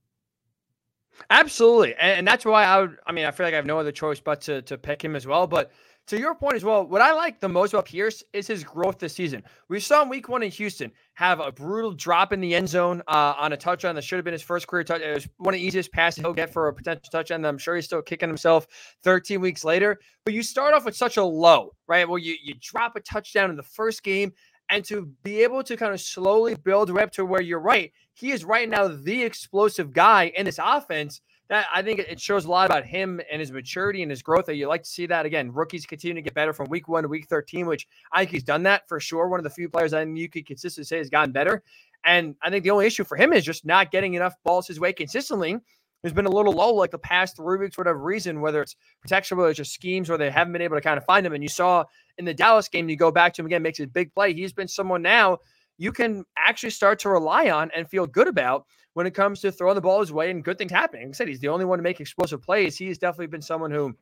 Absolutely, 1.30 1.94
and, 1.94 2.18
and, 2.18 2.28
that's 2.28 2.44
why 2.44 2.64
I 2.64 2.80
would. 2.80 2.98
I 3.06 3.12
mean, 3.12 3.24
I 3.24 3.30
feel 3.30 3.46
like 3.46 3.54
I 3.54 3.56
have 3.56 3.64
no 3.64 3.78
other 3.78 3.90
choice 3.90 4.20
but 4.20 4.42
to 4.42 4.60
to 4.62 4.76
pick 4.76 5.02
him 5.02 5.16
as 5.16 5.26
well. 5.26 5.46
But 5.46 5.72
to 6.06 6.18
your 6.18 6.34
point 6.34 6.54
as 6.54 6.64
well, 6.64 6.86
what 6.86 7.00
I 7.00 7.12
like 7.12 7.40
the 7.40 7.48
most 7.48 7.72
about 7.72 7.86
Pierce 7.86 8.22
is 8.32 8.46
his 8.46 8.62
growth 8.62 8.98
this 8.98 9.14
season. 9.14 9.42
We 9.68 9.80
saw 9.80 10.02
him 10.02 10.08
week 10.08 10.28
one 10.28 10.42
in 10.42 10.50
Houston 10.52 10.92
have 11.14 11.40
a 11.40 11.50
brutal 11.50 11.92
drop 11.92 12.32
in 12.32 12.40
the 12.40 12.54
end 12.54 12.68
zone 12.68 13.02
uh, 13.08 13.34
on 13.36 13.52
a 13.52 13.56
touchdown 13.56 13.94
that 13.96 14.04
should 14.04 14.16
have 14.16 14.24
been 14.24 14.32
his 14.32 14.42
first 14.42 14.68
career 14.68 14.84
touch. 14.84 15.00
It 15.00 15.12
was 15.12 15.28
one 15.38 15.54
of 15.54 15.58
the 15.58 15.66
easiest 15.66 15.90
passes 15.92 16.22
he'll 16.22 16.32
get 16.32 16.52
for 16.52 16.68
a 16.68 16.74
potential 16.74 17.08
touchdown. 17.10 17.44
I'm 17.44 17.58
sure 17.58 17.74
he's 17.74 17.86
still 17.86 18.02
kicking 18.02 18.28
himself 18.28 18.66
13 19.02 19.40
weeks 19.40 19.64
later. 19.64 19.98
But 20.24 20.34
you 20.34 20.42
start 20.42 20.74
off 20.74 20.84
with 20.84 20.96
such 20.96 21.16
a 21.16 21.24
low, 21.24 21.74
right? 21.88 22.08
Well, 22.08 22.18
you 22.18 22.36
you 22.42 22.54
drop 22.60 22.94
a 22.96 23.00
touchdown 23.00 23.50
in 23.50 23.56
the 23.56 23.62
first 23.62 24.02
game, 24.04 24.32
and 24.68 24.84
to 24.84 25.08
be 25.24 25.42
able 25.42 25.62
to 25.64 25.76
kind 25.76 25.92
of 25.92 26.00
slowly 26.00 26.54
build 26.54 26.96
up 26.96 27.10
to 27.12 27.24
where 27.24 27.42
you're 27.42 27.60
right, 27.60 27.92
he 28.14 28.30
is 28.30 28.44
right 28.44 28.68
now 28.68 28.88
the 28.88 29.24
explosive 29.24 29.92
guy 29.92 30.32
in 30.36 30.46
this 30.46 30.60
offense. 30.62 31.20
That 31.48 31.66
I 31.72 31.82
think 31.82 32.00
it 32.00 32.20
shows 32.20 32.44
a 32.44 32.50
lot 32.50 32.66
about 32.66 32.84
him 32.84 33.20
and 33.30 33.38
his 33.38 33.52
maturity 33.52 34.02
and 34.02 34.10
his 34.10 34.22
growth. 34.22 34.46
That 34.46 34.56
you 34.56 34.66
like 34.66 34.82
to 34.82 34.88
see 34.88 35.06
that 35.06 35.26
again. 35.26 35.52
Rookies 35.52 35.86
continue 35.86 36.14
to 36.14 36.22
get 36.22 36.34
better 36.34 36.52
from 36.52 36.68
week 36.68 36.88
one 36.88 37.04
to 37.04 37.08
week 37.08 37.28
13, 37.28 37.66
which 37.66 37.86
I 38.12 38.20
think 38.20 38.30
he's 38.32 38.42
done 38.42 38.64
that 38.64 38.88
for 38.88 38.98
sure. 38.98 39.28
One 39.28 39.38
of 39.38 39.44
the 39.44 39.50
few 39.50 39.68
players 39.68 39.92
I 39.92 40.04
think 40.04 40.18
you 40.18 40.28
could 40.28 40.46
consistently 40.46 40.86
say 40.86 40.98
has 40.98 41.10
gotten 41.10 41.32
better. 41.32 41.62
And 42.04 42.34
I 42.42 42.50
think 42.50 42.64
the 42.64 42.70
only 42.70 42.86
issue 42.86 43.04
for 43.04 43.16
him 43.16 43.32
is 43.32 43.44
just 43.44 43.64
not 43.64 43.90
getting 43.90 44.14
enough 44.14 44.34
balls 44.44 44.66
his 44.66 44.80
way 44.80 44.92
consistently. 44.92 45.58
There's 46.02 46.12
been 46.12 46.26
a 46.26 46.30
little 46.30 46.52
low 46.52 46.74
like 46.74 46.90
the 46.90 46.98
past 46.98 47.36
three 47.36 47.58
weeks, 47.58 47.78
whatever 47.78 47.98
reason, 47.98 48.40
whether 48.40 48.62
it's 48.62 48.76
protection, 49.00 49.36
whether 49.36 49.50
it's 49.50 49.56
just 49.56 49.72
schemes, 49.72 50.08
or 50.08 50.16
they 50.16 50.30
haven't 50.30 50.52
been 50.52 50.62
able 50.62 50.76
to 50.76 50.80
kind 50.80 50.98
of 50.98 51.04
find 51.04 51.26
him. 51.26 51.32
And 51.32 51.42
you 51.42 51.48
saw 51.48 51.84
in 52.18 52.24
the 52.24 52.34
Dallas 52.34 52.68
game, 52.68 52.88
you 52.88 52.96
go 52.96 53.10
back 53.10 53.32
to 53.34 53.42
him 53.42 53.46
again, 53.46 53.62
makes 53.62 53.80
a 53.80 53.86
big 53.86 54.12
play. 54.14 54.32
He's 54.32 54.52
been 54.52 54.68
someone 54.68 55.02
now 55.02 55.38
you 55.78 55.92
can 55.92 56.24
actually 56.36 56.70
start 56.70 56.98
to 57.00 57.08
rely 57.10 57.50
on 57.50 57.70
and 57.74 57.88
feel 57.88 58.06
good 58.06 58.28
about 58.28 58.64
when 58.94 59.06
it 59.06 59.14
comes 59.14 59.40
to 59.40 59.52
throwing 59.52 59.74
the 59.74 59.80
ball 59.80 60.00
his 60.00 60.12
way 60.12 60.30
and 60.30 60.42
good 60.44 60.58
things 60.58 60.72
happening. 60.72 61.08
Like 61.08 61.14
I 61.14 61.18
said, 61.18 61.28
he's 61.28 61.40
the 61.40 61.48
only 61.48 61.64
one 61.64 61.78
to 61.78 61.82
make 61.82 62.00
explosive 62.00 62.42
plays. 62.42 62.76
He's 62.76 62.98
definitely 62.98 63.26
been 63.26 63.42
someone 63.42 63.70
who 63.70 63.94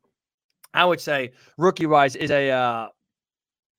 I 0.72 0.84
would 0.84 1.00
say 1.00 1.32
rookie 1.58 1.87
wise 1.87 2.16
is 2.16 2.30
a 2.30 2.50
uh, 2.50 2.88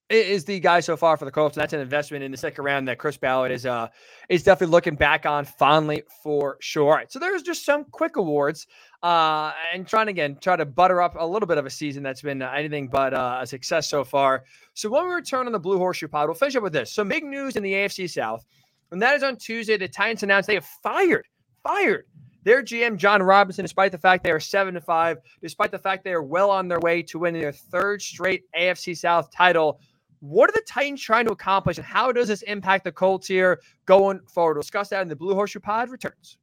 is 0.10 0.46
the 0.46 0.60
guy 0.60 0.80
so 0.80 0.96
far 0.96 1.18
for 1.18 1.26
the 1.26 1.32
Colts. 1.32 1.58
And 1.58 1.62
that's 1.62 1.74
an 1.74 1.80
investment 1.80 2.24
in 2.24 2.32
the 2.32 2.38
second 2.38 2.64
round 2.64 2.88
that 2.88 3.00
Chris 3.00 3.18
Ballard 3.18 3.52
is 3.52 3.66
uh 3.66 3.88
is 4.30 4.44
definitely 4.44 4.72
looking 4.72 4.96
back 4.96 5.26
on 5.26 5.46
fondly 5.46 6.04
for 6.22 6.58
sure. 6.60 6.86
All 6.86 6.92
right, 6.92 7.12
so 7.12 7.20
there's 7.20 7.42
just 7.42 7.66
some 7.66 7.86
quick 7.86 8.16
awards, 8.16 8.68
uh, 9.02 9.52
and 9.74 9.88
trying 9.88 10.08
again 10.08 10.38
try 10.40 10.56
to 10.56 10.66
butter 10.66 11.02
up 11.02 11.16
a 11.18 11.26
little 11.26 11.48
bit 11.48 11.58
of 11.58 11.66
a 11.66 11.70
season 11.70 12.04
that's 12.04 12.22
been 12.22 12.42
anything 12.42 12.88
but 12.88 13.14
uh, 13.14 13.40
a 13.42 13.48
success 13.48 13.90
so 13.90 14.04
far. 14.04 14.44
So 14.74 14.90
when 14.90 15.08
we 15.08 15.14
return 15.14 15.48
on 15.48 15.52
the 15.52 15.60
Blue 15.60 15.78
Horseshoe 15.78 16.08
Pod, 16.08 16.28
we'll 16.28 16.36
finish 16.36 16.56
up 16.56 16.64
with 16.64 16.74
this. 16.74 16.92
Some 16.92 17.08
big 17.08 17.24
news 17.24 17.56
in 17.56 17.64
the 17.64 17.74
AFC 17.74 18.10
South, 18.10 18.46
and 18.92 19.02
that 19.02 19.16
is 19.16 19.24
on 19.24 19.38
Tuesday. 19.38 19.78
The 19.78 19.88
Titans 19.88 20.24
announced 20.24 20.48
they 20.48 20.56
have 20.56 20.68
fired 20.84 21.26
fired 21.64 22.06
their 22.46 22.62
GM 22.62 22.96
Jon 22.98 23.24
Robinson, 23.24 23.66
despite 23.66 23.92
the 23.92 23.98
fact 23.98 24.24
they 24.24 24.32
are 24.32 24.40
seven 24.40 24.76
to 24.76 24.82
five, 24.82 25.18
despite 25.42 25.72
the 25.72 25.80
fact 25.80 26.04
they 26.04 26.14
are 26.14 26.22
well 26.22 26.52
on 26.52 26.68
their 26.68 26.80
way 26.80 27.02
to 27.02 27.20
winning 27.20 27.42
their 27.42 27.52
third 27.52 28.02
straight 28.02 28.44
AFC 28.58 28.96
South 28.96 29.32
title. 29.32 29.80
What 30.28 30.50
are 30.50 30.54
the 30.54 30.64
Titans 30.66 31.04
trying 31.04 31.26
to 31.26 31.32
accomplish, 31.32 31.78
and 31.78 31.86
how 31.86 32.12
does 32.12 32.30
this 32.30 32.42
impact 32.42 32.84
the 32.84 32.92
Colts 32.92 33.28
here 33.28 33.62
going 33.86 34.22
forward? 34.22 34.56
We'll 34.56 34.64
discuss 34.64 34.90
that 34.90 35.04
in 35.04 35.08
the 35.08 35.16
Blue 35.16 35.36
Horseshoe 35.36 35.60
Pod 35.60 35.90
returns. 35.90 36.38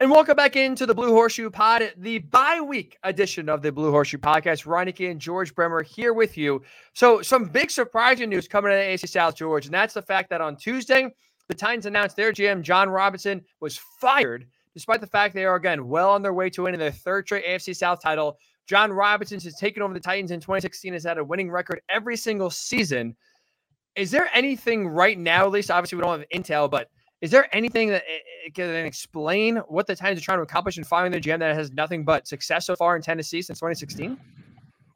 And 0.00 0.10
welcome 0.10 0.36
back 0.36 0.54
into 0.54 0.84
the 0.84 0.94
Blue 0.94 1.12
Horseshoe 1.12 1.48
Pod, 1.48 1.94
the 1.96 2.18
bye 2.18 2.60
week 2.60 2.98
edition 3.02 3.48
of 3.48 3.62
the 3.62 3.72
Blue 3.72 3.90
Horseshoe 3.90 4.18
Podcast. 4.18 4.66
Ryan 4.66 4.88
Hickey 4.88 5.06
and 5.06 5.18
George 5.18 5.54
Bremer 5.54 5.82
here 5.82 6.12
with 6.12 6.36
you. 6.36 6.60
So, 6.92 7.22
some 7.22 7.46
big 7.46 7.70
surprising 7.70 8.28
news 8.28 8.46
coming 8.46 8.70
out 8.70 8.76
of 8.76 8.84
AFC 8.84 9.08
South, 9.08 9.34
George, 9.34 9.64
and 9.64 9.72
that's 9.72 9.94
the 9.94 10.02
fact 10.02 10.28
that 10.28 10.42
on 10.42 10.54
Tuesday, 10.54 11.08
the 11.48 11.54
Titans 11.54 11.86
announced 11.86 12.16
their 12.16 12.32
GM, 12.32 12.60
Jon 12.60 12.90
Robinson, 12.90 13.40
was 13.60 13.78
fired, 13.98 14.46
despite 14.74 15.00
the 15.00 15.06
fact 15.06 15.34
they 15.34 15.46
are, 15.46 15.56
again, 15.56 15.88
well 15.88 16.10
on 16.10 16.20
their 16.20 16.34
way 16.34 16.50
to 16.50 16.64
winning 16.64 16.80
their 16.80 16.92
third 16.92 17.26
straight 17.26 17.46
AFC 17.46 17.74
South 17.74 18.02
title. 18.02 18.36
Jon 18.66 18.92
Robinson 18.92 19.40
has 19.40 19.56
taken 19.56 19.82
over 19.82 19.92
the 19.92 20.00
Titans 20.00 20.30
in 20.30 20.40
2016, 20.40 20.92
has 20.94 21.04
had 21.04 21.18
a 21.18 21.24
winning 21.24 21.50
record 21.50 21.80
every 21.88 22.16
single 22.16 22.50
season. 22.50 23.14
Is 23.96 24.10
there 24.10 24.28
anything 24.34 24.88
right 24.88 25.18
now, 25.18 25.44
at 25.44 25.52
least 25.52 25.70
obviously 25.70 25.96
we 25.96 26.02
don't 26.02 26.18
have 26.18 26.28
intel, 26.30 26.70
but 26.70 26.88
is 27.20 27.30
there 27.30 27.48
anything 27.54 27.88
that 27.90 28.02
can 28.54 28.70
explain 28.84 29.56
what 29.68 29.86
the 29.86 29.94
Titans 29.94 30.20
are 30.20 30.24
trying 30.24 30.38
to 30.38 30.42
accomplish 30.42 30.78
in 30.78 30.84
firing 30.84 31.12
their 31.12 31.20
GM 31.20 31.38
that 31.38 31.54
has 31.54 31.72
nothing 31.72 32.04
but 32.04 32.26
success 32.26 32.66
so 32.66 32.76
far 32.76 32.96
in 32.96 33.02
Tennessee 33.02 33.40
since 33.40 33.58
2016? 33.60 34.18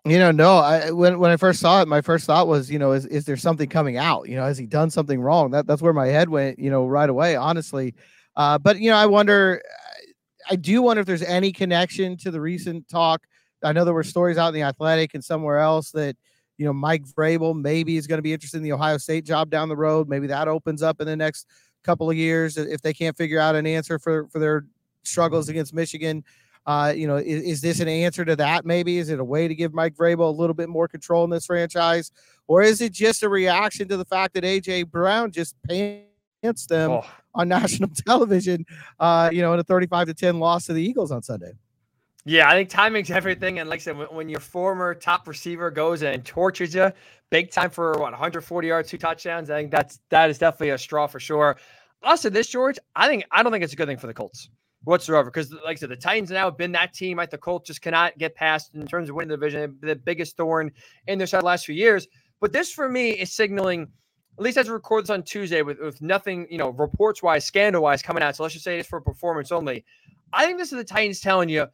You 0.04 0.18
know, 0.18 0.30
no. 0.30 0.58
I 0.58 0.90
when 0.90 1.18
when 1.18 1.30
I 1.30 1.36
first 1.36 1.60
saw 1.60 1.82
it, 1.82 1.88
my 1.88 2.00
first 2.00 2.26
thought 2.26 2.46
was, 2.46 2.70
you 2.70 2.78
know, 2.78 2.92
is 2.92 3.04
is 3.06 3.24
there 3.24 3.36
something 3.36 3.68
coming 3.68 3.96
out? 3.96 4.28
You 4.28 4.36
know, 4.36 4.44
has 4.44 4.56
he 4.56 4.66
done 4.66 4.90
something 4.90 5.20
wrong? 5.20 5.50
That 5.50 5.66
that's 5.66 5.82
where 5.82 5.92
my 5.92 6.06
head 6.06 6.28
went. 6.28 6.58
You 6.58 6.70
know, 6.70 6.86
right 6.86 7.08
away, 7.08 7.36
honestly. 7.36 7.94
Uh, 8.36 8.58
but 8.58 8.78
you 8.78 8.90
know, 8.90 8.96
I 8.96 9.06
wonder. 9.06 9.60
I 10.50 10.56
do 10.56 10.80
wonder 10.80 11.00
if 11.00 11.06
there's 11.06 11.22
any 11.22 11.52
connection 11.52 12.16
to 12.18 12.30
the 12.30 12.40
recent 12.40 12.88
talk 12.88 13.26
I 13.62 13.72
know 13.72 13.84
there 13.84 13.94
were 13.94 14.04
stories 14.04 14.38
out 14.38 14.48
in 14.48 14.54
the 14.54 14.62
Athletic 14.62 15.14
and 15.14 15.24
somewhere 15.24 15.58
else 15.58 15.90
that 15.92 16.16
you 16.56 16.64
know 16.64 16.72
Mike 16.72 17.04
Vrabel 17.04 17.54
maybe 17.60 17.96
is 17.96 18.06
going 18.06 18.18
to 18.18 18.22
be 18.22 18.32
interested 18.32 18.58
in 18.58 18.62
the 18.62 18.72
Ohio 18.72 18.98
State 18.98 19.24
job 19.24 19.50
down 19.50 19.68
the 19.68 19.76
road. 19.76 20.08
Maybe 20.08 20.26
that 20.28 20.48
opens 20.48 20.82
up 20.82 21.00
in 21.00 21.06
the 21.06 21.16
next 21.16 21.46
couple 21.82 22.10
of 22.10 22.16
years 22.16 22.56
if 22.56 22.82
they 22.82 22.92
can't 22.92 23.16
figure 23.16 23.40
out 23.40 23.54
an 23.54 23.66
answer 23.66 23.98
for 23.98 24.28
for 24.28 24.38
their 24.38 24.66
struggles 25.04 25.48
against 25.48 25.74
Michigan. 25.74 26.24
Uh, 26.66 26.92
you 26.94 27.06
know, 27.06 27.16
is, 27.16 27.42
is, 27.44 27.60
this 27.62 27.80
an 27.80 27.88
answer 27.88 28.26
to 28.26 28.36
that? 28.36 28.66
Maybe 28.66 28.98
is 28.98 29.08
it 29.08 29.18
a 29.18 29.24
way 29.24 29.48
to 29.48 29.54
give 29.54 29.72
Mike 29.72 29.94
Vrabel 29.94 30.28
a 30.28 30.36
little 30.36 30.52
bit 30.52 30.68
more 30.68 30.86
control 30.86 31.24
in 31.24 31.30
this 31.30 31.46
franchise, 31.46 32.10
or 32.46 32.60
is 32.60 32.82
it 32.82 32.92
just 32.92 33.22
a 33.22 33.28
reaction 33.28 33.88
to 33.88 33.96
the 33.96 34.04
fact 34.04 34.34
that 34.34 34.44
AJ 34.44 34.90
Brown 34.90 35.30
just 35.30 35.56
pants 35.66 36.66
them 36.66 36.90
oh. 36.90 37.06
on 37.34 37.48
national 37.58 37.88
television? 37.88 38.66
Uh, 39.00 39.30
you 39.32 39.40
know, 39.40 39.54
in 39.54 39.60
a 39.60 39.64
thirty-five 39.64 40.08
to 40.08 40.14
ten 40.14 40.40
loss 40.40 40.66
to 40.66 40.74
the 40.74 40.82
Eagles 40.82 41.10
on 41.10 41.22
Sunday. 41.22 41.52
Yeah, 42.24 42.48
I 42.48 42.52
think 42.52 42.68
timing's 42.68 43.10
everything. 43.10 43.58
And 43.58 43.70
like 43.70 43.80
I 43.80 43.82
said, 43.82 43.96
when, 44.12 44.28
your 44.28 44.40
former 44.40 44.94
top 44.94 45.26
receiver 45.26 45.70
goes 45.70 46.02
and 46.02 46.24
tortures 46.24 46.74
you, 46.74 46.92
big 47.30 47.50
time 47.50 47.70
for 47.70 47.92
what 47.92 48.12
140 48.12 48.68
yards, 48.68 48.90
two 48.90 48.98
touchdowns. 48.98 49.50
I 49.50 49.60
think 49.60 49.70
that's 49.70 50.00
that 50.10 50.30
is 50.30 50.38
definitely 50.38 50.70
a 50.70 50.78
straw 50.78 51.06
for 51.06 51.20
sure. 51.20 51.56
Also, 52.02 52.30
this 52.30 52.48
George, 52.48 52.78
I 52.94 53.08
think 53.08 53.24
I 53.30 53.42
don't 53.42 53.52
think 53.52 53.64
it's 53.64 53.72
a 53.72 53.76
good 53.76 53.88
thing 53.88 53.98
for 53.98 54.06
the 54.06 54.14
Colts 54.14 54.50
whatsoever 54.84 55.30
because, 55.30 55.52
like 55.52 55.76
I 55.76 55.80
said, 55.80 55.88
the 55.88 55.96
Titans 55.96 56.30
now 56.30 56.44
have 56.44 56.56
been 56.56 56.72
that 56.72 56.92
team. 56.92 57.18
Right, 57.18 57.30
the 57.30 57.38
Colts 57.38 57.66
just 57.66 57.82
cannot 57.82 58.18
get 58.18 58.34
past 58.34 58.74
in 58.74 58.86
terms 58.86 59.08
of 59.08 59.14
winning 59.14 59.30
the 59.30 59.36
division, 59.36 59.78
the 59.80 59.96
biggest 59.96 60.36
thorn 60.36 60.70
in 61.06 61.18
their 61.18 61.26
side 61.26 61.42
the 61.42 61.46
last 61.46 61.66
few 61.66 61.74
years. 61.74 62.06
But 62.40 62.52
this 62.52 62.70
for 62.72 62.88
me 62.88 63.10
is 63.10 63.32
signaling. 63.32 63.88
At 64.38 64.44
least 64.44 64.56
as 64.56 64.68
we 64.68 64.74
record 64.74 65.02
this 65.02 65.10
on 65.10 65.24
Tuesday, 65.24 65.62
with, 65.62 65.80
with 65.80 66.00
nothing, 66.00 66.46
you 66.48 66.58
know, 66.58 66.68
reports 66.68 67.24
wise, 67.24 67.44
scandal 67.44 67.82
wise 67.82 68.02
coming 68.02 68.22
out. 68.22 68.36
So 68.36 68.44
let's 68.44 68.52
just 68.52 68.64
say 68.64 68.78
it's 68.78 68.88
for 68.88 69.00
performance 69.00 69.50
only. 69.50 69.84
I 70.32 70.46
think 70.46 70.58
this 70.58 70.70
is 70.70 70.78
the 70.78 70.84
Titans 70.84 71.20
telling 71.20 71.48
you 71.48 71.66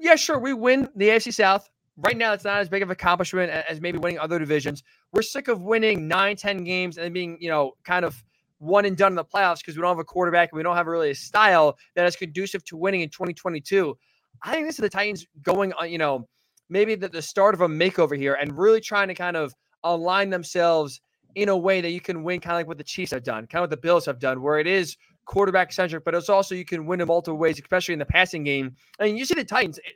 yeah, 0.00 0.16
sure, 0.16 0.38
we 0.38 0.54
win 0.54 0.88
the 0.96 1.08
AFC 1.08 1.32
South. 1.32 1.68
right 1.96 2.16
now 2.16 2.32
it's 2.32 2.44
not 2.44 2.58
as 2.58 2.68
big 2.68 2.82
of 2.82 2.88
an 2.88 2.92
accomplishment 2.92 3.50
as 3.50 3.80
maybe 3.80 3.98
winning 3.98 4.18
other 4.18 4.38
divisions. 4.38 4.82
We're 5.12 5.22
sick 5.22 5.48
of 5.48 5.62
winning 5.62 6.08
nine, 6.08 6.36
10 6.36 6.64
games 6.64 6.96
and 6.98 7.12
being, 7.12 7.36
you 7.40 7.50
know, 7.50 7.72
kind 7.84 8.04
of 8.04 8.22
one 8.58 8.84
and 8.84 8.96
done 8.96 9.12
in 9.12 9.16
the 9.16 9.24
playoffs 9.24 9.58
because 9.58 9.76
we 9.76 9.82
don't 9.82 9.90
have 9.90 9.98
a 9.98 10.04
quarterback 10.04 10.50
and 10.52 10.56
we 10.56 10.62
don't 10.62 10.76
have 10.76 10.86
really 10.86 11.10
a 11.10 11.14
style 11.14 11.76
that 11.94 12.06
is 12.06 12.16
conducive 12.16 12.64
to 12.64 12.76
winning 12.76 13.02
in 13.02 13.10
2022. 13.10 13.96
I 14.42 14.54
think 14.54 14.66
this 14.66 14.76
is 14.76 14.82
the 14.82 14.88
Titans 14.88 15.26
going 15.42 15.72
on, 15.74 15.90
you 15.90 15.98
know, 15.98 16.28
maybe 16.70 16.94
the, 16.94 17.08
the 17.08 17.22
start 17.22 17.54
of 17.54 17.60
a 17.60 17.68
makeover 17.68 18.16
here 18.16 18.34
and 18.34 18.56
really 18.56 18.80
trying 18.80 19.08
to 19.08 19.14
kind 19.14 19.36
of 19.36 19.54
align 19.84 20.30
themselves 20.30 21.00
in 21.34 21.48
a 21.48 21.56
way 21.56 21.80
that 21.80 21.90
you 21.90 22.00
can 22.00 22.22
win 22.22 22.40
kind 22.40 22.54
of 22.54 22.58
like 22.58 22.66
what 22.66 22.78
the 22.78 22.84
Chiefs 22.84 23.12
have 23.12 23.22
done, 23.22 23.46
kind 23.46 23.62
of 23.62 23.64
what 23.64 23.70
the 23.70 23.76
Bills 23.76 24.06
have 24.06 24.18
done, 24.18 24.42
where 24.42 24.58
it 24.58 24.66
is 24.66 24.96
quarterback 25.30 25.72
centric, 25.72 26.04
but 26.04 26.12
it's 26.12 26.28
also 26.28 26.56
you 26.56 26.64
can 26.64 26.86
win 26.86 27.00
in 27.00 27.06
multiple 27.06 27.38
ways, 27.38 27.60
especially 27.60 27.92
in 27.92 28.00
the 28.00 28.04
passing 28.04 28.42
game. 28.42 28.74
I 28.98 29.04
mean, 29.04 29.16
you 29.16 29.24
see 29.24 29.34
the 29.34 29.44
Titans. 29.44 29.78
It, 29.78 29.94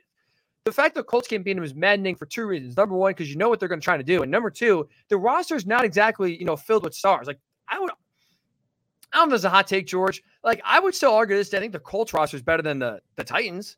the 0.63 0.71
fact 0.71 0.95
that 0.95 1.05
Colts 1.07 1.27
can't 1.27 1.43
beat 1.43 1.53
them 1.53 1.63
is 1.63 1.75
maddening 1.75 2.15
for 2.15 2.25
two 2.25 2.45
reasons. 2.45 2.77
Number 2.77 2.95
one, 2.95 3.11
because 3.11 3.29
you 3.29 3.35
know 3.35 3.49
what 3.49 3.59
they're 3.59 3.69
going 3.69 3.81
to 3.81 3.83
try 3.83 3.97
to 3.97 4.03
do, 4.03 4.23
and 4.23 4.31
number 4.31 4.49
two, 4.49 4.87
the 5.09 5.17
roster 5.17 5.55
is 5.55 5.65
not 5.65 5.83
exactly 5.83 6.39
you 6.39 6.45
know 6.45 6.55
filled 6.55 6.85
with 6.85 6.95
stars. 6.95 7.27
Like 7.27 7.39
I 7.67 7.79
would, 7.79 7.91
I 7.91 9.17
don't 9.17 9.23
know 9.23 9.35
if 9.35 9.41
there's 9.41 9.45
a 9.45 9.49
hot 9.49 9.67
take, 9.67 9.87
George. 9.87 10.23
Like 10.41 10.61
I 10.63 10.79
would 10.79 10.95
still 10.95 11.13
argue 11.13 11.35
this. 11.35 11.53
I 11.53 11.59
think 11.59 11.73
the 11.73 11.79
Colts 11.79 12.13
roster 12.13 12.37
is 12.37 12.43
better 12.43 12.63
than 12.63 12.79
the 12.79 13.01
the 13.17 13.23
Titans. 13.25 13.75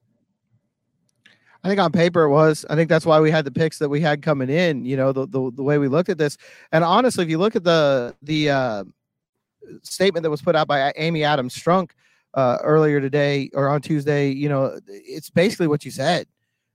I 1.63 1.70
think 1.70 1.80
on 1.80 1.91
paper 1.91 2.22
it 2.22 2.30
was. 2.30 2.67
I 2.70 2.76
think 2.76 2.88
that's 2.88 3.06
why 3.06 3.20
we 3.20 3.32
had 3.32 3.46
the 3.46 3.52
picks 3.52 3.80
that 3.80 3.89
we 3.89 4.00
had 4.00 4.22
coming 4.22 4.50
in. 4.50 4.86
You 4.86 4.96
know, 4.96 5.12
the 5.12 5.26
the, 5.28 5.52
the 5.56 5.63
way 5.63 5.80
we 5.80 5.88
looked 5.88 6.10
at 6.10 6.20
this. 6.20 6.38
And 6.72 6.84
honestly, 6.84 7.24
if 7.24 7.32
you 7.32 7.39
look 7.39 7.56
at 7.56 7.63
the 7.63 8.15
the 8.22 8.52
uh, 8.52 8.84
statement 9.84 10.23
that 10.23 10.30
was 10.30 10.41
put 10.41 10.56
out 10.56 10.67
by 10.67 10.93
Amy 10.95 11.23
Adams 11.23 11.56
Strunk 11.56 11.91
uh, 12.34 12.58
earlier 12.63 13.01
today 13.01 13.49
or 13.53 13.69
on 13.69 13.82
Tuesday, 13.82 14.30
you 14.30 14.49
know, 14.49 14.80
it's 14.88 15.30
basically 15.30 15.67
what 15.67 15.86
you 15.86 15.91
said 15.91 16.27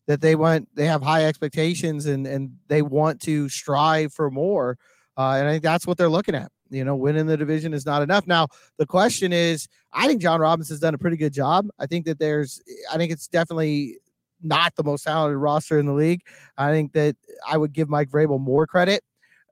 that 0.06 0.20
they 0.20 0.34
want 0.34 0.68
they 0.74 0.86
have 0.86 1.02
high 1.02 1.24
expectations 1.24 2.06
and 2.06 2.26
and 2.26 2.50
they 2.68 2.82
want 2.82 3.20
to 3.22 3.48
strive 3.48 4.12
for 4.12 4.30
more. 4.30 4.78
Uh, 5.16 5.36
and 5.38 5.48
I 5.48 5.52
think 5.52 5.62
that's 5.62 5.86
what 5.86 5.98
they're 5.98 6.08
looking 6.08 6.34
at. 6.34 6.50
You 6.70 6.84
know, 6.84 6.96
winning 6.96 7.26
the 7.26 7.36
division 7.36 7.74
is 7.74 7.84
not 7.84 8.00
enough. 8.02 8.26
Now, 8.26 8.48
the 8.78 8.86
question 8.86 9.32
is, 9.32 9.68
I 9.92 10.06
think 10.06 10.22
Jon 10.22 10.40
Robinson's 10.40 10.80
done 10.80 10.94
a 10.94 10.98
pretty 10.98 11.18
good 11.18 11.34
job. 11.34 11.68
I 11.78 11.86
think 11.86 12.06
that 12.06 12.18
there's, 12.18 12.62
I 12.90 12.96
think 12.96 13.12
it's 13.12 13.28
definitely 13.28 13.98
not 14.42 14.74
the 14.74 14.82
most 14.82 15.04
talented 15.04 15.36
roster 15.36 15.78
in 15.78 15.84
the 15.84 15.92
league. 15.92 16.22
I 16.56 16.70
think 16.72 16.94
that 16.94 17.14
I 17.46 17.58
would 17.58 17.74
give 17.74 17.90
Mike 17.90 18.08
Vrabel 18.08 18.40
more 18.40 18.66
credit 18.66 19.04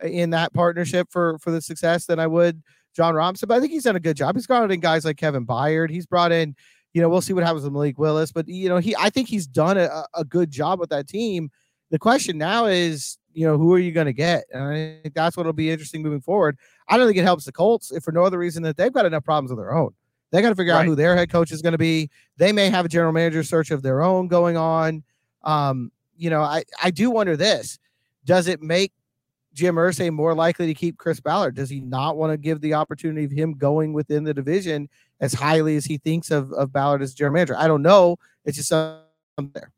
in 0.02 0.30
that 0.30 0.54
partnership 0.54 1.08
for 1.10 1.38
for 1.38 1.50
the 1.50 1.60
success 1.60 2.06
than 2.06 2.18
I 2.18 2.26
would 2.26 2.62
Jon 2.94 3.14
Robinson. 3.14 3.46
But 3.46 3.56
I 3.56 3.60
think 3.60 3.72
he's 3.72 3.84
done 3.84 3.96
a 3.96 4.00
good 4.00 4.16
job. 4.16 4.34
He's 4.34 4.46
brought 4.46 4.70
in 4.70 4.80
guys 4.80 5.04
like 5.04 5.16
Kevin 5.16 5.46
Byard. 5.46 5.90
He's 5.90 6.06
brought 6.06 6.32
in, 6.32 6.54
you 6.92 7.00
know, 7.00 7.08
we'll 7.08 7.20
see 7.20 7.32
what 7.32 7.44
happens 7.44 7.64
with 7.64 7.72
Malik 7.72 7.98
Willis, 7.98 8.32
but 8.32 8.48
you 8.48 8.68
know, 8.68 8.78
he 8.78 8.96
I 8.96 9.10
think 9.10 9.28
he's 9.28 9.46
done 9.46 9.78
a, 9.78 10.04
a 10.14 10.24
good 10.24 10.50
job 10.50 10.80
with 10.80 10.90
that 10.90 11.08
team. 11.08 11.50
The 11.90 11.98
question 11.98 12.38
now 12.38 12.66
is, 12.66 13.18
you 13.32 13.46
know, 13.46 13.58
who 13.58 13.72
are 13.74 13.78
you 13.78 13.92
going 13.92 14.06
to 14.06 14.12
get? 14.12 14.44
And 14.52 14.62
I 14.62 14.98
think 15.02 15.14
that's 15.14 15.36
what'll 15.36 15.52
be 15.52 15.70
interesting 15.70 16.02
moving 16.02 16.20
forward. 16.20 16.56
I 16.88 16.96
don't 16.96 17.06
think 17.06 17.18
it 17.18 17.24
helps 17.24 17.44
the 17.44 17.52
Colts 17.52 17.92
if 17.92 18.02
for 18.02 18.12
no 18.12 18.24
other 18.24 18.38
reason 18.38 18.62
that 18.64 18.76
they've 18.76 18.92
got 18.92 19.06
enough 19.06 19.24
problems 19.24 19.50
of 19.50 19.56
their 19.56 19.74
own. 19.74 19.92
They 20.30 20.42
got 20.42 20.50
to 20.50 20.54
figure 20.54 20.72
right. 20.72 20.80
out 20.80 20.86
who 20.86 20.94
their 20.94 21.16
head 21.16 21.30
coach 21.30 21.50
is 21.50 21.62
going 21.62 21.72
to 21.72 21.78
be. 21.78 22.08
They 22.36 22.52
may 22.52 22.70
have 22.70 22.84
a 22.84 22.88
general 22.88 23.12
manager 23.12 23.42
search 23.42 23.70
of 23.70 23.82
their 23.82 24.02
own 24.02 24.28
going 24.28 24.56
on. 24.56 25.02
Um, 25.42 25.90
you 26.16 26.30
know, 26.30 26.42
I, 26.42 26.64
I 26.82 26.90
do 26.90 27.10
wonder 27.10 27.36
this. 27.36 27.78
Does 28.24 28.46
it 28.46 28.62
make 28.62 28.92
Jim 29.52 29.74
Irsay 29.74 30.12
more 30.12 30.34
likely 30.34 30.66
to 30.66 30.74
keep 30.74 30.96
Chris 30.96 31.20
Ballard? 31.20 31.54
Does 31.54 31.70
he 31.70 31.80
not 31.80 32.16
want 32.16 32.32
to 32.32 32.36
give 32.36 32.60
the 32.60 32.74
opportunity 32.74 33.24
of 33.24 33.32
him 33.32 33.54
going 33.54 33.92
within 33.92 34.24
the 34.24 34.34
division 34.34 34.88
as 35.20 35.32
highly 35.32 35.76
as 35.76 35.84
he 35.84 35.98
thinks 35.98 36.30
of, 36.30 36.52
of 36.52 36.72
Ballard 36.72 37.02
as 37.02 37.14
general 37.14 37.34
manager? 37.34 37.56
I 37.56 37.66
don't 37.66 37.82
know. 37.82 38.16
It's 38.44 38.56
just 38.56 38.68
something 38.68 39.50
there. 39.52 39.72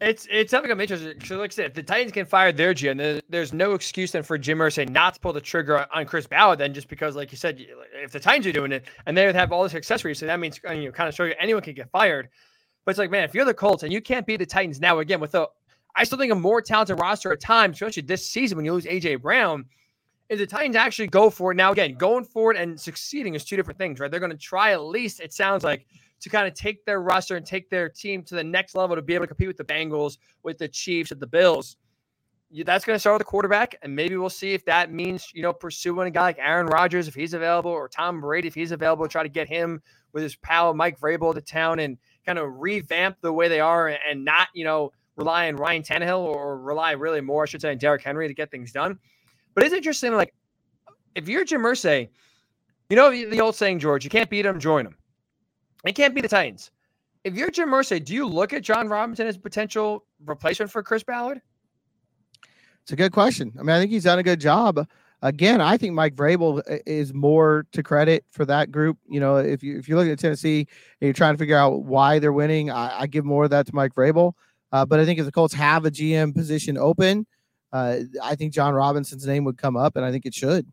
It's 0.00 0.26
it's 0.30 0.50
something 0.50 0.70
I'm 0.70 0.80
interested. 0.80 1.22
So, 1.26 1.36
like 1.36 1.52
I 1.52 1.54
said, 1.54 1.66
if 1.66 1.74
the 1.74 1.82
Titans 1.82 2.12
can 2.12 2.24
fire 2.24 2.52
their 2.52 2.72
GM, 2.72 3.20
there's 3.28 3.52
no 3.52 3.74
excuse 3.74 4.12
then 4.12 4.22
for 4.22 4.38
Jim 4.38 4.58
Irsay 4.58 4.88
not 4.88 5.14
to 5.14 5.20
pull 5.20 5.34
the 5.34 5.42
trigger 5.42 5.86
on 5.92 6.06
Chris 6.06 6.26
Ballard. 6.26 6.58
Then 6.58 6.72
just 6.72 6.88
because, 6.88 7.16
like 7.16 7.30
you 7.32 7.36
said, 7.36 7.66
if 7.92 8.10
the 8.10 8.18
Titans 8.18 8.46
are 8.46 8.52
doing 8.52 8.72
it 8.72 8.84
and 9.04 9.16
they 9.16 9.30
have 9.30 9.52
all 9.52 9.62
this 9.62 9.74
accessories, 9.74 10.18
so 10.18 10.24
that 10.24 10.40
means 10.40 10.58
uh, 10.66 10.72
you 10.72 10.86
know, 10.86 10.92
kind 10.92 11.06
of 11.06 11.14
show 11.14 11.24
you 11.24 11.34
anyone 11.38 11.62
can 11.62 11.74
get 11.74 11.90
fired. 11.90 12.30
But 12.86 12.92
it's 12.92 12.98
like, 12.98 13.10
man, 13.10 13.24
if 13.24 13.34
you're 13.34 13.44
the 13.44 13.52
Colts 13.52 13.82
and 13.82 13.92
you 13.92 14.00
can't 14.00 14.26
beat 14.26 14.38
the 14.38 14.46
Titans 14.46 14.80
now 14.80 15.00
again 15.00 15.20
with 15.20 15.34
a, 15.34 15.48
I 16.00 16.04
still 16.04 16.16
think 16.16 16.32
a 16.32 16.34
more 16.34 16.62
talented 16.62 16.98
roster 16.98 17.30
at 17.30 17.40
times, 17.40 17.76
especially 17.76 18.04
this 18.04 18.26
season 18.26 18.56
when 18.56 18.64
you 18.64 18.72
lose 18.72 18.86
AJ 18.86 19.20
Brown, 19.20 19.66
is 20.30 20.38
the 20.38 20.46
Titans 20.46 20.74
actually 20.74 21.08
go 21.08 21.28
for 21.28 21.52
it. 21.52 21.56
Now, 21.56 21.72
again, 21.72 21.92
going 21.92 22.24
forward 22.24 22.56
and 22.56 22.80
succeeding 22.80 23.34
is 23.34 23.44
two 23.44 23.54
different 23.54 23.76
things, 23.76 24.00
right? 24.00 24.10
They're 24.10 24.18
going 24.18 24.32
to 24.32 24.38
try 24.38 24.72
at 24.72 24.82
least, 24.82 25.20
it 25.20 25.34
sounds 25.34 25.62
like, 25.62 25.84
to 26.20 26.30
kind 26.30 26.48
of 26.48 26.54
take 26.54 26.86
their 26.86 27.02
roster 27.02 27.36
and 27.36 27.44
take 27.44 27.68
their 27.68 27.90
team 27.90 28.22
to 28.22 28.34
the 28.34 28.42
next 28.42 28.74
level 28.74 28.96
to 28.96 29.02
be 29.02 29.14
able 29.14 29.24
to 29.24 29.28
compete 29.28 29.48
with 29.48 29.58
the 29.58 29.64
Bengals, 29.64 30.16
with 30.42 30.56
the 30.56 30.68
Chiefs, 30.68 31.10
with 31.10 31.20
the 31.20 31.26
Bills. 31.26 31.76
That's 32.64 32.86
going 32.86 32.96
to 32.96 33.00
start 33.00 33.16
with 33.16 33.26
the 33.26 33.30
quarterback, 33.30 33.76
and 33.82 33.94
maybe 33.94 34.16
we'll 34.16 34.30
see 34.30 34.54
if 34.54 34.64
that 34.64 34.90
means 34.90 35.28
you 35.34 35.42
know 35.42 35.52
pursuing 35.52 36.08
a 36.08 36.10
guy 36.10 36.22
like 36.22 36.38
Aaron 36.38 36.66
Rodgers 36.66 37.08
if 37.08 37.14
he's 37.14 37.34
available, 37.34 37.70
or 37.70 37.88
Tom 37.88 38.22
Brady 38.22 38.48
if 38.48 38.54
he's 38.54 38.72
available. 38.72 39.06
Try 39.06 39.22
to 39.22 39.28
get 39.28 39.48
him 39.48 39.82
with 40.14 40.22
his 40.22 40.34
pal 40.36 40.72
Mike 40.72 40.98
Vrabel 40.98 41.34
to 41.34 41.42
town 41.42 41.78
and 41.78 41.98
kind 42.24 42.38
of 42.38 42.58
revamp 42.58 43.18
the 43.20 43.32
way 43.32 43.48
they 43.48 43.60
are, 43.60 43.88
and 43.88 44.24
not 44.24 44.48
you 44.54 44.64
know 44.64 44.92
rely 45.20 45.48
on 45.48 45.56
Ryan 45.56 45.82
Tannehill 45.82 46.18
or 46.18 46.58
rely 46.58 46.92
really 46.92 47.20
more, 47.20 47.42
I 47.42 47.46
should 47.46 47.60
say, 47.60 47.70
on 47.70 47.78
Derrick 47.78 48.02
Henry 48.02 48.26
to 48.26 48.32
get 48.32 48.50
things 48.50 48.72
done. 48.72 48.98
But 49.54 49.64
it's 49.64 49.74
interesting, 49.74 50.14
like 50.14 50.34
if 51.14 51.28
you're 51.28 51.44
Jim 51.44 51.60
Irsay, 51.62 52.08
you 52.88 52.96
know 52.96 53.10
the 53.10 53.40
old 53.40 53.54
saying, 53.54 53.80
George, 53.80 54.02
you 54.02 54.10
can't 54.10 54.30
beat 54.30 54.42
them, 54.42 54.58
join 54.58 54.84
them. 54.84 54.96
It 55.84 55.92
can't 55.92 56.14
be 56.14 56.22
the 56.22 56.28
Titans. 56.28 56.70
If 57.22 57.34
you're 57.34 57.50
Jim 57.50 57.68
Irsay, 57.68 58.02
do 58.02 58.14
you 58.14 58.26
look 58.26 58.54
at 58.54 58.62
Jon 58.62 58.88
Robinson 58.88 59.26
as 59.26 59.36
potential 59.36 60.04
replacement 60.24 60.72
for 60.72 60.82
Chris 60.82 61.02
Ballard? 61.02 61.42
It's 62.82 62.92
a 62.92 62.96
good 62.96 63.12
question. 63.12 63.52
I 63.58 63.62
mean, 63.62 63.76
I 63.76 63.78
think 63.78 63.90
he's 63.90 64.04
done 64.04 64.18
a 64.18 64.22
good 64.22 64.40
job. 64.40 64.86
Again, 65.22 65.60
I 65.60 65.76
think 65.76 65.92
Mike 65.92 66.14
Vrabel 66.14 66.60
uh, 66.60 66.78
is 66.86 67.12
more 67.12 67.66
to 67.72 67.82
credit 67.82 68.24
for 68.30 68.46
that 68.46 68.70
group. 68.70 68.96
You 69.06 69.20
know, 69.20 69.36
if 69.36 69.62
you 69.62 69.78
if 69.78 69.86
you 69.86 69.96
look 69.96 70.08
at 70.08 70.18
Tennessee 70.18 70.60
and 70.60 71.06
you're 71.06 71.12
trying 71.12 71.34
to 71.34 71.38
figure 71.38 71.58
out 71.58 71.82
why 71.82 72.18
they're 72.18 72.32
winning, 72.32 72.70
I, 72.70 73.00
I 73.00 73.06
give 73.06 73.26
more 73.26 73.44
of 73.44 73.50
that 73.50 73.66
to 73.66 73.74
Mike 73.74 73.94
Vrabel. 73.94 74.32
Uh, 74.72 74.86
but 74.86 75.00
I 75.00 75.04
think 75.04 75.18
if 75.18 75.24
the 75.24 75.32
Colts 75.32 75.54
have 75.54 75.84
a 75.84 75.90
GM 75.90 76.34
position 76.34 76.78
open, 76.78 77.26
uh, 77.72 78.00
I 78.22 78.34
think 78.34 78.52
Jon 78.52 78.74
Robinson's 78.74 79.26
name 79.26 79.44
would 79.44 79.58
come 79.58 79.76
up, 79.76 79.96
and 79.96 80.04
I 80.04 80.10
think 80.10 80.26
it 80.26 80.34
should. 80.34 80.66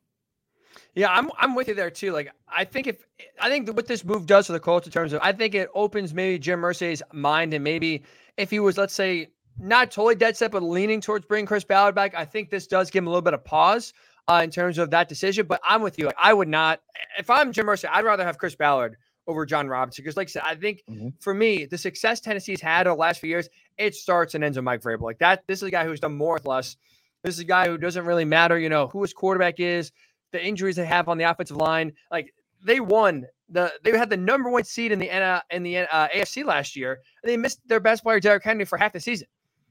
Yeah, 0.96 1.12
I'm 1.12 1.30
I'm 1.38 1.54
with 1.54 1.68
you 1.68 1.76
there 1.76 1.92
too. 1.92 2.12
Like 2.12 2.32
I 2.48 2.64
think 2.64 2.88
if 2.88 3.06
I 3.40 3.50
think 3.50 3.72
what 3.76 3.88
this 3.88 4.04
move 4.04 4.26
does 4.26 4.48
for 4.48 4.54
the 4.54 4.60
Colts 4.60 4.88
in 4.88 4.92
terms 4.92 5.14
of 5.14 5.20
I 5.22 5.32
think 5.32 5.54
it 5.54 5.70
opens 5.76 6.14
maybe 6.14 6.40
Jim 6.40 6.62
Irsay's 6.62 7.04
mind 7.14 7.54
and 7.54 7.64
maybe 7.64 8.04
if 8.38 8.50
he 8.50 8.60
was 8.60 8.78
let's 8.78 8.94
say 8.94 9.28
not 9.60 9.92
totally 9.92 10.16
dead 10.16 10.36
set 10.38 10.52
but 10.52 10.64
leaning 10.64 11.02
towards 11.02 11.26
bringing 11.26 11.46
Chris 11.46 11.64
Ballard 11.64 11.94
back, 11.94 12.16
I 12.16 12.26
think 12.26 12.50
this 12.50 12.68
does 12.68 12.90
give 12.90 13.04
him 13.04 13.08
a 13.08 13.10
little 13.12 13.22
bit 13.22 13.34
of 13.34 13.44
pause 13.44 13.94
uh, 14.28 14.42
in 14.44 14.50
terms 14.50 14.78
of 14.78 14.90
that 14.92 15.08
decision. 15.08 15.46
But 15.46 15.62
I'm 15.64 15.82
with 15.82 16.00
you. 16.00 16.08
Like 16.08 16.18
I 16.22 16.34
would 16.34 16.48
not 16.48 16.82
if 17.20 17.30
I'm 17.30 17.52
Jim 17.52 17.68
Irsay, 17.68 17.90
I'd 17.92 18.06
rather 18.06 18.24
have 18.24 18.38
Chris 18.38 18.56
Ballard 18.56 18.98
over 19.28 19.46
Jon 19.46 19.68
Robinson 19.68 20.04
because, 20.04 20.18
like 20.18 20.30
I 20.30 20.32
said, 20.32 20.44
I 20.46 20.56
think 20.56 20.84
mm-hmm. 20.90 21.10
for 21.20 21.34
me 21.34 21.66
the 21.66 21.78
success 21.78 22.20
Tennessee's 22.20 22.62
had 22.62 22.88
over 22.88 22.96
the 22.96 23.02
last 23.02 23.20
few 23.20 23.30
years 23.30 23.50
it 23.78 23.96
starts 23.96 24.36
and 24.36 24.44
ends 24.44 24.58
with 24.58 24.66
Mike 24.66 24.82
Vrabel. 24.82 25.02
Like 25.02 25.20
that, 25.20 25.44
this 25.48 25.60
is 25.60 25.64
a 25.64 25.72
guy 25.72 25.86
who's 25.86 26.00
done 26.00 26.18
more 26.18 26.36
with 26.36 26.46
less. 26.46 26.78
This 27.24 27.36
is 27.36 27.40
a 27.40 27.46
guy 27.46 27.68
who 27.68 27.78
doesn't 27.78 28.06
really 28.06 28.26
matter, 28.26 28.58
you 28.58 28.70
know, 28.70 28.88
who 28.88 29.02
his 29.02 29.14
quarterback 29.14 29.60
is 29.60 29.92
the 30.32 30.46
injuries 30.46 30.76
they 30.76 30.86
have 30.86 31.10
on 31.10 31.18
the 31.18 31.24
offensive 31.26 31.58
line. 31.58 31.94
Like 32.12 32.34
they 32.64 32.80
won 32.80 33.26
the 33.50 33.74
they 33.84 33.98
had 33.98 34.10
the 34.10 34.18
number 34.18 34.50
one 34.50 34.64
seed 34.64 34.92
in 34.92 35.00
the 35.00 35.44
in 35.52 35.64
the 35.64 35.80
uh, 35.80 36.08
AFC 36.10 36.46
last 36.46 36.76
year, 36.76 37.00
and 37.24 37.30
they 37.30 37.38
missed 37.38 37.60
their 37.68 37.80
best 37.80 38.04
player 38.04 38.20
Derrick 38.20 38.44
Henry 38.44 38.66
for 38.66 38.78
half 38.78 38.94
the 38.94 39.00
season. 39.00 39.28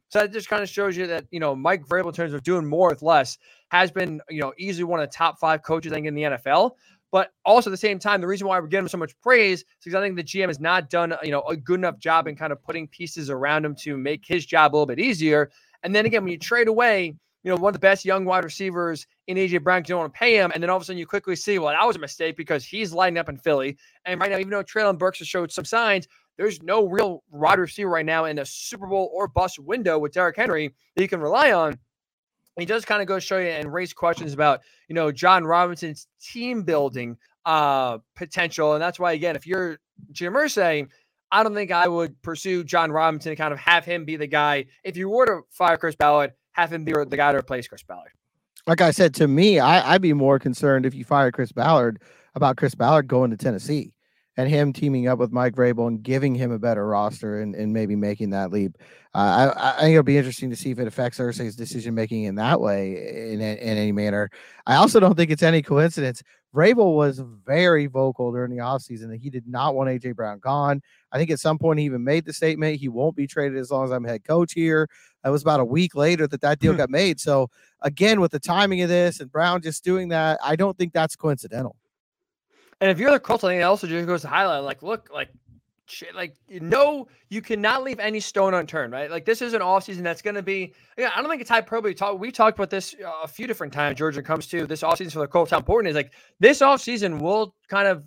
So 0.09 0.21
that 0.21 0.33
just 0.33 0.49
kind 0.49 0.63
of 0.63 0.69
shows 0.69 0.97
you 0.97 1.07
that 1.09 1.27
you 1.31 1.41
know 1.41 1.55
Mike 1.55 1.85
Vrabel 1.85 2.09
in 2.09 2.13
terms 2.13 2.33
of 2.33 2.43
doing 2.43 2.67
more 2.67 2.89
with 2.91 3.03
less 3.03 3.39
has 3.69 3.91
been 3.91 4.21
you 4.31 4.41
know 4.41 4.53
easily 4.59 4.85
one 4.85 5.01
of 5.01 5.09
the 5.09 5.15
top 5.15 5.39
five 5.39 5.63
coaches 5.63 5.93
I 5.93 5.97
think 5.97 6.07
in 6.07 6.15
the 6.15 6.23
NFL. 6.23 6.73
But 7.13 7.31
also 7.45 7.71
at 7.71 7.73
the 7.73 7.79
same 7.79 7.99
time, 7.99 8.21
the 8.21 8.27
reason 8.27 8.47
why 8.47 8.59
we're 8.59 8.67
getting 8.67 8.85
him 8.85 8.89
so 8.89 8.99
much 8.99 9.19
praise 9.21 9.61
is 9.61 9.65
because 9.85 9.95
I 9.95 10.01
think 10.01 10.17
the 10.17 10.25
GM 10.25 10.49
has 10.49 10.61
not 10.61 10.91
done 10.91 11.15
you 11.23 11.31
know 11.31 11.43
a 11.43 11.57
good 11.57 11.81
enough 11.81 11.99
job 11.99 12.27
in 12.27 12.37
kind 12.37 12.53
of 12.53 12.63
putting 12.63 12.89
pieces 12.89 13.31
around 13.31 13.65
him 13.65 13.75
to 13.77 13.97
make 13.97 14.25
his 14.27 14.45
job 14.45 14.73
a 14.73 14.77
little 14.77 14.87
bit 14.87 14.99
easier. 14.99 15.51
And 15.83 15.95
then 15.95 16.05
again, 16.07 16.25
when 16.25 16.33
you 16.33 16.39
trade 16.39 16.69
away 16.69 17.15
you 17.47 17.53
know, 17.53 17.59
one 17.59 17.71
of 17.71 17.75
the 17.75 17.79
best 17.79 18.05
young 18.05 18.25
wide 18.25 18.43
receivers 18.43 19.07
in 19.29 19.37
AJ 19.37 19.63
Brown 19.63 19.79
you 19.79 19.85
don't 19.85 20.01
want 20.01 20.13
to 20.13 20.19
pay 20.19 20.35
him. 20.35 20.51
And 20.53 20.61
then 20.61 20.69
all 20.69 20.79
of 20.79 20.83
a 20.83 20.85
sudden 20.85 20.99
you 20.99 21.07
quickly 21.07 21.37
see, 21.37 21.61
well, 21.61 21.73
that 21.73 21.87
was 21.87 21.95
a 21.95 22.01
mistake 22.01 22.37
because 22.37 22.65
he's 22.65 22.93
lining 22.93 23.19
up 23.19 23.29
in 23.29 23.37
Philly. 23.37 23.79
And 24.05 24.21
right 24.21 24.33
now, 24.33 24.39
even 24.39 24.51
though 24.51 24.65
Treylon 24.65 24.99
Burks 24.99 25.21
has 25.21 25.29
showed 25.29 25.53
some 25.53 25.65
signs, 25.65 26.09
there's 26.37 26.61
no 26.61 26.89
real 26.89 27.23
wide 27.31 27.61
receiver 27.61 27.89
right 27.89 28.05
now 28.05 28.25
in 28.25 28.35
the 28.35 28.45
Super 28.45 28.89
Bowl 28.89 29.13
or 29.15 29.29
bust 29.29 29.61
window 29.61 29.97
with 29.97 30.13
Derrick 30.13 30.35
Henry 30.35 30.75
that 30.97 31.03
you 31.03 31.07
can 31.07 31.21
rely 31.21 31.53
on. 31.53 31.79
He 32.59 32.65
does 32.65 32.85
kind 32.85 33.03
of 33.03 33.09
go 33.09 33.19
show 33.19 33.39
you 33.39 33.49
and 33.49 33.73
raise 33.73 33.93
questions 33.93 34.33
about, 34.33 34.61
you 34.89 34.95
know, 34.95 35.13
Jon 35.13 35.45
Robinson's 35.45 36.07
team 36.21 36.63
building 36.63 37.17
uh 37.45 37.99
potential. 38.17 38.75
And 38.75 38.83
that's 38.83 38.99
why, 38.99 39.13
again, 39.13 39.37
if 39.37 39.47
you're 39.47 39.79
Jim 40.11 40.35
Irsay, 40.35 40.89
I 41.31 41.43
don't 41.43 41.55
think 41.55 41.71
I 41.71 41.89
would 41.89 42.21
pursue 42.23 42.65
Jon 42.65 42.91
Robinson 42.93 43.31
and 43.31 43.39
kind 43.39 43.53
of 43.53 43.59
have 43.59 43.85
him 43.85 44.05
be 44.05 44.17
the 44.17 44.27
guy. 44.27 44.67
If 44.85 44.97
you 44.97 45.09
were 45.09 45.27
to 45.27 45.41
fire 45.51 45.77
Chris 45.77 45.97
Ballard, 45.97 46.33
have 46.53 46.73
him 46.73 46.85
be 46.85 46.93
the 46.93 47.17
guy 47.17 47.33
to 47.33 47.39
replace 47.39 47.69
Chris 47.69 47.83
Ballard. 47.83 48.13
Like 48.67 48.81
I 48.81 48.91
said, 48.91 49.15
to 49.17 49.29
me, 49.29 49.61
I, 49.61 49.95
I'd 49.95 50.03
be 50.03 50.13
more 50.13 50.39
concerned 50.39 50.87
if 50.87 50.95
you 50.95 51.05
fire 51.05 51.31
Chris 51.31 51.53
Ballard 51.53 52.01
about 52.35 52.57
Chris 52.57 52.75
Ballard 52.75 53.07
going 53.07 53.31
to 53.31 53.37
Tennessee 53.37 53.93
and 54.37 54.49
him 54.49 54.73
teaming 54.73 55.09
up 55.09 55.19
with 55.19 55.33
Mike 55.33 55.55
Vrabel 55.55 55.89
and 55.89 56.03
giving 56.03 56.35
him 56.35 56.53
a 56.53 56.59
better 56.59 56.87
roster 56.87 57.41
and, 57.41 57.55
and 57.55 57.73
maybe 57.73 57.97
making 57.97 58.31
that 58.31 58.51
leap. 58.51 58.77
Uh, 59.15 59.53
I, 59.57 59.71
I 59.71 59.81
think 59.81 59.93
it'll 59.93 60.03
be 60.03 60.19
interesting 60.19 60.51
to 60.51 60.57
see 60.57 60.71
if 60.71 60.79
it 60.79 60.87
affects 60.87 61.19
Irsay's 61.19 61.57
decision 61.57 61.95
making 61.95 62.25
in 62.25 62.35
that 62.35 62.61
way 62.61 63.33
in, 63.33 63.41
in 63.41 63.59
any 63.59 63.93
manner. 63.93 64.31
I 64.67 64.75
also 64.75 65.01
don't 65.01 65.15
think 65.15 65.31
it's 65.31 65.43
any 65.43 65.63
coincidence. 65.63 66.23
Vrabel 66.55 66.95
was 66.95 67.23
very 67.45 67.87
vocal 67.87 68.31
during 68.31 68.51
the 68.51 68.63
offseason 68.63 69.09
that 69.09 69.21
he 69.21 69.31
did 69.31 69.47
not 69.47 69.75
want 69.75 69.89
AJ 69.89 70.15
Brown 70.15 70.39
gone. 70.39 70.83
I 71.13 71.19
think 71.19 71.31
at 71.31 71.41
some 71.41 71.59
point 71.59 71.79
he 71.79 71.87
even 71.87 72.05
made 72.05 72.27
the 72.27 72.33
statement 72.33 72.81
he 72.81 72.89
won't 72.89 73.17
be 73.17 73.27
traded 73.27 73.59
as 73.59 73.71
long 73.71 73.85
as 73.85 73.91
I'm 73.91 74.05
head 74.05 74.25
coach 74.25 74.53
here. 74.53 74.89
It 75.25 75.31
was 75.31 75.43
about 75.43 75.61
a 75.61 75.65
week 75.65 75.95
later 75.95 76.27
that 76.29 76.43
that 76.43 76.59
deal 76.59 76.73
hmm. 76.73 76.79
got 76.79 76.91
made. 76.91 77.21
So 77.21 77.51
again, 77.83 78.21
with 78.21 78.33
the 78.33 78.39
timing 78.39 78.83
of 78.83 78.89
this 78.89 79.21
and 79.21 79.31
Brown 79.31 79.63
just 79.63 79.83
doing 79.83 80.09
that, 80.09 80.39
I 80.43 80.57
don't 80.57 80.77
think 80.77 80.93
that's 80.93 81.17
coincidental. 81.17 81.77
And 82.81 82.91
if 82.91 82.99
you're 82.99 83.11
the 83.11 83.21
Colts, 83.21 83.45
I 83.45 83.49
think 83.49 83.61
it 83.61 83.65
also 83.65 83.87
just 83.87 84.07
goes 84.07 84.23
to 84.23 84.29
highlight 84.29 84.63
like, 84.63 84.83
look, 84.83 85.09
like, 85.13 85.31
shit, 85.87 86.15
like, 86.15 86.35
no, 86.49 87.09
you 87.31 87.41
cannot 87.41 87.85
leave 87.85 87.99
any 87.99 88.21
stone 88.21 88.55
unturned, 88.55 88.93
right? 88.93 89.11
Like, 89.11 89.25
this 89.25 89.41
is 89.41 89.55
an 89.55 89.63
offseason 89.63 90.03
that's 90.03 90.21
going 90.21 90.35
to 90.35 90.43
be, 90.43 90.75
yeah, 90.99 91.11
I 91.15 91.21
don't 91.21 91.31
think 91.31 91.41
it's 91.41 91.51
hyperbole. 91.51 91.95
Talk, 91.95 92.19
we 92.19 92.31
talked 92.31 92.59
about 92.59 92.71
this 92.71 92.95
uh, 93.05 93.11
a 93.23 93.29
few 93.29 93.47
different 93.47 93.73
times, 93.73 93.99
Georgia 93.99 94.23
comes 94.23 94.47
to 94.49 94.67
this 94.67 94.83
offseason 94.83 95.13
for 95.13 95.21
the 95.21 95.27
Colts. 95.27 95.53
How 95.53 95.59
important 95.59 95.91
is 95.91 95.97
like 95.97 96.13
this 96.39 96.61
offseason 96.61 97.21
will 97.21 97.55
kind 97.69 97.89
of 97.89 98.05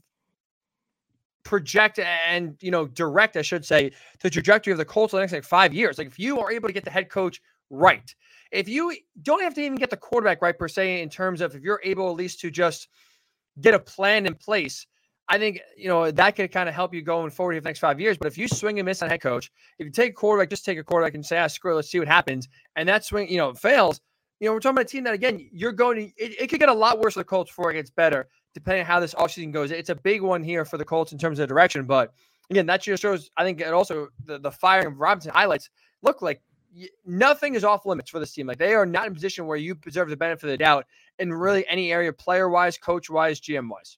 project 1.43 1.97
and 1.97 2.55
you 2.61 2.69
know 2.69 2.85
direct, 2.85 3.35
I 3.35 3.41
should 3.41 3.65
say, 3.65 3.91
the 4.21 4.29
trajectory 4.29 4.71
of 4.71 4.77
the 4.77 4.85
Colts 4.85 5.13
the 5.13 5.19
next 5.19 5.33
like 5.33 5.43
five 5.43 5.73
years. 5.73 5.97
Like 5.97 6.07
if 6.07 6.19
you 6.19 6.39
are 6.39 6.51
able 6.51 6.69
to 6.69 6.73
get 6.73 6.85
the 6.85 6.91
head 6.91 7.09
coach 7.09 7.41
right, 7.71 8.13
if 8.51 8.69
you 8.69 8.95
don't 9.23 9.41
have 9.41 9.55
to 9.55 9.61
even 9.61 9.77
get 9.77 9.89
the 9.89 9.97
quarterback 9.97 10.43
right 10.43 10.57
per 10.57 10.67
se, 10.67 11.01
in 11.01 11.09
terms 11.09 11.41
of 11.41 11.55
if 11.55 11.63
you're 11.63 11.81
able 11.83 12.09
at 12.09 12.15
least 12.15 12.39
to 12.41 12.51
just 12.51 12.87
get 13.61 13.73
a 13.73 13.79
plan 13.79 14.25
in 14.25 14.35
place. 14.35 14.85
I 15.27 15.37
think 15.37 15.61
you 15.77 15.87
know 15.87 16.09
that 16.09 16.35
could 16.35 16.51
kind 16.51 16.67
of 16.67 16.75
help 16.75 16.93
you 16.93 17.01
going 17.03 17.29
forward 17.29 17.55
for 17.55 17.61
the 17.61 17.69
next 17.69 17.79
five 17.79 17.99
years. 17.99 18.17
But 18.17 18.27
if 18.27 18.37
you 18.37 18.47
swing 18.47 18.79
and 18.79 18.85
miss 18.85 19.01
on 19.03 19.09
head 19.09 19.21
coach, 19.21 19.51
if 19.77 19.85
you 19.85 19.91
take 19.91 20.11
a 20.11 20.13
quarterback, 20.13 20.49
just 20.49 20.65
take 20.65 20.79
a 20.79 20.83
quarterback 20.83 21.13
and 21.13 21.25
say, 21.25 21.37
"Ah, 21.37 21.47
screw 21.47 21.73
it, 21.73 21.75
let's 21.75 21.91
see 21.91 21.99
what 21.99 22.07
happens," 22.07 22.47
and 22.75 22.89
that 22.89 23.05
swing, 23.05 23.29
you 23.29 23.37
know, 23.37 23.53
fails. 23.53 24.01
You 24.39 24.47
know, 24.47 24.53
we're 24.53 24.59
talking 24.59 24.77
about 24.77 24.85
a 24.85 24.89
team 24.89 25.03
that 25.03 25.13
again, 25.13 25.47
you're 25.51 25.71
going 25.71 25.97
to. 25.97 26.03
It, 26.23 26.41
it 26.41 26.47
could 26.47 26.59
get 26.59 26.69
a 26.69 26.73
lot 26.73 26.99
worse 26.99 27.13
for 27.13 27.19
the 27.19 27.25
Colts 27.25 27.51
before 27.51 27.69
it 27.69 27.75
gets 27.75 27.91
better, 27.91 28.27
depending 28.55 28.81
on 28.81 28.87
how 28.87 28.99
this 28.99 29.13
offseason 29.13 29.51
goes. 29.51 29.69
It's 29.69 29.89
a 29.89 29.95
big 29.95 30.21
one 30.21 30.43
here 30.43 30.65
for 30.65 30.77
the 30.77 30.85
Colts 30.85 31.11
in 31.11 31.19
terms 31.19 31.37
of 31.39 31.47
direction, 31.47 31.85
but 31.85 32.11
again, 32.49 32.65
that 32.65 32.81
just 32.81 33.01
shows. 33.01 33.29
I 33.37 33.43
think 33.43 33.61
it 33.61 33.73
also 33.73 34.07
the 34.25 34.39
the 34.39 34.51
firing 34.51 34.87
of 34.87 34.99
Robinson 34.99 35.31
highlights 35.31 35.69
look 36.01 36.21
like 36.21 36.41
nothing 37.05 37.55
is 37.55 37.63
off 37.63 37.85
limits 37.85 38.09
for 38.09 38.19
this 38.19 38.33
team. 38.33 38.47
Like 38.47 38.57
they 38.57 38.73
are 38.73 38.85
not 38.85 39.05
in 39.05 39.11
a 39.11 39.15
position 39.15 39.45
where 39.45 39.57
you 39.57 39.75
preserve 39.75 40.09
the 40.09 40.17
benefit 40.17 40.45
of 40.45 40.51
the 40.51 40.57
doubt 40.57 40.85
in 41.17 41.33
really 41.33 41.67
any 41.67 41.91
area, 41.91 42.13
player 42.13 42.49
wise, 42.49 42.77
coach 42.77 43.09
wise, 43.09 43.39
GM 43.39 43.69
wise. 43.69 43.97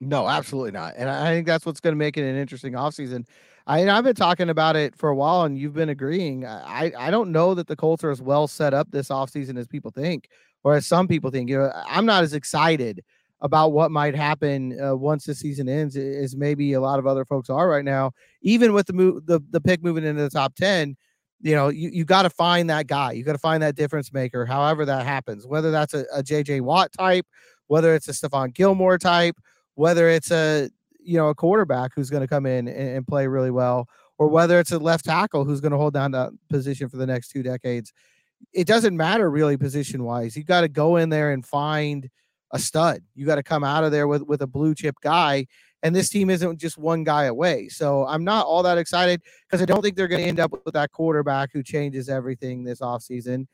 No, 0.00 0.28
absolutely 0.28 0.70
not. 0.70 0.94
And 0.96 1.10
I 1.10 1.32
think 1.32 1.46
that's 1.46 1.66
what's 1.66 1.80
going 1.80 1.92
to 1.92 1.98
make 1.98 2.16
it 2.16 2.22
an 2.22 2.36
interesting 2.36 2.74
offseason. 2.74 3.26
I, 3.66 3.88
I've 3.88 4.04
been 4.04 4.14
talking 4.14 4.48
about 4.48 4.76
it 4.76 4.96
for 4.96 5.08
a 5.08 5.14
while 5.14 5.42
and 5.42 5.58
you've 5.58 5.74
been 5.74 5.88
agreeing. 5.88 6.46
I, 6.46 6.92
I 6.96 7.10
don't 7.10 7.32
know 7.32 7.54
that 7.54 7.66
the 7.66 7.76
Colts 7.76 8.04
are 8.04 8.10
as 8.10 8.22
well 8.22 8.46
set 8.46 8.72
up 8.72 8.90
this 8.90 9.08
offseason 9.08 9.58
as 9.58 9.66
people 9.66 9.90
think, 9.90 10.28
or 10.62 10.74
as 10.74 10.86
some 10.86 11.08
people 11.08 11.30
think. 11.30 11.50
You 11.50 11.58
know, 11.58 11.72
I'm 11.86 12.06
not 12.06 12.22
as 12.22 12.32
excited 12.32 13.04
about 13.40 13.72
what 13.72 13.90
might 13.90 14.14
happen 14.14 14.80
uh, 14.80 14.96
once 14.96 15.24
the 15.24 15.34
season 15.34 15.68
ends 15.68 15.96
as 15.96 16.36
maybe 16.36 16.72
a 16.72 16.80
lot 16.80 16.98
of 16.98 17.06
other 17.06 17.24
folks 17.24 17.50
are 17.50 17.68
right 17.68 17.84
now. 17.84 18.12
Even 18.40 18.72
with 18.72 18.86
the 18.86 18.92
move, 18.92 19.26
the, 19.26 19.40
the 19.50 19.60
pick 19.60 19.82
moving 19.82 20.04
into 20.04 20.22
the 20.22 20.30
top 20.30 20.54
10, 20.54 20.96
you 21.40 21.54
know, 21.54 21.68
you, 21.68 21.90
you 21.90 22.04
got 22.04 22.22
to 22.22 22.30
find 22.30 22.68
that 22.70 22.86
guy. 22.86 23.12
You 23.12 23.24
got 23.24 23.32
to 23.32 23.38
find 23.38 23.62
that 23.62 23.76
difference 23.76 24.12
maker, 24.12 24.44
however 24.44 24.84
that 24.84 25.06
happens, 25.06 25.46
whether 25.46 25.70
that's 25.70 25.94
a, 25.94 26.04
a 26.12 26.22
JJ 26.22 26.62
Watt 26.62 26.92
type, 26.92 27.26
whether 27.68 27.94
it's 27.94 28.08
a 28.08 28.12
Stephon 28.12 28.52
Gilmore 28.52 28.98
type, 28.98 29.36
whether 29.74 30.08
it's 30.08 30.30
a, 30.30 30.68
you 31.00 31.16
know, 31.16 31.28
a 31.28 31.34
quarterback 31.34 31.92
who's 31.94 32.10
going 32.10 32.22
to 32.22 32.26
come 32.26 32.46
in 32.46 32.66
and, 32.66 32.88
and, 32.96 33.06
play 33.06 33.26
really 33.26 33.50
well, 33.50 33.88
or 34.18 34.28
whether 34.28 34.58
it's 34.58 34.72
a 34.72 34.78
left 34.78 35.04
tackle 35.04 35.44
who's 35.44 35.60
going 35.60 35.72
to 35.72 35.78
hold 35.78 35.94
down 35.94 36.10
that 36.10 36.30
position 36.48 36.88
for 36.88 36.96
the 36.96 37.06
next 37.06 37.28
two 37.28 37.42
decades. 37.42 37.92
It 38.52 38.66
doesn't 38.66 38.96
matter 38.96 39.30
really 39.30 39.56
position 39.56 40.04
wise. 40.04 40.36
You 40.36 40.44
got 40.44 40.62
to 40.62 40.68
go 40.68 40.96
in 40.96 41.08
there 41.08 41.30
and 41.30 41.46
find 41.46 42.10
a 42.50 42.58
stud. 42.58 43.02
You 43.14 43.26
got 43.26 43.36
to 43.36 43.42
come 43.42 43.62
out 43.62 43.84
of 43.84 43.92
there 43.92 44.08
with, 44.08 44.22
with 44.22 44.42
a 44.42 44.46
blue 44.46 44.74
chip 44.74 44.96
guy 45.02 45.46
and 45.82 45.94
this 45.94 46.08
team 46.08 46.30
isn't 46.30 46.58
just 46.58 46.76
one 46.76 47.04
guy 47.04 47.24
away. 47.24 47.68
So 47.68 48.06
I'm 48.06 48.24
not 48.24 48.46
all 48.46 48.62
that 48.64 48.78
excited 48.78 49.22
because 49.46 49.62
I 49.62 49.64
don't 49.64 49.82
think 49.82 49.96
they're 49.96 50.08
going 50.08 50.22
to 50.22 50.28
end 50.28 50.40
up 50.40 50.52
with 50.64 50.74
that 50.74 50.90
quarterback 50.90 51.50
who 51.52 51.62
changes 51.62 52.08
everything 52.08 52.64
this 52.64 52.80
offseason. 52.80 53.46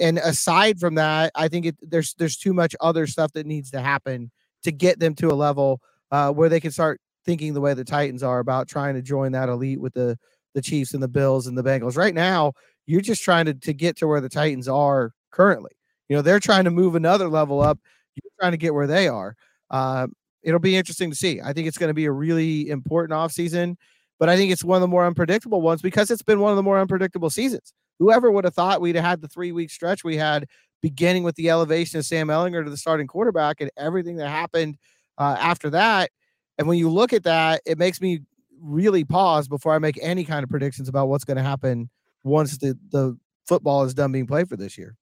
And 0.00 0.18
aside 0.18 0.78
from 0.78 0.96
that, 0.96 1.32
I 1.34 1.48
think 1.48 1.66
it, 1.66 1.76
there's 1.82 2.14
there's 2.14 2.36
too 2.36 2.52
much 2.52 2.74
other 2.80 3.06
stuff 3.06 3.32
that 3.32 3.46
needs 3.46 3.70
to 3.72 3.80
happen 3.80 4.30
to 4.62 4.72
get 4.72 4.98
them 4.98 5.14
to 5.16 5.28
a 5.28 5.34
level 5.34 5.80
uh, 6.10 6.32
where 6.32 6.48
they 6.48 6.60
can 6.60 6.70
start 6.70 7.00
thinking 7.24 7.52
the 7.52 7.60
way 7.60 7.74
the 7.74 7.84
Titans 7.84 8.22
are 8.22 8.38
about 8.38 8.68
trying 8.68 8.94
to 8.94 9.02
join 9.02 9.32
that 9.32 9.48
elite 9.48 9.80
with 9.80 9.94
the 9.94 10.18
the 10.54 10.62
Chiefs 10.62 10.94
and 10.94 11.02
the 11.02 11.08
Bills 11.08 11.46
and 11.46 11.58
the 11.58 11.62
Bengals. 11.62 11.96
Right 11.96 12.14
now, 12.14 12.52
you're 12.86 13.00
just 13.00 13.22
trying 13.22 13.46
to 13.46 13.54
to 13.54 13.72
get 13.72 13.96
to 13.98 14.06
where 14.06 14.20
the 14.20 14.28
Titans 14.28 14.68
are 14.68 15.12
currently. 15.30 15.72
You 16.08 16.16
know, 16.16 16.22
they're 16.22 16.40
trying 16.40 16.64
to 16.64 16.70
move 16.70 16.94
another 16.94 17.28
level 17.28 17.60
up. 17.60 17.78
You're 18.14 18.32
trying 18.40 18.52
to 18.52 18.58
get 18.58 18.74
where 18.74 18.86
they 18.86 19.08
are. 19.08 19.36
Uh, 19.70 20.06
it'll 20.42 20.60
be 20.60 20.76
interesting 20.76 21.10
to 21.10 21.16
see. 21.16 21.40
I 21.40 21.52
think 21.52 21.66
it's 21.66 21.78
going 21.78 21.88
to 21.88 21.94
be 21.94 22.06
a 22.06 22.12
really 22.12 22.68
important 22.68 23.12
offseason, 23.18 23.76
but 24.18 24.28
I 24.28 24.36
think 24.36 24.52
it's 24.52 24.64
one 24.64 24.76
of 24.76 24.80
the 24.80 24.88
more 24.88 25.06
unpredictable 25.06 25.60
ones 25.60 25.82
because 25.82 26.10
it's 26.10 26.22
been 26.22 26.40
one 26.40 26.50
of 26.50 26.56
the 26.56 26.62
more 26.62 26.78
unpredictable 26.78 27.30
seasons. 27.30 27.72
Whoever 27.98 28.30
would 28.30 28.44
have 28.44 28.54
thought 28.54 28.80
we'd 28.80 28.96
have 28.96 29.04
had 29.04 29.20
the 29.20 29.28
three 29.28 29.52
week 29.52 29.70
stretch 29.70 30.04
we 30.04 30.16
had 30.16 30.46
beginning 30.80 31.24
with 31.24 31.34
the 31.34 31.50
elevation 31.50 31.98
of 31.98 32.06
Sam 32.06 32.28
Ehlinger 32.28 32.64
to 32.64 32.70
the 32.70 32.76
starting 32.76 33.06
quarterback 33.06 33.60
and 33.60 33.70
everything 33.76 34.16
that 34.16 34.28
happened 34.28 34.76
uh, 35.18 35.36
after 35.38 35.70
that. 35.70 36.10
And 36.56 36.68
when 36.68 36.78
you 36.78 36.88
look 36.88 37.12
at 37.12 37.24
that, 37.24 37.62
it 37.66 37.78
makes 37.78 38.00
me 38.00 38.20
really 38.60 39.04
pause 39.04 39.48
before 39.48 39.74
I 39.74 39.78
make 39.78 39.98
any 40.02 40.24
kind 40.24 40.42
of 40.42 40.50
predictions 40.50 40.88
about 40.88 41.08
what's 41.08 41.24
going 41.24 41.36
to 41.36 41.42
happen 41.42 41.90
once 42.24 42.58
the, 42.58 42.78
the 42.90 43.16
football 43.46 43.84
is 43.84 43.94
done 43.94 44.12
being 44.12 44.26
played 44.26 44.48
for 44.48 44.56
this 44.56 44.76
year. 44.76 44.96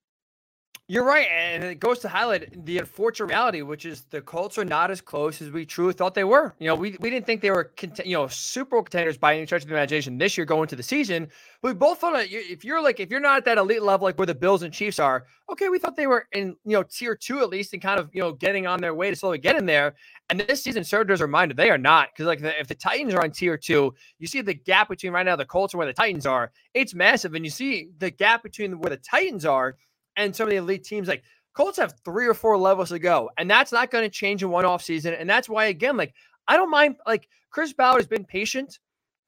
You're 0.89 1.03
right, 1.03 1.27
and 1.29 1.65
it 1.65 1.81
goes 1.81 1.99
to 2.01 2.09
highlight 2.09 2.65
the 2.65 2.79
unfortunate 2.79 3.27
reality, 3.27 3.61
which 3.63 3.85
is 3.85 4.03
the 4.11 4.21
Colts 4.21 4.57
are 4.57 4.65
not 4.65 4.89
as 4.89 5.01
close 5.01 5.43
as 5.43 5.51
we 5.51 5.67
truly 5.67 5.93
thought 5.93 6.15
they 6.15 6.23
were. 6.23 6.55
You 6.61 6.69
know, 6.69 6.77
we, 6.77 6.97
we 7.01 7.11
didn't 7.11 7.27
think 7.27 7.41
they 7.41 7.51
were, 7.51 7.73
cont- 7.77 8.07
you 8.07 8.13
know, 8.13 8.29
Super 8.29 8.81
contenders 8.81 9.19
by 9.19 9.35
any 9.35 9.47
stretch 9.47 9.63
of 9.63 9.69
the 9.69 9.75
imagination 9.75 10.17
this 10.17 10.39
year 10.39 10.45
going 10.45 10.69
to 10.69 10.77
the 10.77 10.85
season. 10.85 11.27
we 11.61 11.73
both 11.73 11.99
thought 11.99 12.13
that 12.13 12.29
if 12.31 12.65
you're 12.65 12.81
like, 12.81 13.01
if 13.01 13.11
you're 13.11 13.19
not 13.19 13.39
at 13.39 13.45
that 13.47 13.59
elite 13.59 13.83
level 13.83 14.05
like 14.05 14.17
where 14.17 14.27
the 14.27 14.35
Bills 14.37 14.63
and 14.63 14.73
Chiefs 14.73 15.01
are, 15.01 15.27
okay, 15.51 15.69
we 15.69 15.81
thought 15.81 15.97
they 15.97 16.07
were 16.07 16.29
in, 16.31 16.55
you 16.65 16.75
know, 16.75 16.85
tier 16.85 17.17
two 17.17 17.41
at 17.41 17.49
least, 17.49 17.73
and 17.73 17.83
kind 17.83 17.99
of, 17.99 18.09
you 18.13 18.21
know, 18.21 18.35
getting 18.35 18.69
on 18.69 18.81
their 18.81 18.95
way 18.95 19.11
to 19.11 19.17
slowly 19.17 19.39
get 19.39 19.57
in 19.57 19.67
there. 19.67 19.97
And 20.31 20.39
this 20.39 20.63
season 20.63 20.85
served 20.85 21.11
as 21.11 21.21
a 21.21 21.25
reminder 21.25 21.53
they 21.57 21.71
are 21.71 21.79
not 21.79 22.11
because 22.13 22.27
like 22.27 22.41
the, 22.41 22.61
if 22.61 22.69
the 22.69 22.77
Titans 22.77 23.13
are 23.13 23.25
on 23.25 23.33
tier 23.33 23.59
two, 23.59 23.93
you 24.21 24.29
see 24.29 24.41
the 24.41 24.55
gap 24.55 24.89
between 24.89 25.13
right 25.13 25.27
now 25.27 25.35
the 25.35 25.45
Colts 25.45 25.75
and 25.75 25.79
where 25.79 25.87
the 25.89 25.93
Titans 25.93 26.27
are, 26.27 26.53
it's 26.75 26.95
massive, 26.95 27.35
and 27.35 27.45
you 27.45 27.51
see 27.51 27.89
the 27.99 28.11
gap 28.13 28.45
between 28.45 28.79
where 28.79 28.91
the 28.91 28.99
Titans 28.99 29.45
are 29.45 29.77
and 30.17 30.35
some 30.35 30.47
of 30.47 30.51
the 30.51 30.57
elite 30.57 30.85
teams 30.85 31.09
like 31.09 31.23
Colts 31.55 31.79
have 31.79 31.95
three 32.05 32.27
or 32.27 32.35
four 32.35 32.59
levels 32.59 32.91
to 32.91 32.99
go, 32.99 33.31
and 33.39 33.51
that's 33.51 33.73
not 33.73 33.91
going 33.91 34.05
to 34.05 34.11
change 34.11 34.43
in 34.43 34.51
one 34.51 34.67
off 34.67 34.83
season. 34.83 35.15
And 35.15 35.29
that's 35.29 35.49
why, 35.49 35.67
again, 35.67 35.97
like 35.97 36.15
I 36.47 36.57
don't 36.57 36.71
mind. 36.71 36.97
Like 37.07 37.29
Chris 37.51 37.73
Ballard 37.73 38.01
has 38.01 38.07
been 38.07 38.25
patient 38.25 38.79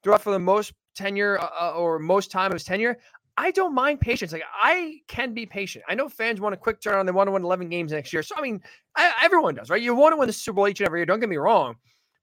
throughout 0.03 0.21
for 0.21 0.31
the 0.31 0.39
most 0.39 0.73
tenure 0.95 1.39
uh, 1.39 1.49
uh, 1.59 1.73
or 1.75 1.97
most 1.97 2.29
time 2.29 2.47
of 2.47 2.53
his 2.53 2.63
tenure. 2.63 2.97
I 3.37 3.51
don't 3.51 3.73
mind 3.73 4.01
patience. 4.01 4.33
Like 4.33 4.43
I 4.53 4.99
can 5.07 5.33
be 5.33 5.45
patient. 5.45 5.85
I 5.87 5.95
know 5.95 6.09
fans 6.09 6.41
want 6.41 6.53
a 6.53 6.57
quick 6.57 6.81
turn 6.81 6.95
on. 6.95 7.05
They 7.05 7.11
want 7.11 7.27
to 7.29 7.31
win 7.31 7.43
11 7.43 7.69
games 7.69 7.93
next 7.93 8.11
year. 8.11 8.21
So 8.21 8.35
I 8.37 8.41
mean, 8.41 8.61
I, 8.95 9.13
everyone 9.23 9.55
does, 9.55 9.69
right? 9.69 9.81
You 9.81 9.95
want 9.95 10.13
to 10.13 10.17
win 10.17 10.27
the 10.27 10.33
Super 10.33 10.57
Bowl 10.57 10.67
each 10.67 10.81
and 10.81 10.85
every 10.85 10.99
year. 10.99 11.05
Don't 11.05 11.19
get 11.19 11.29
me 11.29 11.37
wrong, 11.37 11.75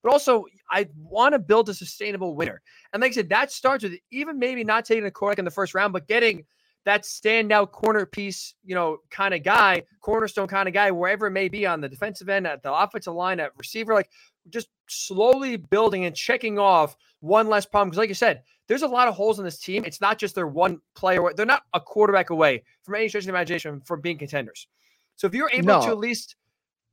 but 0.02 0.12
also 0.12 0.44
I 0.70 0.88
want 0.96 1.32
to 1.32 1.38
build 1.38 1.68
a 1.68 1.74
sustainable 1.74 2.36
winner. 2.36 2.60
And 2.92 3.00
like 3.00 3.12
I 3.12 3.14
said, 3.14 3.30
that 3.30 3.50
starts 3.50 3.82
with 3.82 3.94
even 4.12 4.38
maybe 4.38 4.62
not 4.62 4.84
taking 4.84 5.06
a 5.06 5.10
quarterback 5.10 5.38
in 5.38 5.44
the 5.44 5.50
first 5.50 5.74
round, 5.74 5.92
but 5.92 6.06
getting 6.06 6.44
that 6.86 7.02
standout 7.02 7.72
corner 7.72 8.06
piece, 8.06 8.54
you 8.64 8.74
know, 8.74 8.98
kind 9.10 9.34
of 9.34 9.42
guy, 9.42 9.82
cornerstone 10.00 10.46
kind 10.46 10.68
of 10.68 10.72
guy, 10.72 10.92
wherever 10.92 11.26
it 11.26 11.32
may 11.32 11.48
be 11.48 11.66
on 11.66 11.80
the 11.80 11.88
defensive 11.88 12.28
end, 12.28 12.46
at 12.46 12.62
the 12.62 12.72
offensive 12.72 13.12
line, 13.12 13.40
at 13.40 13.50
receiver, 13.58 13.92
like 13.92 14.08
just 14.50 14.68
slowly 14.88 15.56
building 15.56 16.04
and 16.04 16.14
checking 16.14 16.60
off 16.60 16.96
one 17.18 17.48
less 17.48 17.66
problem. 17.66 17.90
Because, 17.90 17.98
like 17.98 18.08
you 18.08 18.14
said, 18.14 18.42
there's 18.68 18.82
a 18.82 18.88
lot 18.88 19.08
of 19.08 19.14
holes 19.14 19.40
in 19.40 19.44
this 19.44 19.58
team. 19.58 19.84
It's 19.84 20.00
not 20.00 20.16
just 20.16 20.36
their 20.36 20.46
one 20.46 20.80
player; 20.94 21.32
they're 21.36 21.44
not 21.44 21.64
a 21.74 21.80
quarterback 21.80 22.30
away 22.30 22.62
from 22.84 22.94
any 22.94 23.08
stretch 23.08 23.24
of 23.24 23.30
imagination 23.30 23.80
from 23.80 24.00
being 24.00 24.16
contenders. 24.16 24.68
So 25.16 25.26
if 25.26 25.34
you're 25.34 25.50
able 25.52 25.66
no. 25.66 25.82
to 25.82 25.88
at 25.88 25.98
least 25.98 26.36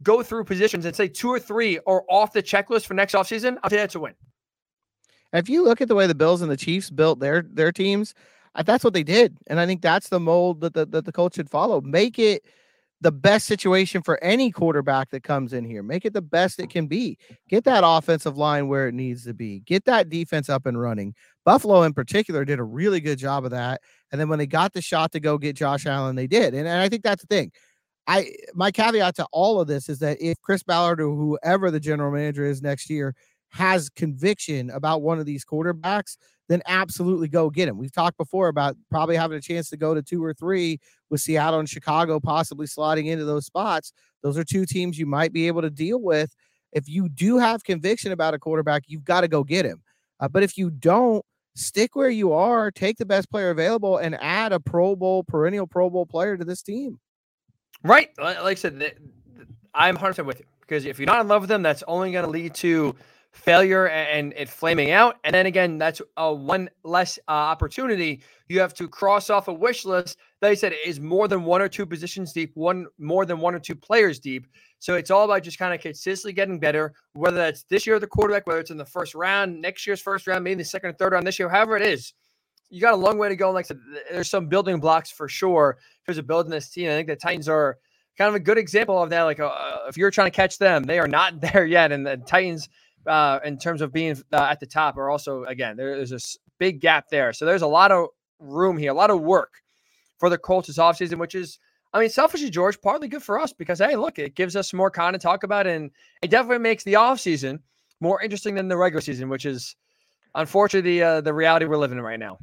go 0.01 0.23
through 0.23 0.45
positions 0.45 0.85
and 0.85 0.95
say 0.95 1.07
two 1.07 1.29
or 1.29 1.39
three 1.39 1.77
are 1.85 2.03
off 2.09 2.33
the 2.33 2.41
checklist 2.41 2.87
for 2.87 2.95
next 2.95 3.13
offseason, 3.13 3.57
I'll 3.63 3.69
say 3.69 3.77
that's 3.77 3.93
a 3.93 3.99
win. 3.99 4.15
If 5.33 5.49
you 5.49 5.63
look 5.63 5.81
at 5.81 5.87
the 5.87 5.95
way 5.95 6.07
the 6.07 6.15
Bills 6.15 6.41
and 6.41 6.49
the 6.49 6.57
Chiefs 6.57 6.89
built 6.89 7.19
their 7.19 7.43
their 7.43 7.71
teams, 7.71 8.15
that's 8.61 8.83
what 8.83 8.93
they 8.93 9.03
did, 9.03 9.37
and 9.47 9.59
I 9.59 9.65
think 9.65 9.81
that's 9.81 10.09
the 10.09 10.19
mold 10.19 10.61
that 10.61 10.73
the, 10.73 10.85
that 10.87 11.05
the 11.05 11.11
coach 11.11 11.35
should 11.35 11.49
follow. 11.49 11.81
Make 11.81 12.19
it 12.19 12.43
the 13.01 13.11
best 13.11 13.45
situation 13.47 14.01
for 14.01 14.23
any 14.23 14.49
quarterback 14.49 15.09
that 15.09 15.23
comes 15.23 15.51
in 15.51 15.65
here. 15.65 15.83
Make 15.83 16.05
it 16.05 16.13
the 16.13 16.21
best 16.21 16.59
it 16.59 16.69
can 16.69 16.87
be. 16.87 17.17
Get 17.49 17.65
that 17.65 17.83
offensive 17.85 18.37
line 18.37 18.69
where 18.69 18.87
it 18.87 18.93
needs 18.93 19.25
to 19.25 19.33
be. 19.33 19.59
Get 19.59 19.83
that 19.85 20.09
defense 20.09 20.49
up 20.49 20.65
and 20.65 20.79
running. 20.79 21.13
Buffalo, 21.43 21.83
in 21.83 21.93
particular, 21.93 22.45
did 22.45 22.59
a 22.59 22.63
really 22.63 23.01
good 23.01 23.19
job 23.19 23.43
of 23.43 23.51
that. 23.51 23.81
And 24.11 24.21
then 24.21 24.29
when 24.29 24.39
they 24.39 24.47
got 24.47 24.71
the 24.71 24.81
shot 24.81 25.11
to 25.11 25.19
go 25.19 25.37
get 25.37 25.57
Josh 25.57 25.85
Allen, 25.85 26.15
they 26.15 26.27
did. 26.27 26.53
And, 26.53 26.65
and 26.65 26.81
I 26.81 26.87
think 26.87 27.03
that's 27.03 27.23
the 27.23 27.27
thing. 27.27 27.51
I 28.07 28.33
my 28.53 28.71
caveat 28.71 29.15
to 29.15 29.27
all 29.31 29.59
of 29.59 29.67
this 29.67 29.89
is 29.89 29.99
that 29.99 30.21
if 30.21 30.39
Chris 30.41 30.63
Ballard 30.63 30.99
or 30.99 31.15
whoever 31.15 31.71
the 31.71 31.79
general 31.79 32.11
manager 32.11 32.45
is 32.45 32.61
next 32.61 32.89
year 32.89 33.15
has 33.53 33.87
conviction 33.89 34.71
about 34.71 35.03
one 35.03 35.19
of 35.19 35.27
these 35.27 35.45
quarterbacks, 35.45 36.17
then 36.49 36.61
absolutely 36.65 37.27
go 37.27 37.51
get 37.51 37.67
him. 37.67 37.77
We've 37.77 37.91
talked 37.91 38.17
before 38.17 38.47
about 38.47 38.75
probably 38.89 39.15
having 39.15 39.37
a 39.37 39.41
chance 39.41 39.69
to 39.69 39.77
go 39.77 39.93
to 39.93 40.01
two 40.01 40.23
or 40.23 40.33
three 40.33 40.79
with 41.11 41.21
Seattle 41.21 41.59
and 41.59 41.69
Chicago 41.69 42.19
possibly 42.19 42.65
slotting 42.65 43.05
into 43.05 43.25
those 43.25 43.45
spots. 43.45 43.93
Those 44.23 44.39
are 44.39 44.43
two 44.43 44.65
teams 44.65 44.97
you 44.97 45.05
might 45.05 45.31
be 45.31 45.45
able 45.47 45.61
to 45.61 45.69
deal 45.69 46.01
with. 46.01 46.35
If 46.71 46.89
you 46.89 47.07
do 47.09 47.37
have 47.37 47.63
conviction 47.63 48.11
about 48.11 48.33
a 48.33 48.39
quarterback, 48.39 48.85
you've 48.87 49.03
got 49.03 49.21
to 49.21 49.27
go 49.27 49.43
get 49.43 49.65
him. 49.65 49.83
Uh, 50.19 50.27
but 50.27 50.41
if 50.41 50.57
you 50.57 50.71
don't, 50.71 51.23
stick 51.55 51.95
where 51.95 52.09
you 52.09 52.33
are, 52.33 52.71
take 52.71 52.97
the 52.97 53.05
best 53.05 53.29
player 53.29 53.51
available, 53.51 53.97
and 53.97 54.15
add 54.15 54.51
a 54.51 54.59
Pro 54.59 54.95
Bowl, 54.95 55.23
perennial 55.23 55.67
Pro 55.67 55.91
Bowl 55.91 56.07
player 56.07 56.35
to 56.35 56.43
this 56.43 56.63
team. 56.63 56.99
Right. 57.83 58.09
Like 58.17 58.37
I 58.39 58.53
said, 58.55 58.95
I'm 59.75 59.95
100% 59.95 60.25
with 60.25 60.39
you 60.39 60.45
because 60.61 60.85
if 60.85 60.97
you're 60.97 61.05
not 61.05 61.21
in 61.21 61.27
love 61.27 61.43
with 61.43 61.49
them, 61.49 61.61
that's 61.61 61.83
only 61.87 62.11
going 62.11 62.25
to 62.25 62.31
lead 62.31 62.55
to 62.55 62.95
failure 63.33 63.89
and 63.89 64.31
it 64.37 64.47
flaming 64.47 64.91
out. 64.91 65.17
And 65.23 65.33
then 65.33 65.47
again, 65.47 65.77
that's 65.77 66.01
a 66.17 66.33
one 66.33 66.69
less 66.83 67.19
uh, 67.27 67.31
opportunity 67.31 68.21
you 68.53 68.59
have 68.59 68.73
to 68.75 68.87
cross 68.87 69.29
off 69.29 69.47
a 69.47 69.53
wish 69.53 69.83
list 69.83 70.17
that 70.41 70.51
I 70.51 70.53
said 70.53 70.73
is 70.85 70.99
more 70.99 71.27
than 71.27 71.43
one 71.43 71.61
or 71.61 71.67
two 71.67 71.85
positions 71.85 72.31
deep, 72.31 72.51
one 72.53 72.85
more 72.99 73.25
than 73.25 73.39
one 73.39 73.55
or 73.55 73.59
two 73.59 73.75
players 73.75 74.19
deep. 74.19 74.47
So 74.79 74.95
it's 74.95 75.09
all 75.09 75.25
about 75.25 75.43
just 75.43 75.57
kind 75.57 75.73
of 75.73 75.81
consistently 75.81 76.33
getting 76.33 76.59
better, 76.59 76.93
whether 77.13 77.37
that's 77.37 77.63
this 77.63 77.87
year 77.87 77.99
the 77.99 78.07
quarterback, 78.07 78.45
whether 78.45 78.59
it's 78.59 78.69
in 78.69 78.77
the 78.77 78.85
first 78.85 79.15
round, 79.15 79.59
next 79.59 79.87
year's 79.87 80.01
first 80.01 80.27
round, 80.27 80.43
maybe 80.43 80.59
the 80.59 80.65
second 80.65 80.91
or 80.91 80.93
third 80.93 81.13
round 81.13 81.25
this 81.25 81.39
year, 81.39 81.49
however 81.49 81.77
it 81.77 81.83
is. 81.83 82.13
You 82.69 82.81
got 82.81 82.93
a 82.93 82.97
long 82.97 83.17
way 83.17 83.29
to 83.29 83.35
go. 83.35 83.51
Like 83.51 83.65
I 83.65 83.67
said, 83.69 83.79
there's 84.11 84.29
some 84.29 84.47
building 84.47 84.79
blocks 84.79 85.11
for 85.11 85.27
sure 85.27 85.77
in 85.79 86.05
terms 86.13 86.17
of 86.17 86.27
building 86.27 86.51
this 86.51 86.69
team. 86.69 86.89
I 86.89 86.93
think 86.93 87.07
the 87.07 87.15
Titans 87.15 87.47
are 87.47 87.77
kind 88.17 88.29
of 88.29 88.35
a 88.35 88.39
good 88.39 88.57
example 88.57 89.01
of 89.01 89.09
that. 89.11 89.23
Like 89.23 89.39
uh, 89.39 89.51
if 89.87 89.97
you're 89.97 90.11
trying 90.11 90.31
to 90.31 90.35
catch 90.35 90.57
them, 90.57 90.83
they 90.83 90.99
are 90.99 91.07
not 91.07 91.39
there 91.53 91.65
yet, 91.65 91.91
and 91.91 92.05
the 92.05 92.17
Titans 92.17 92.69
uh, 93.07 93.39
in 93.43 93.57
terms 93.57 93.81
of 93.81 93.91
being 93.91 94.15
uh, 94.31 94.47
at 94.49 94.59
the 94.59 94.65
top 94.65 94.97
are 94.97 95.09
also 95.09 95.43
again 95.45 95.77
there's 95.77 96.11
a 96.11 96.19
big 96.59 96.79
gap 96.79 97.09
there. 97.09 97.33
So 97.33 97.45
there's 97.45 97.61
a 97.61 97.67
lot 97.67 97.91
of 97.91 98.07
room 98.39 98.77
here, 98.77 98.91
a 98.91 98.95
lot 98.95 99.09
of 99.09 99.21
work 99.21 99.61
for 100.17 100.29
the 100.29 100.37
Colts 100.37 100.67
this 100.67 100.77
offseason, 100.77 101.17
which 101.17 101.35
is 101.35 101.59
I 101.93 101.99
mean, 101.99 102.09
selfishly, 102.09 102.49
George, 102.49 102.81
partly 102.81 103.07
good 103.07 103.21
for 103.21 103.39
us 103.39 103.53
because 103.53 103.79
hey, 103.79 103.95
look, 103.95 104.17
it 104.17 104.35
gives 104.35 104.55
us 104.55 104.73
more 104.73 104.89
content 104.89 105.21
to 105.21 105.25
talk 105.25 105.43
about, 105.43 105.67
and 105.67 105.91
it 106.21 106.31
definitely 106.31 106.59
makes 106.59 106.83
the 106.83 106.93
offseason 106.93 107.59
more 107.99 108.21
interesting 108.21 108.55
than 108.55 108.67
the 108.67 108.77
regular 108.77 109.01
season, 109.01 109.29
which 109.29 109.45
is 109.45 109.75
unfortunately 110.35 110.97
the 110.97 111.03
uh, 111.03 111.21
the 111.21 111.33
reality 111.33 111.65
we're 111.65 111.77
living 111.77 111.97
in 111.97 112.03
right 112.03 112.19
now. 112.19 112.39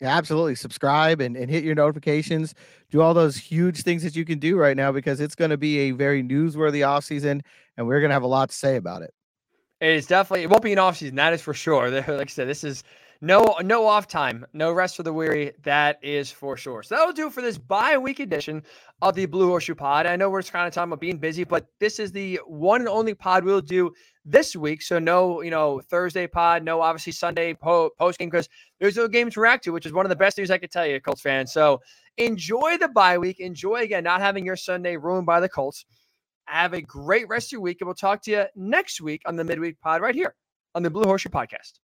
Yeah, 0.00 0.16
absolutely. 0.16 0.56
Subscribe 0.56 1.20
and, 1.20 1.36
and 1.36 1.48
hit 1.48 1.64
your 1.64 1.76
notifications. 1.76 2.54
Do 2.90 3.00
all 3.00 3.14
those 3.14 3.36
huge 3.36 3.82
things 3.82 4.02
that 4.02 4.16
you 4.16 4.24
can 4.24 4.38
do 4.38 4.56
right 4.56 4.76
now 4.76 4.90
because 4.90 5.20
it's 5.20 5.36
going 5.36 5.52
to 5.52 5.56
be 5.56 5.78
a 5.78 5.90
very 5.92 6.22
newsworthy 6.22 6.80
offseason 6.80 7.42
and 7.76 7.86
we're 7.86 8.00
going 8.00 8.10
to 8.10 8.14
have 8.14 8.24
a 8.24 8.26
lot 8.26 8.50
to 8.50 8.54
say 8.54 8.76
about 8.76 9.02
it. 9.02 9.14
It 9.84 9.90
is 9.90 10.06
definitely 10.06 10.44
it 10.44 10.48
won't 10.48 10.62
be 10.62 10.72
an 10.72 10.78
off 10.78 10.96
season. 10.96 11.16
That 11.16 11.34
is 11.34 11.42
for 11.42 11.52
sure. 11.52 11.90
Like 12.08 12.08
I 12.08 12.24
said, 12.24 12.48
this 12.48 12.64
is 12.64 12.84
no 13.20 13.56
no 13.62 13.86
off 13.86 14.08
time, 14.08 14.46
no 14.54 14.72
rest 14.72 14.96
for 14.96 15.02
the 15.02 15.12
weary. 15.12 15.52
That 15.62 15.98
is 16.02 16.30
for 16.30 16.56
sure. 16.56 16.82
So 16.82 16.94
that'll 16.94 17.12
do 17.12 17.28
for 17.28 17.42
this 17.42 17.58
bye 17.58 17.98
week 17.98 18.18
edition 18.18 18.62
of 19.02 19.14
the 19.14 19.26
Blue 19.26 19.48
Horseshoe 19.48 19.74
Pod. 19.74 20.06
I 20.06 20.16
know 20.16 20.30
we're 20.30 20.40
just 20.40 20.54
kind 20.54 20.66
of 20.66 20.72
talking 20.72 20.90
about 20.90 21.02
being 21.02 21.18
busy, 21.18 21.44
but 21.44 21.66
this 21.80 21.98
is 21.98 22.12
the 22.12 22.40
one 22.46 22.80
and 22.80 22.88
only 22.88 23.12
pod 23.12 23.44
we'll 23.44 23.60
do 23.60 23.92
this 24.24 24.56
week. 24.56 24.80
So 24.80 24.98
no, 24.98 25.42
you 25.42 25.50
know, 25.50 25.82
Thursday 25.82 26.26
pod, 26.26 26.64
no 26.64 26.80
obviously 26.80 27.12
Sunday 27.12 27.52
po- 27.52 27.90
post 27.98 28.18
game 28.18 28.30
because 28.30 28.48
there's 28.80 28.96
no 28.96 29.06
game 29.06 29.28
to 29.28 29.40
react 29.40 29.64
to, 29.64 29.70
which 29.70 29.84
is 29.84 29.92
one 29.92 30.06
of 30.06 30.10
the 30.10 30.16
best 30.16 30.38
news 30.38 30.50
I 30.50 30.56
could 30.56 30.70
tell 30.70 30.86
you, 30.86 30.98
Colts 30.98 31.20
fans. 31.20 31.52
So 31.52 31.82
enjoy 32.16 32.78
the 32.78 32.88
bye 32.88 33.18
week. 33.18 33.38
Enjoy 33.38 33.82
again 33.82 34.04
not 34.04 34.22
having 34.22 34.46
your 34.46 34.56
Sunday 34.56 34.96
ruined 34.96 35.26
by 35.26 35.40
the 35.40 35.48
Colts. 35.50 35.84
Have 36.46 36.74
a 36.74 36.80
great 36.80 37.28
rest 37.28 37.48
of 37.48 37.52
your 37.52 37.60
week, 37.62 37.78
and 37.80 37.86
we'll 37.86 37.94
talk 37.94 38.22
to 38.22 38.30
you 38.30 38.44
next 38.54 39.00
week 39.00 39.22
on 39.26 39.36
the 39.36 39.44
midweek 39.44 39.80
pod 39.80 40.02
right 40.02 40.14
here 40.14 40.34
on 40.74 40.82
the 40.82 40.90
Blue 40.90 41.04
Horseshoe 41.04 41.30
Podcast. 41.30 41.78